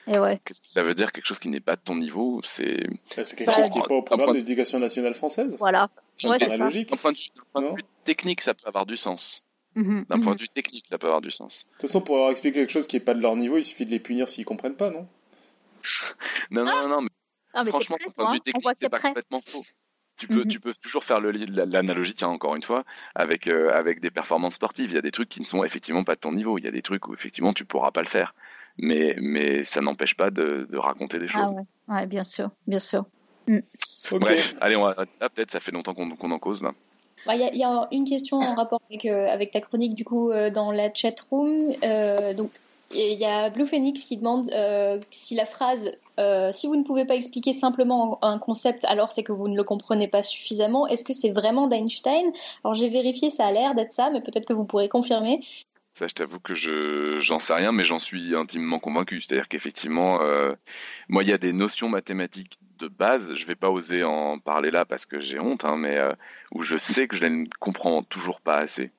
[0.09, 0.39] Et ouais.
[0.45, 3.23] Qu'est-ce que ça veut dire quelque chose qui n'est pas de ton niveau C'est Bah,
[3.23, 5.55] quelque Bah, chose qui n'est pas au programme point- de l'éducation nationale française.
[5.59, 5.89] Voilà.
[6.23, 6.89] Ouais, c'est logique.
[6.89, 9.43] d'un point, de vue- d'un point de Non vue technique, ça peut avoir du sens.
[9.75, 10.37] Mhm, D'un point mhm.
[10.37, 11.65] de vue technique, ça peut avoir du sens.
[11.65, 13.63] De toute façon, pour avoir expliqué quelque chose qui n'est pas de leur niveau, il
[13.63, 15.07] suffit de les punir s'ils comprennent pas, non?
[16.51, 17.09] Non, non, non, non, mais
[17.53, 18.33] Ah, mais franchement, d'un point de hein?
[18.33, 19.09] Vue voit technique, que c'est pas prêt.
[19.09, 19.63] complètement faux.
[20.17, 20.47] Tu peux, Mhm.
[20.47, 24.89] tu peux toujours faire l'analogie, tiens, encore une fois, avec, euh, avec des performances sportives.
[24.91, 26.57] Il y a des trucs qui ne sont effectivement pas de ton niveau.
[26.57, 28.33] Il y a des trucs où effectivement tu pourras pas le faire.
[28.79, 31.45] Mais, mais ça n'empêche pas de, de raconter des choses.
[31.47, 31.95] Ah ouais.
[32.01, 33.05] ouais, bien sûr, bien sûr.
[34.11, 34.19] Ok.
[34.19, 36.73] Bref, allez, on va, là, peut-être ça fait longtemps qu'on qu'on en cause là.
[37.25, 39.61] Bah, Il y, a- il y a une question en rapport avec, euh, avec ta
[39.61, 41.73] chronique du coup euh, dans la chat room.
[41.83, 42.51] Euh, donc
[42.91, 46.83] il y a Blue Phoenix qui demande euh, si la phrase euh, si vous ne
[46.83, 50.87] pouvez pas expliquer simplement un concept alors c'est que vous ne le comprenez pas suffisamment.
[50.87, 52.31] Est-ce que c'est vraiment d'Einstein?
[52.63, 55.41] Alors j'ai vérifié, ça a l'air d'être ça, mais peut-être que vous pourrez confirmer.
[55.93, 59.19] Ça, je t'avoue que je j'en sais rien, mais j'en suis intimement convaincu.
[59.19, 60.53] C'est-à-dire qu'effectivement, euh,
[61.09, 63.33] moi, il y a des notions mathématiques de base.
[63.33, 65.99] Je vais pas oser en parler là parce que j'ai honte, hein, mais
[66.53, 68.91] où je sais que je ne comprends toujours pas assez.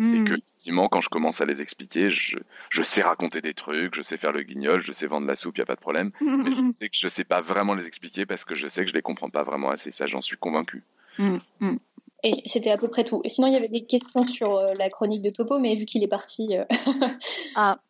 [0.00, 0.24] Et Mhm.
[0.24, 2.38] que effectivement, quand je commence à les expliquer, je,
[2.70, 5.58] je sais raconter des trucs, je sais faire le guignol, je sais vendre la soupe,
[5.58, 6.12] y a pas de problème.
[6.20, 8.90] Mais je sais que je sais pas vraiment les expliquer parce que je sais que
[8.90, 9.90] je les comprends pas vraiment assez.
[9.90, 10.84] Ça, j'en suis convaincu.
[11.18, 11.78] Mhm, mhm.
[12.22, 13.20] Et c'était à peu près tout.
[13.24, 15.84] Et sinon il y avait des questions sur euh, la chronique de Topo, mais vu
[15.84, 16.56] qu'il est parti.
[16.56, 16.64] euh,
[17.56, 17.80] Ah,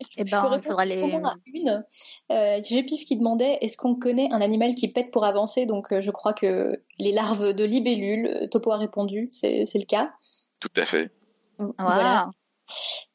[0.16, 1.02] eh Je ben, peux il répondre faudra les.
[1.02, 1.84] à une.
[2.32, 5.64] Euh, J'ai Pif qui demandait est-ce qu'on connaît un animal qui pète pour avancer?
[5.66, 9.84] Donc euh, je crois que les larves de libellules, euh, Topo a répondu, c'est le
[9.86, 10.12] cas.
[10.60, 11.10] Tout à fait.
[11.58, 11.72] Voilà.
[11.78, 12.30] Voilà.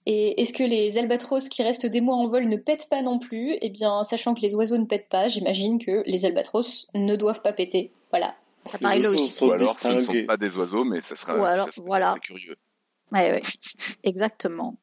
[0.05, 3.19] Et est-ce que les albatros qui restent des mois en vol ne pètent pas non
[3.19, 3.57] plus?
[3.61, 7.41] Eh bien, sachant que les oiseaux ne pètent pas, j'imagine que les albatros ne doivent
[7.41, 7.91] pas péter.
[8.11, 8.35] Voilà.
[8.71, 9.31] Ça paraît Les oiseaux logique.
[9.33, 12.15] sont Ou alors, ce ne sont pas des oiseaux, mais ça serait, voilà.
[12.21, 12.57] curieux.
[13.11, 13.41] Ouais, ouais.
[14.03, 14.75] Exactement.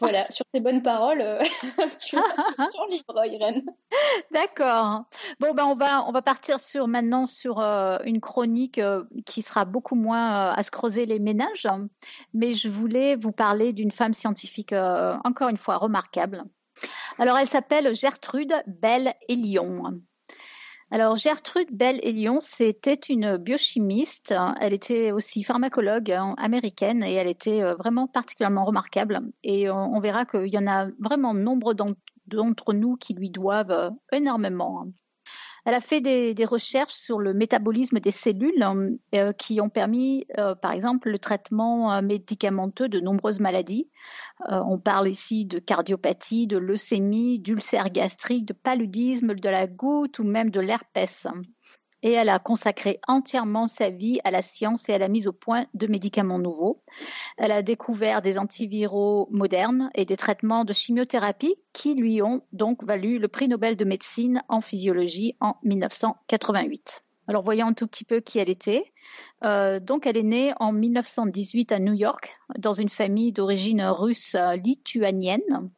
[0.00, 1.38] Voilà, sur tes bonnes paroles, euh,
[1.98, 3.64] tu es sur livre, Irène.
[4.30, 5.04] D'accord.
[5.40, 9.42] Bon, ben on va on va partir sur maintenant sur euh, une chronique euh, qui
[9.42, 11.68] sera beaucoup moins à se creuser les ménages,
[12.32, 16.44] mais je voulais vous parler d'une femme scientifique encore une fois remarquable.
[17.18, 20.00] Alors, elle s'appelle Gertrude Bell Elion.
[20.92, 24.34] Alors, Gertrude Bell Elion, c'était une biochimiste.
[24.60, 29.20] Elle était aussi pharmacologue hein, américaine et elle était euh, vraiment particulièrement remarquable.
[29.44, 33.90] Et on verra qu'il y en a vraiment nombre d'entre nous qui lui doivent euh,
[34.10, 34.86] énormément.
[35.70, 38.60] Elle a fait des, recherches sur le métabolisme des cellules
[39.14, 43.88] euh, qui ont permis, euh, par exemple, le traitement euh, médicamenteux de nombreuses maladies.
[44.48, 50.24] on parle ici de cardiopathie, de leucémie, d'ulcère gastrique, de paludisme, de la goutte ou
[50.24, 51.28] même de l'herpès
[52.02, 55.32] et elle a consacré entièrement sa vie à la science et à la mise au
[55.32, 56.82] point de médicaments nouveaux.
[57.36, 62.84] Elle a découvert des antiviraux modernes et des traitements de chimiothérapie qui lui ont donc
[62.84, 67.04] valu le prix Nobel de médecine en physiologie en 1988.
[67.28, 68.92] Alors voyons un tout petit peu qui elle était.
[69.44, 74.36] Euh, donc elle est née en 1918 à New York dans une famille d'origine russe
[74.56, 75.70] lituanienne.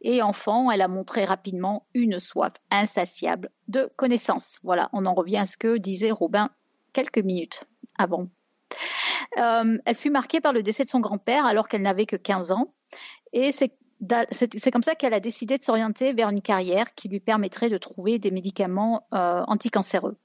[0.00, 4.58] Et enfant, elle a montré rapidement une soif insatiable de connaissances.
[4.62, 6.50] Voilà, on en revient à ce que disait Robin
[6.92, 7.64] quelques minutes
[7.98, 8.28] avant.
[9.38, 12.52] Euh, elle fut marquée par le décès de son grand-père alors qu'elle n'avait que 15
[12.52, 12.72] ans.
[13.32, 13.70] Et c'est
[14.72, 18.18] comme ça qu'elle a décidé de s'orienter vers une carrière qui lui permettrait de trouver
[18.18, 20.16] des médicaments euh, anticancéreux.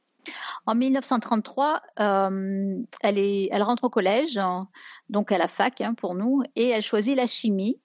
[0.65, 4.39] En 1933, euh, elle, rentre au collège,
[5.09, 7.79] donc à la fac hein, pour nous, et elle choisit la chimie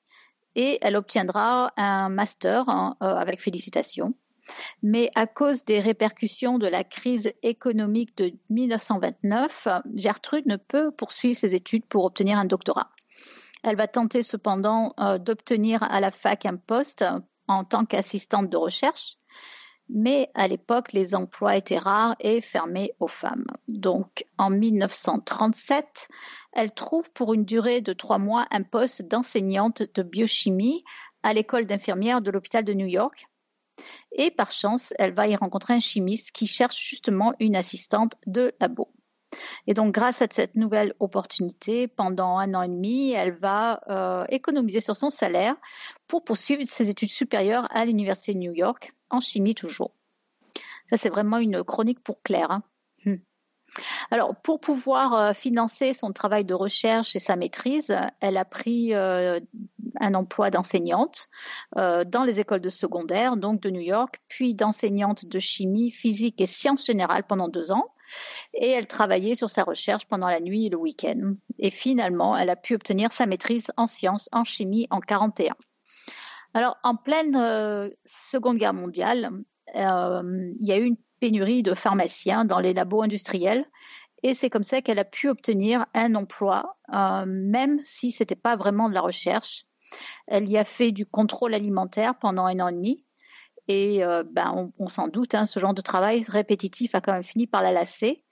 [0.58, 4.12] et elle obtiendra un master euh, avec félicitations.
[4.82, 11.38] Mais à cause des répercussions de la crise économique de 1929, Gertrude ne peut poursuivre
[11.38, 12.90] ses études pour obtenir un doctorat.
[13.62, 17.04] Elle va tenter cependant euh, d'obtenir à la fac un poste
[17.46, 19.16] en tant qu'assistante de recherche,
[19.88, 23.46] mais à l'époque, les emplois étaient rares et fermés aux femmes.
[23.68, 26.08] Donc, en 1937,
[26.52, 30.84] elle trouve pour une durée de trois mois un poste d'enseignante de biochimie
[31.22, 33.28] à l'école d'infirmières de l'hôpital de New York.
[34.12, 38.52] Et par chance, elle va y rencontrer un chimiste qui cherche justement une assistante de
[38.60, 38.92] labo.
[39.66, 44.24] Et donc, grâce à cette nouvelle opportunité, pendant un an et demi, elle va euh,
[44.30, 45.54] économiser sur son salaire
[46.06, 49.92] pour poursuivre ses études supérieures à l'Université de New York, en chimie toujours.
[50.88, 52.50] Ça, c'est vraiment une chronique pour Claire.
[52.50, 52.62] Hein.
[53.04, 53.16] Hmm.
[54.10, 58.94] Alors, pour pouvoir euh, financer son travail de recherche et sa maîtrise, elle a pris
[58.94, 59.40] euh,
[60.00, 61.28] un emploi d'enseignante
[61.76, 66.40] euh, dans les écoles de secondaire, donc de New York, puis d'enseignante de chimie, physique
[66.40, 67.92] et sciences générales pendant deux ans.
[68.54, 71.34] Et elle travaillait sur sa recherche pendant la nuit et le week-end.
[71.58, 75.54] Et finalement, elle a pu obtenir sa maîtrise en sciences, en chimie en 41.
[76.54, 79.30] Alors, en pleine Seconde Guerre mondiale,
[79.74, 83.66] il y a eu une pénurie de pharmaciens dans les labos industriels.
[84.22, 88.34] Et c'est comme ça qu'elle a pu obtenir un emploi, euh, même si ce n'était
[88.34, 89.64] pas vraiment de la recherche.
[90.26, 93.04] Elle y a fait du contrôle alimentaire pendant un an et demi.
[93.68, 97.22] Et euh, ben, on, s'en doute, hein, ce genre de travail répétitif a quand même
[97.22, 98.24] fini par la lasser.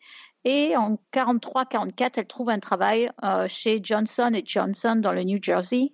[0.45, 5.93] Et en 43-44, elle trouve un travail euh, chez Johnson Johnson dans le New Jersey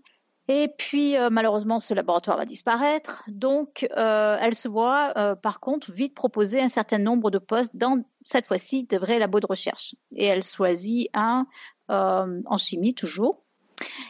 [0.49, 3.23] et puis, euh, malheureusement, ce laboratoire va disparaître.
[3.29, 7.77] Donc, euh, elle se voit, euh, par contre, vite proposer un certain nombre de postes
[7.77, 9.95] dans, cette fois-ci, de vrais labos de recherche.
[10.17, 11.47] Et elle choisit un
[11.89, 13.43] en chimie, toujours.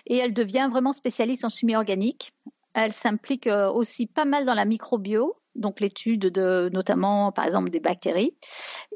[0.06, 2.32] Et elle devient vraiment spécialiste en chimie organique.
[2.74, 7.80] Elle s'implique aussi pas mal dans la microbio, donc l'étude de, notamment, par exemple, des
[7.80, 8.36] bactéries,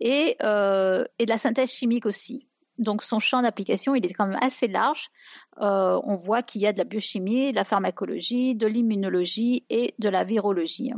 [0.00, 2.46] et, et de la synthèse chimique aussi.
[2.78, 5.08] Donc son champ d'application, il est quand même assez large.
[5.60, 9.94] Euh, on voit qu'il y a de la biochimie, de la pharmacologie, de l'immunologie et
[9.98, 10.92] de la virologie.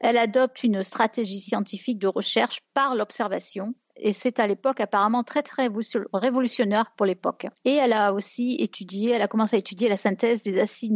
[0.00, 5.42] Elle adopte une stratégie scientifique de recherche par l'observation et c'est à l'époque apparemment très
[5.42, 5.68] très
[6.12, 7.46] révolutionnaire pour l'époque.
[7.64, 10.92] Et elle a aussi étudié, elle a commencé à étudier la synthèse des acides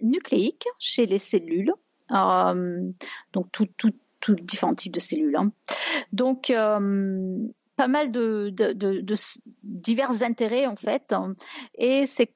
[0.00, 1.72] nucléiques chez les cellules,
[2.12, 2.90] euh,
[3.32, 5.36] donc tout, tout, tout, différents types de cellules.
[5.36, 5.52] Hein.
[6.12, 7.38] Donc euh,
[7.82, 8.54] pas mal de,
[9.64, 11.12] divers intérêts en fait.
[11.74, 12.32] Et c'est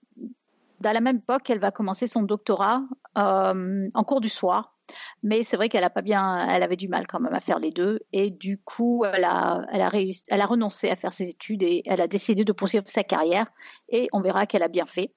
[0.80, 2.82] dans la même époque qu'elle va commencer son doctorat
[3.16, 4.74] euh, en cours du soir.
[5.22, 7.58] Mais c'est vrai qu'elle a pas bien, elle avait du mal quand même à faire
[7.58, 9.90] les deux, et du coup, elle a, elle a
[10.28, 13.46] elle a renoncé à faire ses études et elle a décidé de poursuivre sa carrière.
[13.88, 15.12] Et on verra qu'elle a bien fait.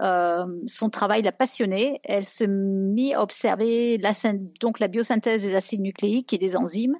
[0.00, 2.00] Euh, son travail l'a passionnée.
[2.04, 4.12] Elle se mit à observer la,
[4.60, 6.96] donc la biosynthèse des acides nucléiques et des enzymes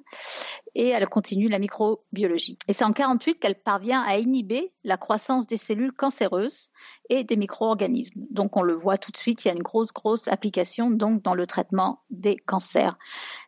[0.75, 2.57] et elle continue la microbiologie.
[2.67, 6.69] Et c'est en 48 qu'elle parvient à inhiber la croissance des cellules cancéreuses
[7.09, 8.21] et des micro-organismes.
[8.29, 11.21] Donc on le voit tout de suite, il y a une grosse grosse application donc
[11.23, 12.97] dans le traitement des cancers.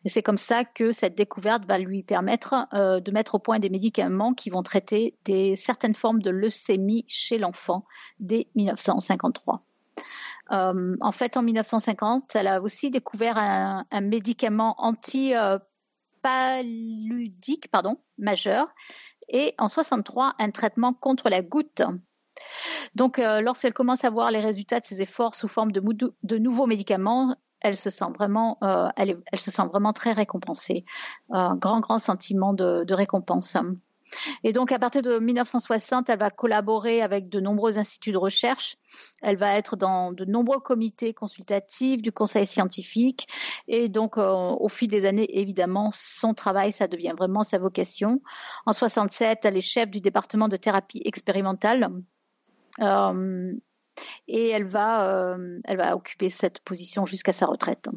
[0.04, 3.58] Et c'est comme ça que cette découverte va lui permettre euh, de mettre au point
[3.58, 7.84] des médicaments qui vont traiter des certaines formes de leucémie chez l'enfant
[8.18, 8.48] dès
[9.14, 9.62] 1953.
[10.50, 15.32] Euh, en fait, en 1950, elle a aussi découvert un, médicament anti
[16.22, 18.68] paludique pardon, majeur
[19.28, 21.82] et en 63 un traitement contre la goutte.
[22.94, 26.66] Donc euh, lorsqu'elle commence à voir les résultats de ses efforts sous forme de, nouveaux
[26.66, 30.84] médicaments, elle se sent vraiment, euh, elle, se sent vraiment très récompensée.
[31.30, 33.56] Un grand, grand sentiment de récompense.
[34.44, 38.76] Et donc, à partir de 1960, elle va collaborer avec de nombreux instituts de recherche.
[39.22, 43.26] Elle va être dans de nombreux comités consultatifs du conseil scientifique.
[43.68, 48.22] Et donc, euh, au fil des années, évidemment, son travail, ça devient vraiment sa vocation.
[48.66, 51.90] En 67, elle est chef du département de thérapie expérimentale.
[52.80, 53.52] Euh,
[54.26, 57.88] et elle va, euh, elle va occuper cette position jusqu'à sa retraite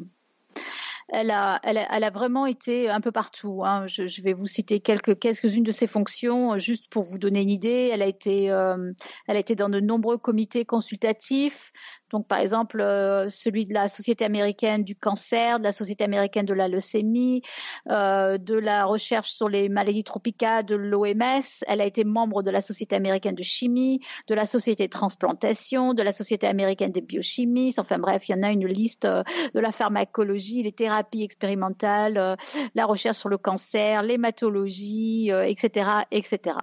[1.08, 3.62] elle a, elle a, vraiment été un peu partout.
[3.64, 3.86] Hein.
[3.86, 7.50] Je, vais vous citer quelques, quelques-unes de ses fonctions, euh, juste pour vous donner une
[7.50, 7.90] idée.
[7.92, 8.92] Elle a été, euh,
[9.28, 11.72] elle a été dans de nombreux comités consultatifs,
[12.12, 16.46] donc, par exemple, euh, celui de la Société américaine du cancer, de la Société américaine
[16.46, 17.42] de la leucémie,
[17.90, 21.64] euh, de la recherche sur les maladies tropicales de l'OMS.
[21.66, 25.94] Elle a été membre de la Société américaine de chimie, de la Société de transplantation,
[25.94, 27.80] de la Société américaine des biochimistes.
[27.80, 29.24] Enfin bref, il y en a une liste euh,
[29.54, 32.36] de la pharmacologie, les thérapies expérimentales,
[32.74, 36.56] la recherche sur le cancer, l'hématologie, etc., etc.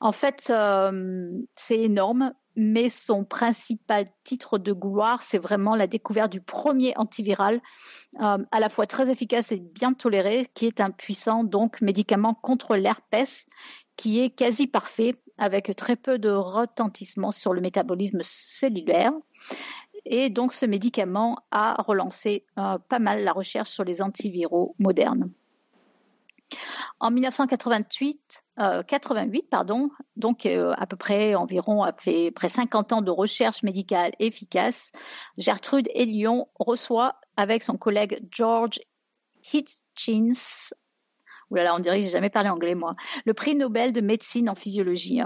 [0.00, 0.52] En fait,
[1.54, 7.62] c'est énorme mais son principal titre de gloire, c'est vraiment la découverte du premier antiviral,
[8.20, 12.34] euh, à la fois très efficace et bien toléré, qui est un puissant donc médicament
[12.34, 13.46] contre l'herpès,
[13.96, 19.12] qui est quasi parfait, avec très peu de retentissement sur le métabolisme cellulaire.
[20.04, 25.30] Et donc ce médicament a relancé euh, pas mal la recherche sur les antiviraux modernes.
[27.00, 33.02] En 1988, euh, 88, pardon, donc euh, à peu près environ après près 50 ans
[33.02, 34.90] de recherche médicale efficace,
[35.36, 38.80] Gertrude Elion reçoit avec son collègue George
[39.52, 40.72] Hitchins
[41.50, 42.94] Oulala, on dirait que j'ai jamais parlé anglais moi.
[43.24, 45.22] Le prix Nobel de médecine en physiologie.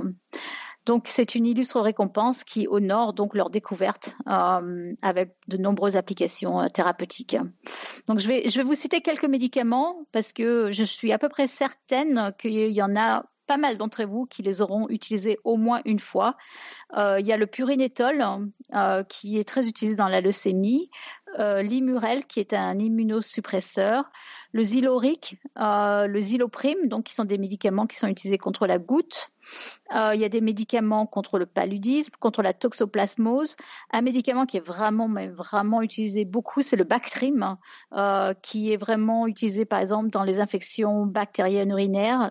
[0.87, 6.61] Donc, c'est une illustre récompense qui honore donc leur découverte euh, avec de nombreuses applications
[6.61, 7.37] euh, thérapeutiques.
[8.09, 11.29] Donc, je vais, je vais vous citer quelques médicaments parce que je suis à peu
[11.29, 15.57] près certaine qu'il y en a pas mal d'entre vous qui les auront utilisés au
[15.57, 16.37] moins une fois.
[16.97, 18.25] Euh, il y a le purinétol
[19.09, 20.91] qui est très utilisé dans la leucémie,
[21.39, 24.11] euh, l'imurel qui est un immunosuppresseur,
[24.53, 28.79] le zyloric, euh, le zyloprime, donc qui sont des médicaments qui sont utilisés contre la
[28.79, 29.31] goutte.
[29.95, 33.57] Euh, il y a des médicaments contre le paludisme, contre la toxoplasmose.
[33.93, 37.57] Un médicament qui est vraiment, mais vraiment utilisé beaucoup, c'est le Bactrim,
[37.93, 42.31] euh, qui est vraiment utilisé par exemple dans les infections bactériennes urinaires.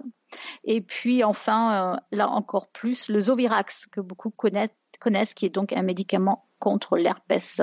[0.63, 4.69] Et puis enfin, là encore plus, le Zovirax, que beaucoup connaissent,
[4.99, 7.61] connaissent, qui est donc un médicament contre l'herpès.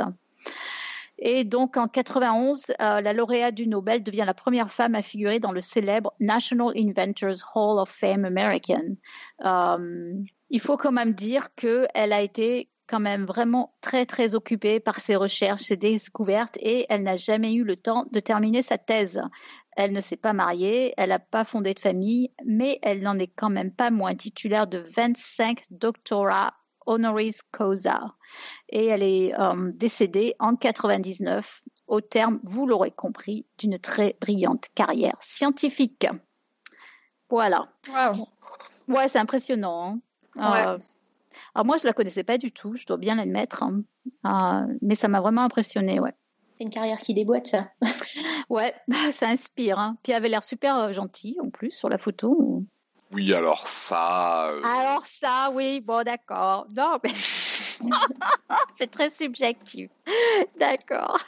[1.19, 5.41] Et donc en 91, euh, la lauréate du Nobel devient la première femme à figurer
[5.41, 8.97] dans le célèbre National Inventors Hall of Fame American.
[9.45, 10.13] Euh,
[10.51, 15.01] il faut quand même dire qu'elle a été quand même vraiment très très occupée par
[15.01, 19.21] ses recherches, ses découvertes et elle n'a jamais eu le temps de terminer sa thèse.
[19.77, 23.29] Elle ne s'est pas mariée, elle n'a pas fondé de famille, mais elle n'en est
[23.29, 26.55] quand même pas moins titulaire de 25 doctorats
[26.89, 28.15] honoris causa.
[28.71, 34.67] Et elle est euh, décédée en 99 au terme, vous l'aurez compris, d'une très brillante
[34.75, 36.07] carrière scientifique.
[37.31, 37.69] Voilà.
[37.89, 38.29] Wow.
[38.89, 40.01] Ouais, c'est impressionnant.
[40.37, 40.53] Hein.
[40.53, 40.67] Ouais.
[40.67, 40.79] Euh,
[41.55, 43.83] alors moi, je la connaissais pas du tout, je dois bien l'admettre, hein.
[44.27, 46.15] euh, mais ça m'a vraiment impressionné, ouais.
[46.57, 47.71] C'est une carrière qui déboîte, ça.
[48.49, 48.75] Ouais,
[49.13, 49.79] ça inspire.
[49.79, 49.97] Hein.
[50.03, 52.65] Puis elle avait l'air super gentille en plus sur la photo.
[53.13, 54.49] Oui, alors ça.
[54.49, 56.67] euh, Alors ça, oui, bon, d'accord.
[56.77, 57.13] Non, mais
[58.77, 59.91] c'est très subjectif.
[60.59, 61.19] D'accord.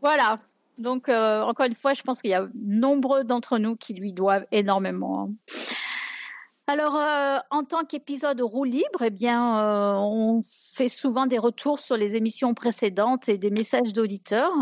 [0.00, 0.36] voilà.
[0.78, 4.12] Donc, euh, encore une fois, je pense qu'il y a nombreux d'entre nous qui lui
[4.12, 5.30] doivent énormément.
[6.68, 11.80] Alors, euh, en tant qu'épisode roue libre, eh bien, euh, on fait souvent des retours
[11.80, 14.52] sur les émissions précédentes et des messages d'auditeurs.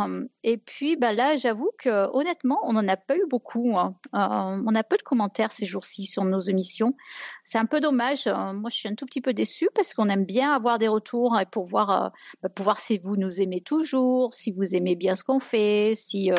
[0.42, 3.76] Et puis, bah, là, j'avoue que honnêtement, on n'en a pas eu beaucoup.
[3.78, 3.94] hein.
[4.14, 6.96] Euh, on a peu de commentaires ces jours-ci sur nos émissions.
[7.44, 8.26] C'est un peu dommage.
[8.26, 11.38] Moi, je suis un tout petit peu déçue parce qu'on aime bien avoir des retours
[11.38, 12.12] et pour voir,
[12.42, 16.30] bah, si vous nous aimez toujours, si vous aimez bien ce qu'on fait, si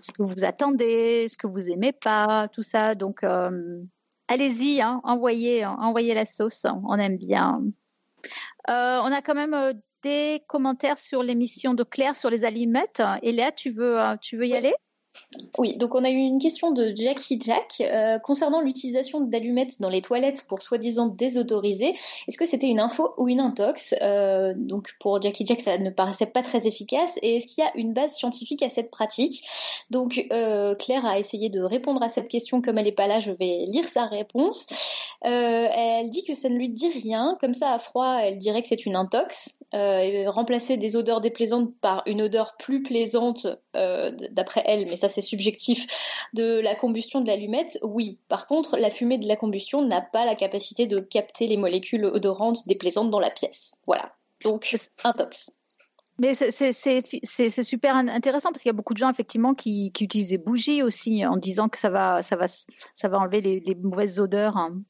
[0.00, 2.94] ce que vous attendez, ce que vous aimez pas, tout ça.
[2.94, 3.24] Donc,
[4.32, 6.66] allez-y, hein, envoyez, envoyez la sauce.
[6.84, 7.62] On aime bien.
[8.70, 9.72] Euh, on a quand même euh,
[10.02, 13.02] des commentaires sur l'émission de Claire sur les allumettes.
[13.22, 14.74] Et tu veux, euh, tu veux y aller?
[15.58, 19.88] Oui, donc on a eu une question de Jackie Jack euh, concernant l'utilisation d'allumettes dans
[19.88, 21.94] les toilettes pour soi-disant désodoriser.
[22.28, 23.94] Est-ce que c'était une info ou une intox?
[24.02, 27.18] Euh, Donc pour Jackie Jack, ça ne paraissait pas très efficace.
[27.22, 29.42] Et est-ce qu'il y a une base scientifique à cette pratique?
[29.90, 32.60] Donc euh, Claire a essayé de répondre à cette question.
[32.60, 34.66] Comme elle n'est pas là, je vais lire sa réponse.
[35.22, 37.36] Elle dit que ça ne lui dit rien.
[37.40, 39.58] Comme ça, à froid, elle dirait que c'est une intox.
[39.72, 45.86] Remplacer des odeurs déplaisantes par une odeur plus plaisante, d'après elle, mais ça c'est subjectif,
[46.32, 48.18] de la combustion de l'allumette, oui.
[48.28, 52.04] Par contre, la fumée de la combustion n'a pas la capacité de capter les molécules
[52.06, 53.74] odorantes déplaisantes dans la pièce.
[53.86, 54.12] Voilà.
[54.44, 54.74] Donc,
[55.04, 55.50] intox.
[56.18, 60.04] Mais c'est- super in- intéressant parce qu'il y a beaucoup de gens effectivement qui, qui
[60.04, 63.60] utilisent des bougies aussi en disant que ça va, ça va, ça va enlever les,
[63.60, 64.56] les mauvaises odeurs.
[64.56, 64.82] hein.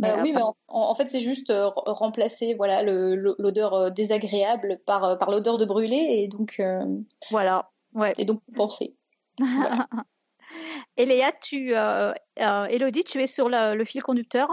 [0.00, 4.80] Bah Mais, oui, mais en, en fait, c'est juste euh, remplacer voilà l'odeur euh, désagréable
[4.86, 6.84] par, euh, par l'odeur de brûlé et donc, euh,
[7.30, 7.70] Voilà.
[7.94, 8.14] Ouais.
[8.18, 8.94] et donc penser.
[10.96, 14.48] Et Léa, tu, euh, euh, Elodie, tu es sur le, le fil conducteur?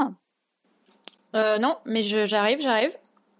[1.35, 2.95] Euh, non, mais je- j'arrive, j'arrive.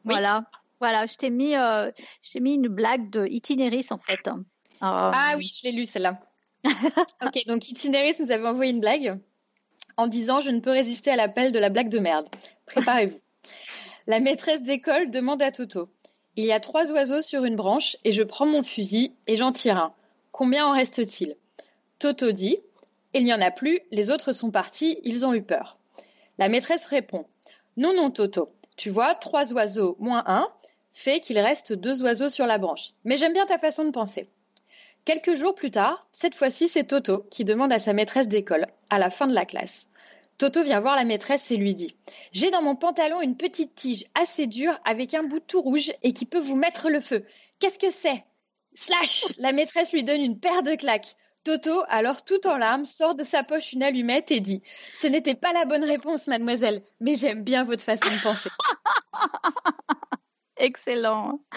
[0.05, 0.13] Oui.
[0.13, 0.45] Voilà.
[0.81, 1.89] Voilà, je t'ai mis, euh,
[2.21, 4.27] je t'ai mis une blague de Itinéris en fait.
[4.27, 4.33] Euh,
[4.81, 6.19] Ah oui, je l'ai lu celle-là.
[7.23, 9.19] ok, donc Itinéris nous avait envoyé une blague
[9.97, 12.27] en disant Je ne peux résister à l'appel de la blague de merde.
[12.65, 13.19] Préparez-vous.
[14.07, 15.89] la maîtresse d'école demande à Toto
[16.35, 19.51] Il y a trois oiseaux sur une branche et je prends mon fusil et j'en
[19.53, 19.93] tire un.
[20.37, 21.37] Combien en reste-t-il?
[21.97, 22.57] Toto dit
[23.13, 25.77] Il n'y en a plus, les autres sont partis, ils ont eu peur.
[26.37, 27.25] La maîtresse répond
[27.77, 28.51] Non, non, Toto.
[28.75, 30.49] Tu vois, trois oiseaux moins un
[30.91, 32.89] fait qu'il reste deux oiseaux sur la branche.
[33.05, 34.27] Mais j'aime bien ta façon de penser.
[35.05, 38.99] Quelques jours plus tard, cette fois-ci, c'est Toto qui demande à sa maîtresse d'école, à
[38.99, 39.87] la fin de la classe.
[40.37, 41.95] Toto vient voir la maîtresse et lui dit
[42.33, 46.11] J'ai dans mon pantalon une petite tige assez dure avec un bout tout rouge et
[46.11, 47.23] qui peut vous mettre le feu.
[47.59, 48.25] Qu'est-ce que c'est?
[48.75, 51.15] Slash La maîtresse lui donne une paire de claques.
[51.43, 54.61] Toto, alors tout en larmes, sort de sa poche une allumette et dit
[54.93, 58.49] Ce n'était pas la bonne réponse, mademoiselle, mais j'aime bien votre façon de penser.
[60.57, 61.39] Excellent.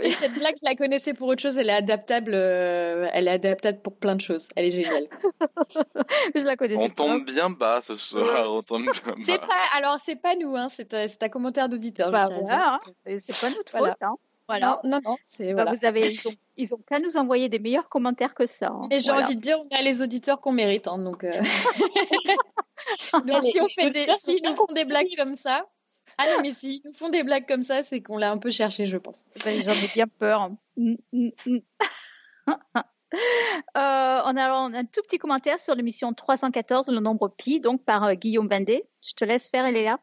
[0.00, 3.32] Et cette blague, je la connaissais pour autre chose, elle est adaptable, euh, elle est
[3.32, 4.48] adaptable pour plein de choses.
[4.56, 5.06] Elle est géniale.
[6.34, 6.94] je la connaissais On pas.
[6.94, 8.92] tombe bien bas ce soir, on tombe bien
[9.22, 9.46] C'est bas.
[9.46, 12.06] pas, alors c'est pas nous, hein, c'est un, c'est un commentaire d'auditeur.
[12.08, 12.46] je Bah, tiens à dire.
[12.46, 12.80] voilà, hein.
[13.04, 13.92] Et c'est pas notre Voilà.
[13.92, 14.02] faute.
[14.02, 14.14] hein.
[14.48, 14.80] Voilà.
[14.84, 15.72] Non, non, non, c'est Bah, voilà.
[15.74, 18.68] vous avez, ils ont, ils ont qu'à nous envoyer des meilleurs commentaires que ça.
[18.68, 18.88] hein.
[18.90, 19.26] Et j'ai Voilà.
[19.26, 21.24] envie de dire, on a les auditeurs qu'on mérite, hein, donc.
[21.24, 21.30] euh,
[23.26, 25.66] donc, si on fait des, s'ils nous font des blagues comme ça,
[26.18, 28.50] ah non, mais s'ils nous font des blagues comme ça, c'est qu'on l'a un peu
[28.50, 29.24] cherché, je pense.
[29.44, 30.50] Ben, J'en ai bien peur.
[33.76, 38.04] Euh, on, a, un tout petit commentaire sur l'émission 314, le nombre pi, donc par
[38.04, 38.84] euh, Guillaume Bandé.
[39.02, 39.98] Je te laisse faire, Eléa.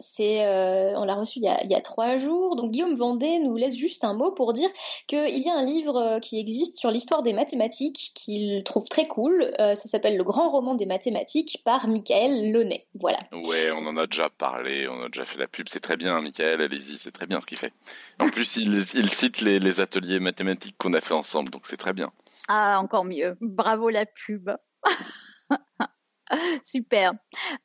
[0.00, 2.56] C'est, euh, on l'a reçu il y, a, il y a trois jours.
[2.56, 4.68] Donc Guillaume Vendée nous laisse juste un mot pour dire
[5.06, 9.52] qu'il y a un livre qui existe sur l'histoire des mathématiques qu'il trouve très cool.
[9.60, 12.86] Euh, ça s'appelle Le grand roman des mathématiques par Michael Launay.
[12.94, 13.18] Voilà.
[13.46, 16.20] Ouais, on en a déjà parlé, on a déjà fait la pub, c'est très bien,
[16.20, 17.72] Michael, allez-y, c'est très bien ce qu'il fait.
[18.18, 21.76] En plus, il, il cite les, les ateliers mathématiques qu'on a fait ensemble, donc c'est
[21.76, 22.12] très bien.
[22.48, 23.36] Ah, encore mieux.
[23.40, 24.50] Bravo la pub.
[26.64, 27.12] Super.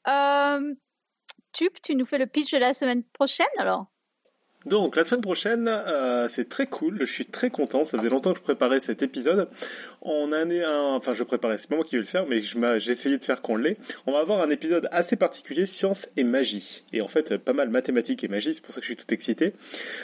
[0.07, 0.75] Euh,
[1.53, 3.87] Tup, tu nous fais le pitch de la semaine prochaine alors?
[4.65, 8.33] Donc la semaine prochaine, euh, c'est très cool, je suis très content, ça faisait longtemps
[8.33, 9.47] que je préparais cet épisode.
[10.01, 12.91] On a un, enfin je préparais, c'est pas moi qui vais le faire, mais j'ai
[12.91, 13.77] essayé de faire qu'on l'ait.
[14.05, 16.83] On va avoir un épisode assez particulier, science et magie.
[16.91, 19.13] Et en fait, pas mal mathématiques et magie, c'est pour ça que je suis tout
[19.13, 19.53] excité.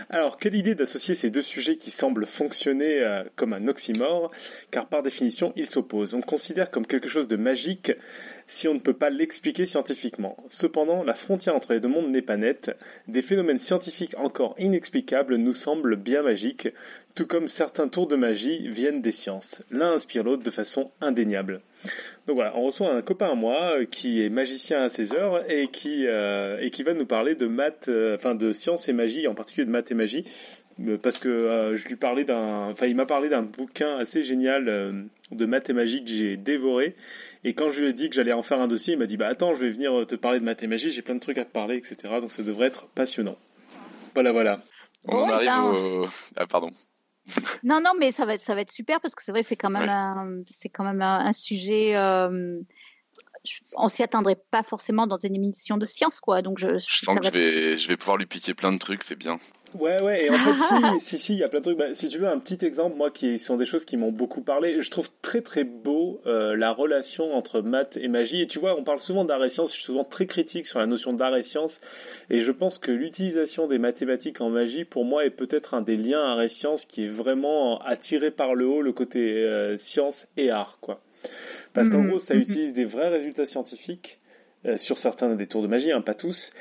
[0.10, 4.32] Alors, quelle idée d'associer ces deux sujets qui semblent fonctionner euh, comme un oxymore,
[4.72, 6.14] car par définition, ils s'opposent.
[6.14, 7.92] On considère comme quelque chose de magique
[8.48, 10.38] si on ne peut pas l'expliquer scientifiquement.
[10.50, 12.76] Cependant, la frontière entre les deux mondes n'est pas nette.
[13.08, 16.68] Des phénomènes scientifiques encore inexplicables nous semblent bien magiques,
[17.16, 19.64] tout comme certains tours de magie viennent des sciences.
[19.72, 21.62] L'un inspire l'autre de façon indéniable.
[22.28, 25.50] Donc voilà, on reçoit un copain à moi euh, qui est magicien à ses heures
[25.50, 28.94] et qui, euh, et qui va nous parler de maths, euh, enfin de sciences et
[28.94, 30.26] magie, en particulier de maths et magie,
[31.02, 34.66] parce que je lui parlais d'un, enfin il m'a parlé d'un bouquin assez génial
[35.32, 36.96] de maths et magie que j'ai dévoré.
[37.48, 39.16] Et quand je lui ai dit que j'allais en faire un dossier, il m'a dit
[39.18, 41.38] bah attends, je vais venir te parler de maths et magie, j'ai plein de trucs
[41.38, 41.96] à te parler, etc.
[42.20, 43.38] Donc ça devrait être passionnant.
[44.16, 44.62] Voilà, voilà.
[45.08, 46.08] On en Ouais, arrive ben, au.
[46.36, 46.72] Ah, pardon.
[47.64, 49.56] Non, non, mais ça va être, ça va être super parce que c'est vrai, c'est
[49.56, 49.90] quand même Ouais.
[49.90, 51.96] un, c'est quand même un, un sujet.
[51.96, 52.60] euh,
[53.44, 56.42] je- on s'y attendrait pas forcément dans une émission de science, quoi.
[56.42, 58.78] Donc je, Je ça sens que je vais, je vais pouvoir lui piquer plein de
[58.80, 59.40] trucs, c'est bien.
[59.74, 61.78] Ouais, ouais, et en fait, si, si, si, il y a plein de trucs.
[61.78, 64.42] Bah, si tu veux un petit exemple, moi, qui sont des choses qui m'ont beaucoup
[64.42, 68.42] parlé, je trouve très, très beau euh, la relation entre maths et magie.
[68.42, 70.80] Et tu vois, on parle souvent d'art et science, je suis souvent très critique sur
[70.80, 71.82] la notion d'art et science,
[72.30, 75.98] et je pense que l'utilisation des mathématiques en magie, pour moi, est peut-être un des
[75.98, 80.28] liens art et science qui est vraiment attiré par le haut le côté euh, science
[80.38, 81.02] et art, quoi.
[81.74, 82.42] Parce qu'en Mhm, gros, ça mhm.
[82.42, 84.20] utilise des vrais résultats scientifiques
[84.66, 86.52] euh, sur certains des tours de magie, hein, pas tous,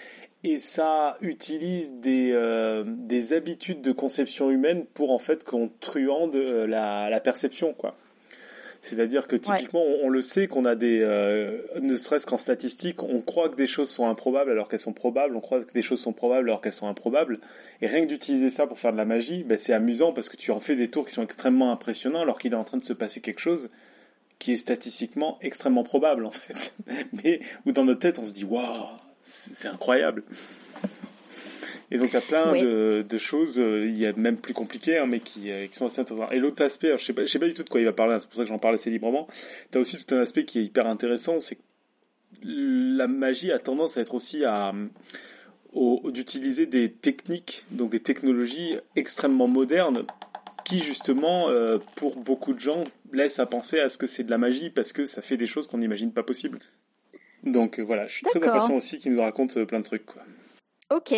[0.44, 6.36] et ça utilise des, euh, des habitudes de conception humaine pour en fait qu'on truande
[6.36, 7.96] euh, la, la perception quoi.
[8.82, 13.02] C'est-à-dire que typiquement, on, on le sait qu'on a des, euh, ne serait-ce qu'en statistique,
[13.02, 15.80] on croit que des choses sont improbables alors qu'elles sont probables, on croit que des
[15.80, 17.40] choses sont probables alors qu'elles sont improbables.
[17.80, 20.36] Et rien que d'utiliser ça pour faire de la magie, ben, c'est amusant parce que
[20.36, 22.84] tu en fais des tours qui sont extrêmement impressionnants alors qu'il est en train de
[22.84, 23.70] se passer quelque chose
[24.38, 26.74] qui est statistiquement extrêmement probable en fait.
[27.24, 28.66] Mais où dans notre tête on se dit waouh,
[29.24, 30.22] c'est incroyable.
[31.90, 32.62] Et donc, il y a plein Oui.
[32.62, 35.74] de, de choses, euh, il y a même plus compliquées, hein, mais qui, euh, qui
[35.74, 36.32] sont assez intéressantes.
[36.32, 37.92] Et l'autre aspect, alors, je sais je sais pas du tout de quoi il va
[37.92, 39.28] parler, hein, c'est pour ça que j'en parle assez librement.
[39.70, 41.62] Tu as aussi tout un aspect qui est hyper intéressant, c'est que
[42.42, 44.72] la magie a tendance à être aussi à,
[46.12, 50.04] d'utiliser des techniques, donc des technologies extrêmement modernes,
[50.64, 54.30] qui justement, euh, pour beaucoup de gens, laissent à penser à ce que c'est de
[54.30, 56.58] la magie parce que ça fait des choses qu'on n'imagine pas possibles.
[57.44, 60.06] Donc euh, voilà, je suis très impatient aussi qu'il nous raconte euh, plein de trucs.
[60.06, 60.22] Quoi.
[60.90, 61.12] Ok.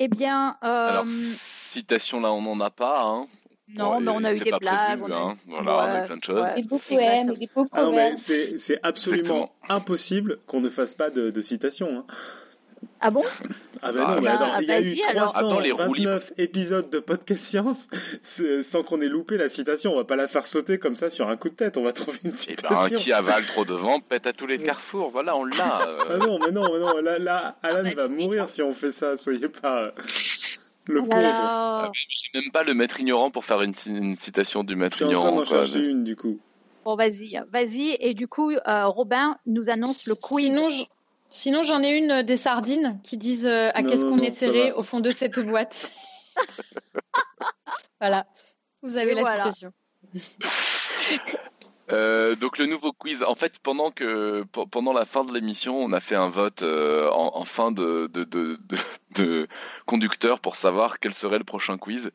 [0.00, 3.02] Eh bien, euh, Alors, citation là, on n'en a pas.
[3.02, 3.26] Hein.
[3.68, 5.00] non, mais on a eu c'est des blagues.
[5.00, 5.36] prévu, on a eu- hein.
[5.46, 6.40] Voilà, on a eu plein de choses.
[6.40, 6.54] ouais.
[6.54, 8.16] Des beaux poèmes, des beaux Ah non, mais proverbes.
[8.16, 11.88] c'est, c'est absolument impossible qu'on ne fasse pas de, de citation.
[11.98, 12.06] Hein.
[13.00, 13.22] Ah bon?
[13.82, 15.36] Ah ben Ah, non, mais bah, attends, il y a eu vas-y, alors.
[15.36, 17.86] Attends, les roues 329 épisodes de Podcast Science
[18.62, 19.92] sans qu'on ait loupé la citation.
[19.92, 21.76] On va pas la faire sauter comme ça sur un coup de tête.
[21.76, 22.98] On va trouver une Et ben, citation.
[22.98, 25.10] qui avale trop devant, pète à tous les carrefours.
[25.10, 25.86] Voilà, on l'a.
[25.88, 25.98] euh.
[26.10, 26.96] Ah non, mais non, mais non.
[27.00, 28.14] Là, là Alan Ah bah va si.
[28.14, 29.16] mourir si on fait ça.
[29.16, 29.90] Soyez pas euh,
[30.86, 31.18] le pauvre.
[31.22, 34.74] Ah, Je sais même pas le maître ignorant pour faire une, ci- une citation du
[34.74, 35.36] Je maître suis en train ignorant.
[35.38, 36.38] d'en chercher une du coup.
[36.84, 37.96] Bon, vas-y, vas-y.
[38.00, 40.46] Et du coup, euh, Robin nous annonce le quiz.
[40.46, 40.84] Sinon, je-
[41.30, 44.72] Sinon, j'en ai une euh, des sardines qui disent euh, à qu'est-ce qu'on est serré
[44.72, 45.90] au fond de cette boîte.
[48.00, 48.26] voilà,
[48.82, 49.50] vous avez Et la voilà.
[49.50, 49.72] citation.
[51.90, 55.78] Euh, donc le nouveau quiz, en fait, pendant que pe- pendant la fin de l'émission,
[55.82, 58.76] on a fait un vote euh, en, en fin de, de, de, de,
[59.16, 59.48] de
[59.86, 62.10] conducteur pour savoir quel serait le prochain quiz.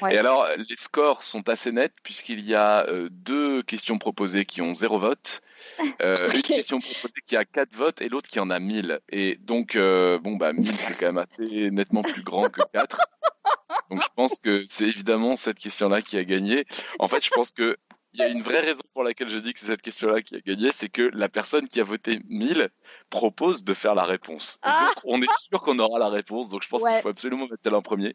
[0.00, 0.14] Ouais.
[0.14, 4.62] Et alors, les scores sont assez nets puisqu'il y a euh, deux questions proposées qui
[4.62, 5.42] ont zéro vote,
[6.02, 6.42] euh, une Ok.
[6.44, 9.00] question proposée qui a quatre votes et l'autre qui en a 1000.
[9.10, 12.98] Et donc, euh, bon, bah 1000 c'est quand même assez nettement plus grand que 4.
[13.90, 16.66] Donc je pense que c'est évidemment cette question-là qui a gagné.
[16.98, 17.76] En fait, je pense que
[18.14, 20.34] il y a une vraie raison pour laquelle je dis que c'est cette question-là qui
[20.36, 22.70] a gagné, c'est que la personne qui a voté 1000
[23.10, 24.58] propose de faire la réponse.
[24.62, 26.94] Ah donc, on est sûr qu'on aura la réponse, donc je pense Ouais.
[26.94, 28.14] qu'il faut absolument mettre elle en premier.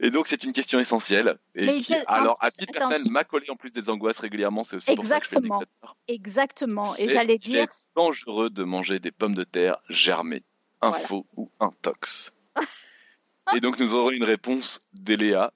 [0.00, 1.38] Et donc c'est une question essentielle.
[1.54, 4.18] Et Mais qui, quel- alors à attends, titre personnel, m'a collé en plus des angoisses
[4.18, 5.64] régulièrement, c'est aussi pour ça que je fais Exactement.
[6.08, 6.96] Exactement.
[6.96, 10.42] Et C'est- j'allais c'est dire, dangereux de manger des pommes de terre germées,
[10.80, 10.96] Voilà.
[10.96, 12.32] info ou intox.
[13.56, 15.52] Et donc nous aurons une réponse d'Eléa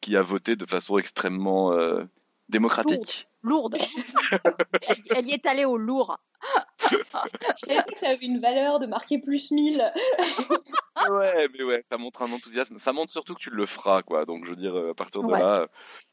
[0.00, 2.04] qui a voté de façon extrêmement euh,
[2.48, 3.28] démocratique.
[3.42, 3.76] lourde.
[4.88, 6.18] elle, elle y est allée au lourd.
[6.90, 6.96] Je
[7.66, 9.92] savais pas que ça avait une valeur de marquer plus 1000.
[11.10, 12.76] Ouais, mais ouais, ça montre un enthousiasme.
[12.78, 14.24] Ça montre surtout que tu le feras, quoi.
[14.24, 15.38] Donc je veux dire, euh, à partir de Ouais.
[15.38, 15.68] là,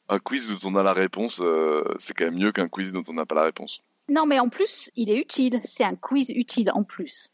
[0.10, 3.04] un quiz dont on a la réponse, euh, c'est quand même mieux qu'un quiz dont
[3.10, 3.82] on n'a pas la réponse.
[4.10, 5.60] Non, mais en plus, il est utile.
[5.64, 7.30] C'est un quiz utile en plus.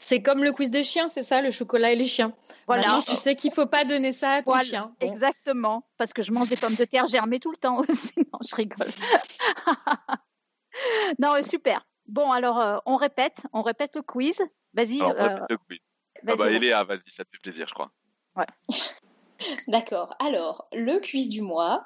[0.00, 2.32] C'est comme le quiz des chiens, c'est ça, le chocolat et les chiens.
[2.66, 2.88] Voilà.
[2.88, 4.94] Maintenant, tu sais qu'il faut pas donner ça à ton Voilà, chien.
[4.98, 5.06] Bon.
[5.06, 5.86] Exactement.
[5.98, 8.14] Parce que je mange des pommes de terre germées tout le temps aussi.
[8.32, 8.86] Non, je rigole.
[11.18, 11.86] non, mais super.
[12.06, 13.42] Bon, alors, euh, on répète.
[13.52, 14.40] On répète le quiz.
[14.72, 15.02] Vas-y.
[15.02, 15.78] Alors, euh, répète le quiz.
[16.26, 16.50] Ah bah.
[16.50, 17.90] Eléa, vas-y, ça te fait plaisir, je crois.
[19.68, 20.16] D'accord.
[20.18, 21.84] Alors, le quiz du mois.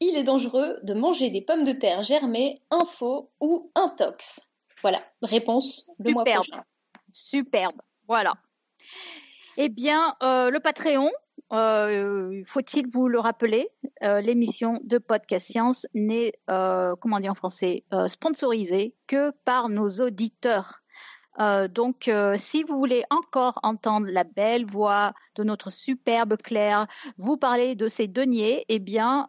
[0.00, 4.40] Il est dangereux de manger des pommes de terre germées, info ou intox.
[4.82, 6.46] Voilà, réponse le mois Superbe.
[6.46, 6.64] prochain.
[7.12, 7.80] Superbe.
[8.08, 8.34] Voilà.
[9.56, 11.10] Eh bien, euh, le Patreon,
[11.52, 13.68] euh, faut-il vous le rappeler,
[14.02, 20.80] euh, l'émission de Podcast Science n'est, comment dire en français, sponsorisée que par nos auditeurs.
[21.38, 27.74] Donc, si vous voulez encore entendre la belle voix de notre superbe Claire vous parler
[27.76, 29.28] de ces deniers, eh bien,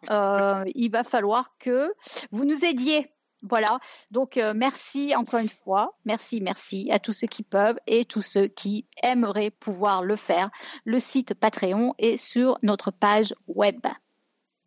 [0.76, 1.94] il va falloir que
[2.32, 3.12] vous nous aidiez.
[3.44, 3.80] Voilà,
[4.12, 8.48] donc merci encore une fois, merci, merci à tous ceux qui peuvent et tous ceux
[8.48, 10.50] qui aimeraient pouvoir le faire.
[10.86, 13.88] Le site Patreon est sur notre page web.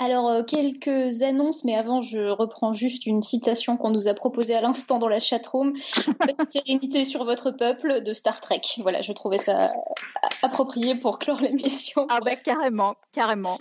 [0.01, 4.55] Alors, euh, quelques annonces, mais avant, je reprends juste une citation qu'on nous a proposée
[4.55, 5.75] à l'instant dans la chatroom.
[6.49, 8.63] sérénité sur votre peuple de Star Trek.
[8.79, 9.73] Voilà, je trouvais ça
[10.43, 12.07] approprié pour clore l'émission.
[12.11, 13.57] Ah ben carrément, carrément.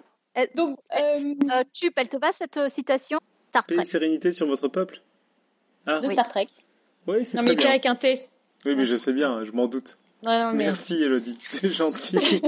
[0.56, 3.20] Donc, euh, euh, tu, elle te va cette citation?
[3.54, 3.86] Star Trek.
[3.86, 5.04] sérénité sur votre peuple
[5.86, 6.00] ah.
[6.00, 6.48] De Star Trek.
[7.06, 8.28] Oui, c'est Non, mais avec un T.
[8.66, 9.98] Oui, mais je sais bien, je m'en doute.
[10.24, 12.18] Merci Elodie, c'est gentil.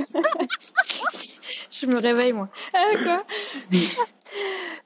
[1.70, 2.48] je me réveille moi.
[2.74, 3.26] Ah, quoi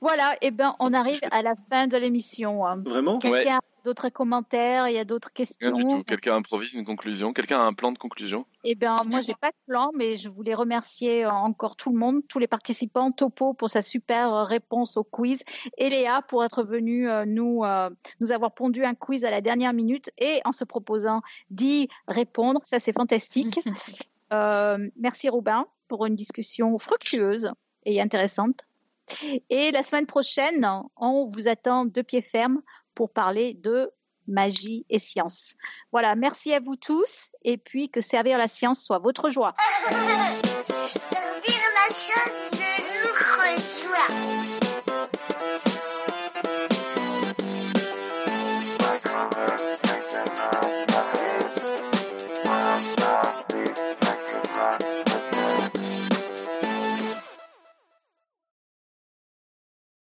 [0.02, 2.64] Voilà, et eh ben on arrive à la fin de l'émission.
[2.84, 3.20] Vraiment?
[3.20, 7.74] Quelqu'un d'autres commentaires Il y a d'autres questions Quelqu'un improvise une conclusion Quelqu'un a un
[7.74, 11.32] plan de conclusion Eh bien, moi, j'ai pas de plan, mais je voulais remercier euh,
[11.32, 15.44] encore tout le monde, tous les participants, Topo pour sa super euh, réponse au quiz,
[15.78, 17.64] et Léa pour être venue euh, nous,
[18.20, 22.62] nous avoir pondu un quiz à la dernière minute et en se proposant d'y répondre.
[22.64, 23.60] Ça, c'est fantastique.
[24.96, 27.52] merci Robin pour une discussion fructueuse
[27.86, 28.66] et intéressante.
[29.50, 32.62] Et la semaine prochaine, on vous attend de pied ferme
[33.00, 33.90] pour parler de
[34.28, 35.56] magie et science.
[35.94, 39.56] Voilà, merci à vous tous et puis que servir la science soit votre joie.